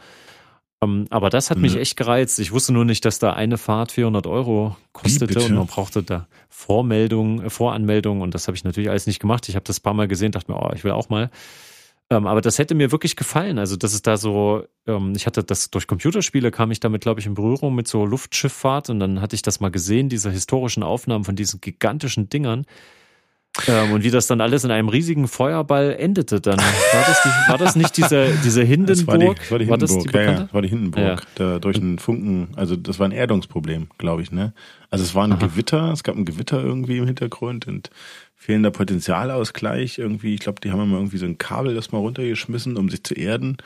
Ähm, 0.80 1.06
aber 1.10 1.28
das 1.28 1.50
hat 1.50 1.56
mhm. 1.58 1.62
mich 1.62 1.76
echt 1.76 1.96
gereizt. 1.96 2.38
Ich 2.38 2.52
wusste 2.52 2.72
nur 2.72 2.84
nicht, 2.84 3.04
dass 3.04 3.18
da 3.18 3.32
eine 3.32 3.58
Fahrt 3.58 3.92
400 3.92 4.26
Euro 4.26 4.76
kostete 4.92 5.40
und 5.40 5.54
man 5.54 5.66
brauchte 5.66 6.02
da 6.02 6.28
Vormeldung, 6.48 7.50
Voranmeldung 7.50 8.20
und 8.20 8.34
das 8.34 8.46
habe 8.46 8.56
ich 8.56 8.64
natürlich 8.64 8.90
alles 8.90 9.06
nicht 9.06 9.18
gemacht. 9.18 9.48
Ich 9.48 9.56
habe 9.56 9.64
das 9.64 9.80
ein 9.80 9.82
paar 9.82 9.94
Mal 9.94 10.08
gesehen, 10.08 10.32
dachte 10.32 10.52
mir, 10.52 10.60
oh, 10.60 10.70
ich 10.74 10.84
will 10.84 10.92
auch 10.92 11.08
mal. 11.08 11.30
Ähm, 12.10 12.26
aber 12.26 12.40
das 12.40 12.58
hätte 12.58 12.74
mir 12.74 12.90
wirklich 12.90 13.16
gefallen. 13.16 13.58
Also, 13.58 13.76
das 13.76 13.92
ist 13.92 14.06
da 14.06 14.16
so, 14.16 14.64
ähm, 14.86 15.12
ich 15.14 15.26
hatte 15.26 15.44
das 15.44 15.70
durch 15.70 15.86
Computerspiele 15.86 16.50
kam 16.50 16.70
ich 16.70 16.80
damit, 16.80 17.02
glaube 17.02 17.20
ich, 17.20 17.26
in 17.26 17.34
Berührung 17.34 17.74
mit 17.74 17.86
so 17.86 18.06
Luftschifffahrt 18.06 18.88
und 18.90 18.98
dann 19.00 19.20
hatte 19.20 19.34
ich 19.36 19.42
das 19.42 19.60
mal 19.60 19.70
gesehen, 19.70 20.08
diese 20.08 20.30
historischen 20.30 20.82
Aufnahmen 20.82 21.24
von 21.24 21.36
diesen 21.36 21.60
gigantischen 21.60 22.30
Dingern. 22.30 22.64
Ähm, 23.66 23.92
und 23.92 24.04
wie 24.04 24.10
das 24.10 24.26
dann 24.26 24.40
alles 24.40 24.64
in 24.64 24.70
einem 24.70 24.88
riesigen 24.88 25.26
Feuerball 25.26 25.96
endete 25.98 26.40
dann. 26.40 26.58
War 26.58 27.04
das, 27.06 27.22
die, 27.22 27.50
war 27.50 27.58
das 27.58 27.76
nicht 27.76 27.96
diese, 27.96 28.28
diese 28.44 28.62
Hindenburg? 28.62 29.36
Das 29.38 29.50
war 29.50 29.58
die, 29.58 29.66
das 29.66 29.68
war 29.68 29.68
die 29.68 29.68
Hindenburg, 29.68 29.70
war 29.70 29.78
das, 29.78 29.98
die 29.98 30.16
ja, 30.16 30.22
ja, 30.22 30.40
das 30.40 30.54
war 30.54 30.62
die 30.62 30.68
Hindenburg. 30.68 31.20
Ja. 31.20 31.26
Da 31.34 31.58
durch 31.58 31.76
einen 31.76 31.98
Funken, 31.98 32.48
also 32.56 32.76
das 32.76 32.98
war 32.98 33.08
ein 33.08 33.12
Erdungsproblem, 33.12 33.88
glaube 33.98 34.22
ich, 34.22 34.30
ne? 34.30 34.52
Also 34.90 35.04
es 35.04 35.14
war 35.14 35.24
ein 35.24 35.32
Aha. 35.32 35.46
Gewitter, 35.46 35.92
es 35.92 36.02
gab 36.04 36.16
ein 36.16 36.24
Gewitter 36.24 36.62
irgendwie 36.62 36.98
im 36.98 37.06
Hintergrund 37.06 37.66
und 37.66 37.90
fehlender 38.36 38.70
Potenzialausgleich 38.70 39.98
irgendwie. 39.98 40.34
Ich 40.34 40.40
glaube, 40.40 40.60
die 40.60 40.70
haben 40.70 40.80
immer 40.80 40.96
irgendwie 40.96 41.18
so 41.18 41.26
ein 41.26 41.38
Kabel 41.38 41.74
das 41.74 41.92
mal 41.92 41.98
runtergeschmissen, 41.98 42.76
um 42.76 42.88
sich 42.88 43.02
zu 43.02 43.14
erden. 43.14 43.58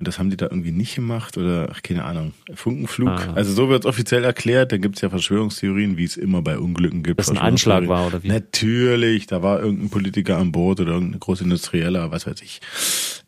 Und 0.00 0.08
das 0.08 0.18
haben 0.18 0.30
die 0.30 0.36
da 0.38 0.46
irgendwie 0.46 0.72
nicht 0.72 0.94
gemacht 0.94 1.36
oder, 1.36 1.68
ach, 1.70 1.82
keine 1.82 2.04
Ahnung, 2.04 2.32
Funkenflug. 2.54 3.08
Ah. 3.10 3.32
Also 3.34 3.52
so 3.52 3.68
wird 3.68 3.84
es 3.84 3.86
offiziell 3.86 4.24
erklärt. 4.24 4.72
Da 4.72 4.78
gibt 4.78 4.96
es 4.96 5.02
ja 5.02 5.10
Verschwörungstheorien, 5.10 5.98
wie 5.98 6.04
es 6.04 6.16
immer 6.16 6.40
bei 6.40 6.58
Unglücken 6.58 7.02
gibt. 7.02 7.20
Dass 7.20 7.28
ein 7.28 7.36
Anschlag 7.36 7.86
war 7.86 8.06
oder 8.06 8.22
wie? 8.22 8.28
Natürlich, 8.28 9.26
da 9.26 9.42
war 9.42 9.60
irgendein 9.60 9.90
Politiker 9.90 10.38
an 10.38 10.52
Bord 10.52 10.80
oder 10.80 10.94
irgendein 10.94 11.20
Großindustrieller, 11.20 12.10
was 12.10 12.26
weiß 12.26 12.40
ich 12.40 12.60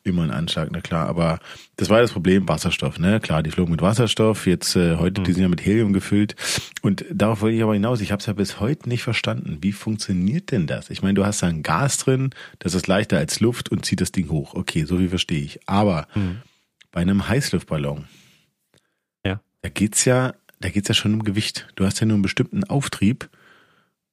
immer 0.04 0.22
ein 0.22 0.30
Anschlag, 0.30 0.68
na 0.72 0.80
klar. 0.80 1.08
Aber 1.08 1.38
das 1.76 1.88
war 1.88 2.00
das 2.00 2.12
Problem, 2.12 2.48
Wasserstoff, 2.48 2.98
ne? 2.98 3.20
Klar, 3.20 3.42
die 3.42 3.50
flogen 3.50 3.70
mit 3.70 3.82
Wasserstoff, 3.82 4.46
jetzt 4.46 4.76
äh, 4.76 4.96
heute, 4.96 5.20
mhm. 5.20 5.24
die 5.24 5.32
sind 5.32 5.42
ja 5.42 5.48
mit 5.48 5.64
Helium 5.64 5.92
gefüllt. 5.92 6.34
Und 6.82 7.04
darauf 7.10 7.40
wollte 7.40 7.56
ich 7.56 7.62
aber 7.62 7.74
hinaus, 7.74 8.00
ich 8.00 8.12
habe 8.12 8.20
es 8.20 8.26
ja 8.26 8.32
bis 8.32 8.60
heute 8.60 8.88
nicht 8.88 9.02
verstanden. 9.02 9.58
Wie 9.60 9.72
funktioniert 9.72 10.50
denn 10.50 10.66
das? 10.66 10.90
Ich 10.90 11.02
meine, 11.02 11.14
du 11.14 11.24
hast 11.24 11.42
da 11.42 11.46
ein 11.46 11.62
Gas 11.62 11.98
drin, 11.98 12.30
das 12.58 12.74
ist 12.74 12.86
leichter 12.86 13.18
als 13.18 13.40
Luft 13.40 13.70
und 13.70 13.84
zieht 13.84 14.00
das 14.00 14.12
Ding 14.12 14.28
hoch. 14.30 14.54
Okay, 14.54 14.84
so 14.84 14.98
wie 14.98 15.08
verstehe 15.08 15.42
ich. 15.42 15.60
Aber 15.66 16.06
mhm. 16.14 16.42
Bei 16.92 17.00
einem 17.00 17.28
Heißluftballon, 17.28 18.06
ja. 19.26 19.40
da 19.62 19.68
geht's 19.68 20.04
ja, 20.04 20.34
da 20.60 20.68
geht's 20.68 20.88
ja 20.88 20.94
schon 20.94 21.14
um 21.14 21.24
Gewicht. 21.24 21.66
Du 21.74 21.84
hast 21.84 21.98
ja 21.98 22.06
nur 22.06 22.14
einen 22.14 22.22
bestimmten 22.22 22.62
Auftrieb. 22.64 23.28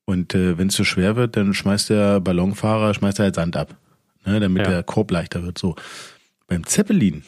Und 0.05 0.33
äh, 0.33 0.57
wenn 0.57 0.69
es 0.69 0.73
zu 0.73 0.83
schwer 0.83 1.15
wird, 1.15 1.37
dann 1.37 1.53
schmeißt 1.53 1.91
der 1.91 2.19
Ballonfahrer, 2.19 2.95
schmeißt 2.95 3.19
er 3.19 3.25
halt 3.25 3.35
Sand 3.35 3.55
ab 3.55 3.77
ne, 4.25 4.39
damit 4.39 4.65
ja. 4.65 4.71
der 4.71 4.83
Korb 4.83 5.11
leichter 5.11 5.43
wird. 5.43 5.57
So. 5.57 5.75
Beim 6.47 6.65
Zeppelin, 6.65 7.23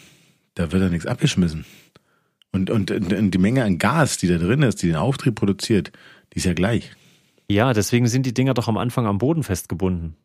da 0.56 0.72
wird 0.72 0.84
ja 0.84 0.90
nichts 0.90 1.06
abgeschmissen. 1.06 1.66
Und, 2.52 2.70
und, 2.70 2.92
und 2.92 3.32
die 3.32 3.38
Menge 3.38 3.64
an 3.64 3.78
Gas, 3.78 4.18
die 4.18 4.28
da 4.28 4.38
drin 4.38 4.62
ist, 4.62 4.82
die 4.82 4.88
den 4.88 4.98
Auftrieb 4.98 5.36
produziert, 5.36 5.92
die 6.34 6.38
ist 6.38 6.46
ja 6.46 6.54
gleich. 6.54 6.92
Ja, 7.50 7.74
deswegen 7.74 8.08
sind 8.08 8.26
die 8.26 8.34
Dinger 8.34 8.54
doch 8.54 8.68
am 8.68 8.78
Anfang 8.78 9.06
am 9.06 9.18
Boden 9.18 9.44
festgebunden. 9.44 10.16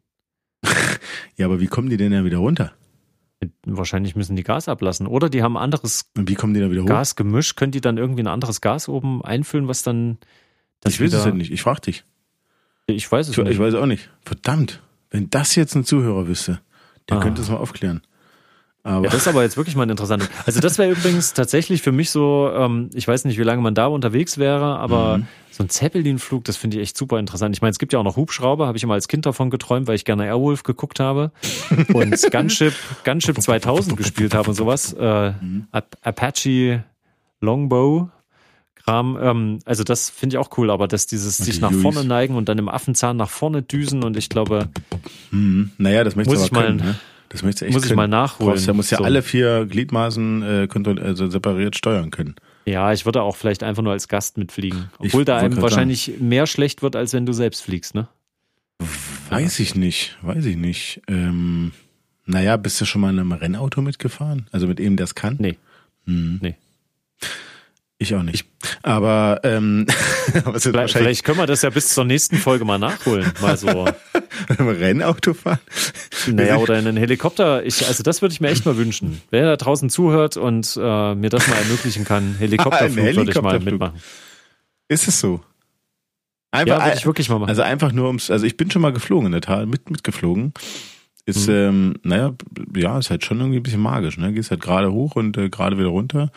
ja, 1.36 1.46
aber 1.46 1.60
wie 1.60 1.66
kommen 1.66 1.88
die 1.88 1.96
denn 1.96 2.12
ja 2.12 2.24
wieder 2.24 2.38
runter? 2.38 2.72
Wahrscheinlich 3.66 4.16
müssen 4.16 4.34
die 4.34 4.42
Gas 4.42 4.68
ablassen. 4.68 5.06
Oder 5.06 5.28
die 5.28 5.42
haben 5.42 5.56
ein 5.56 5.62
anderes 5.62 6.10
Und 6.16 6.28
wie 6.28 6.34
kommen 6.34 6.54
die 6.54 6.60
da 6.60 6.70
wieder 6.70 6.82
hoch? 6.82 6.86
Gasgemisch. 6.86 7.54
Können 7.54 7.72
die 7.72 7.80
dann 7.80 7.98
irgendwie 7.98 8.22
ein 8.22 8.28
anderes 8.28 8.60
Gas 8.60 8.88
oben 8.88 9.22
einfüllen, 9.22 9.68
was 9.68 9.82
dann. 9.82 10.18
ich 10.86 11.00
weiß 11.00 11.12
es 11.12 11.24
ja 11.24 11.32
nicht. 11.32 11.52
Ich 11.52 11.62
frag 11.62 11.82
dich. 11.82 12.04
Ich 12.86 13.10
weiß 13.10 13.28
es 13.28 13.36
ich, 13.36 13.44
nicht. 13.44 13.52
Ich 13.52 13.58
weiß 13.58 13.74
auch 13.74 13.86
nicht. 13.86 14.10
Verdammt. 14.24 14.82
Wenn 15.10 15.28
das 15.30 15.54
jetzt 15.54 15.74
ein 15.74 15.84
Zuhörer 15.84 16.28
wüsste, 16.28 16.60
der 17.08 17.18
ah. 17.18 17.20
könnte 17.20 17.42
es 17.42 17.50
mal 17.50 17.56
aufklären. 17.56 18.02
Aber 18.86 19.04
ja, 19.04 19.10
das 19.10 19.22
ist 19.22 19.28
aber 19.28 19.42
jetzt 19.42 19.56
wirklich 19.56 19.74
mal 19.74 19.90
interessant. 19.90 20.30
Also 20.46 20.60
das 20.60 20.78
wäre 20.78 20.92
übrigens 20.92 21.32
tatsächlich 21.32 21.82
für 21.82 21.90
mich 21.90 22.10
so, 22.10 22.48
ähm, 22.54 22.88
ich 22.94 23.08
weiß 23.08 23.24
nicht, 23.24 23.36
wie 23.36 23.42
lange 23.42 23.60
man 23.60 23.74
da 23.74 23.86
unterwegs 23.88 24.38
wäre, 24.38 24.78
aber 24.78 25.18
mhm. 25.18 25.26
so 25.50 25.64
ein 25.64 25.68
Zeppelin-Flug, 25.68 26.44
das 26.44 26.56
finde 26.56 26.76
ich 26.76 26.84
echt 26.84 26.96
super 26.96 27.18
interessant. 27.18 27.56
Ich 27.56 27.60
meine, 27.60 27.72
es 27.72 27.80
gibt 27.80 27.92
ja 27.92 27.98
auch 27.98 28.04
noch 28.04 28.14
Hubschrauber, 28.14 28.68
habe 28.68 28.78
ich 28.78 28.84
immer 28.84 28.94
als 28.94 29.08
Kind 29.08 29.26
davon 29.26 29.50
geträumt, 29.50 29.88
weil 29.88 29.96
ich 29.96 30.04
gerne 30.04 30.26
Airwolf 30.26 30.62
geguckt 30.62 31.00
habe 31.00 31.32
und 31.94 32.30
Gunship, 32.30 32.74
Gunship 33.04 33.42
2000 33.42 33.96
gespielt 33.96 34.34
habe 34.34 34.50
und 34.50 34.54
sowas. 34.54 34.92
Äh, 34.92 35.32
mhm. 35.32 35.66
Apache 35.72 36.84
Longbow 37.40 38.08
Kram. 38.84 39.18
Ähm, 39.20 39.58
also 39.64 39.82
das 39.82 40.10
finde 40.10 40.34
ich 40.34 40.38
auch 40.38 40.56
cool, 40.58 40.70
aber 40.70 40.86
dass 40.86 41.08
dieses 41.08 41.38
sich 41.38 41.60
nach 41.60 41.72
vorne 41.72 42.04
neigen 42.04 42.36
und 42.36 42.48
dann 42.48 42.58
im 42.58 42.68
Affenzahn 42.68 43.16
nach 43.16 43.30
vorne 43.30 43.62
düsen 43.62 44.04
und 44.04 44.16
ich 44.16 44.28
glaube, 44.28 44.68
hm, 45.30 45.72
naja, 45.76 46.04
das 46.04 46.14
möchte 46.14 46.36
ich 46.36 46.52
mal, 46.52 46.72
ne? 46.72 46.94
Das 47.28 47.42
möchte 47.42 47.64
ich 47.64 47.68
echt 47.68 47.74
Muss 47.74 47.82
können. 47.82 47.92
ich 47.92 47.96
mal 47.96 48.08
nachholen. 48.08 48.54
Brauchst, 48.54 48.72
muss 48.72 48.90
ja 48.90 48.98
so. 48.98 49.04
alle 49.04 49.22
vier 49.22 49.66
Gliedmaßen 49.66 50.42
äh, 50.42 50.68
also 51.02 51.28
separiert 51.28 51.76
steuern 51.76 52.10
können. 52.10 52.36
Ja, 52.66 52.92
ich 52.92 53.04
würde 53.04 53.22
auch 53.22 53.36
vielleicht 53.36 53.62
einfach 53.62 53.82
nur 53.82 53.92
als 53.92 54.08
Gast 54.08 54.38
mitfliegen. 54.38 54.90
Obwohl 54.98 55.22
ich 55.22 55.26
da 55.26 55.38
einem 55.38 55.60
wahrscheinlich 55.60 56.06
sagen. 56.06 56.28
mehr 56.28 56.46
schlecht 56.46 56.82
wird, 56.82 56.96
als 56.96 57.12
wenn 57.12 57.26
du 57.26 57.32
selbst 57.32 57.62
fliegst, 57.62 57.94
ne? 57.94 58.08
Weiß 59.30 59.60
ich 59.60 59.74
nicht, 59.74 60.16
weiß 60.22 60.44
ich 60.44 60.56
nicht. 60.56 61.00
Ähm, 61.08 61.72
naja, 62.26 62.56
bist 62.56 62.80
du 62.80 62.84
schon 62.84 63.00
mal 63.00 63.10
in 63.10 63.18
einem 63.18 63.32
Rennauto 63.32 63.80
mitgefahren? 63.82 64.48
Also 64.52 64.66
mit 64.66 64.80
eben, 64.80 64.96
der 64.96 65.04
es 65.04 65.14
kann? 65.14 65.36
Nee. 65.38 65.56
Hm. 66.06 66.38
Nee. 66.42 66.56
Ich 67.98 68.14
auch 68.14 68.22
nicht. 68.22 68.46
Aber 68.82 69.40
ähm, 69.42 69.86
vielleicht, 70.56 70.92
vielleicht 70.92 71.24
können 71.24 71.38
wir 71.38 71.46
das 71.46 71.62
ja 71.62 71.70
bis 71.70 71.94
zur 71.94 72.04
nächsten 72.04 72.36
Folge 72.36 72.66
mal 72.66 72.78
nachholen. 72.78 73.32
Mal 73.40 73.56
so. 73.56 73.86
Rennauto 74.58 75.32
fahren? 75.32 75.60
Naja, 76.26 76.56
oder 76.58 76.78
in 76.78 76.86
einen 76.86 76.98
Helikopter. 76.98 77.64
Ich, 77.64 77.86
also 77.86 78.02
das 78.02 78.20
würde 78.20 78.34
ich 78.34 78.40
mir 78.40 78.48
echt 78.48 78.66
mal 78.66 78.76
wünschen. 78.76 79.22
Wer 79.30 79.44
da 79.44 79.56
draußen 79.56 79.88
zuhört 79.88 80.36
und 80.36 80.76
äh, 80.76 81.14
mir 81.14 81.30
das 81.30 81.48
mal 81.48 81.56
ermöglichen 81.56 82.04
kann, 82.04 82.34
Helikopterflug, 82.38 83.04
Helikopterflug 83.04 83.44
würde 83.44 83.56
ich 83.56 83.64
mal 83.64 83.70
mitmachen. 83.70 84.02
Ist 84.88 85.08
es 85.08 85.18
so? 85.18 85.40
Einfach, 86.50 86.78
ja, 86.78 86.84
würde 86.84 86.98
ich 86.98 87.06
wirklich 87.06 87.28
mal 87.30 87.38
machen. 87.38 87.48
Also 87.48 87.62
einfach 87.62 87.92
nur 87.92 88.06
ums, 88.08 88.30
also 88.30 88.44
ich 88.44 88.56
bin 88.58 88.70
schon 88.70 88.82
mal 88.82 88.92
geflogen 88.92 89.26
in 89.26 89.32
der 89.32 89.40
Tat, 89.40 89.66
mit, 89.66 89.90
mitgeflogen. 89.90 90.52
Ist, 91.24 91.48
mhm. 91.48 91.54
ähm, 91.54 91.94
naja, 92.04 92.34
ja, 92.74 92.98
ist 92.98 93.10
halt 93.10 93.24
schon 93.24 93.40
irgendwie 93.40 93.58
ein 93.58 93.62
bisschen 93.62 93.80
magisch, 93.80 94.16
ne? 94.16 94.32
Gehst 94.32 94.50
halt 94.50 94.60
gerade 94.60 94.92
hoch 94.92 95.16
und 95.16 95.36
äh, 95.36 95.48
gerade 95.48 95.76
wieder 95.76 95.88
runter. 95.88 96.30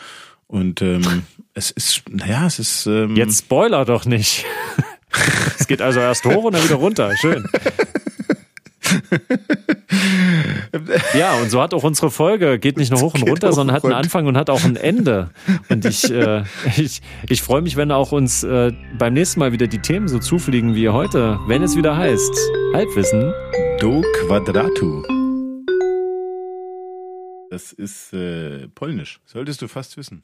Und 0.49 0.81
ähm, 0.81 1.23
es 1.53 1.71
ist, 1.71 2.03
naja, 2.09 2.45
es 2.45 2.59
ist. 2.59 2.85
Ähm, 2.87 3.15
Jetzt 3.15 3.39
Spoiler 3.39 3.85
doch 3.85 4.05
nicht. 4.05 4.45
es 5.59 5.67
geht 5.67 5.81
also 5.81 5.99
erst 5.99 6.25
hoch 6.25 6.43
und 6.43 6.53
dann 6.53 6.63
wieder 6.63 6.75
runter. 6.75 7.15
Schön. 7.17 7.45
Ja, 11.13 11.35
und 11.35 11.51
so 11.51 11.61
hat 11.61 11.73
auch 11.73 11.83
unsere 11.83 12.09
Folge, 12.09 12.57
geht 12.57 12.77
nicht 12.77 12.91
nur 12.91 13.01
hoch 13.01 13.13
und 13.13 13.23
runter, 13.23 13.53
sondern 13.53 13.75
hat 13.75 13.83
einen 13.83 13.93
Anfang 13.93 14.25
und 14.25 14.35
hat 14.35 14.49
auch 14.49 14.63
ein 14.63 14.75
Ende. 14.75 15.29
Und 15.69 15.85
ich, 15.85 16.09
äh, 16.11 16.43
ich, 16.77 17.01
ich 17.27 17.41
freue 17.43 17.61
mich, 17.61 17.75
wenn 17.75 17.91
auch 17.91 18.11
uns 18.11 18.43
äh, 18.43 18.71
beim 18.97 19.13
nächsten 19.13 19.39
Mal 19.39 19.51
wieder 19.51 19.67
die 19.67 19.79
Themen 19.79 20.07
so 20.07 20.17
zufliegen 20.17 20.73
wie 20.75 20.89
heute, 20.89 21.39
wenn 21.47 21.61
es 21.61 21.75
wieder 21.75 21.95
heißt 21.97 22.33
Halbwissen. 22.73 23.31
Do 23.79 24.01
Quadratu. 24.25 25.03
Das 27.51 27.71
ist 27.71 28.13
äh, 28.13 28.67
polnisch. 28.69 29.19
Solltest 29.25 29.61
du 29.61 29.67
fast 29.67 29.97
wissen. 29.97 30.23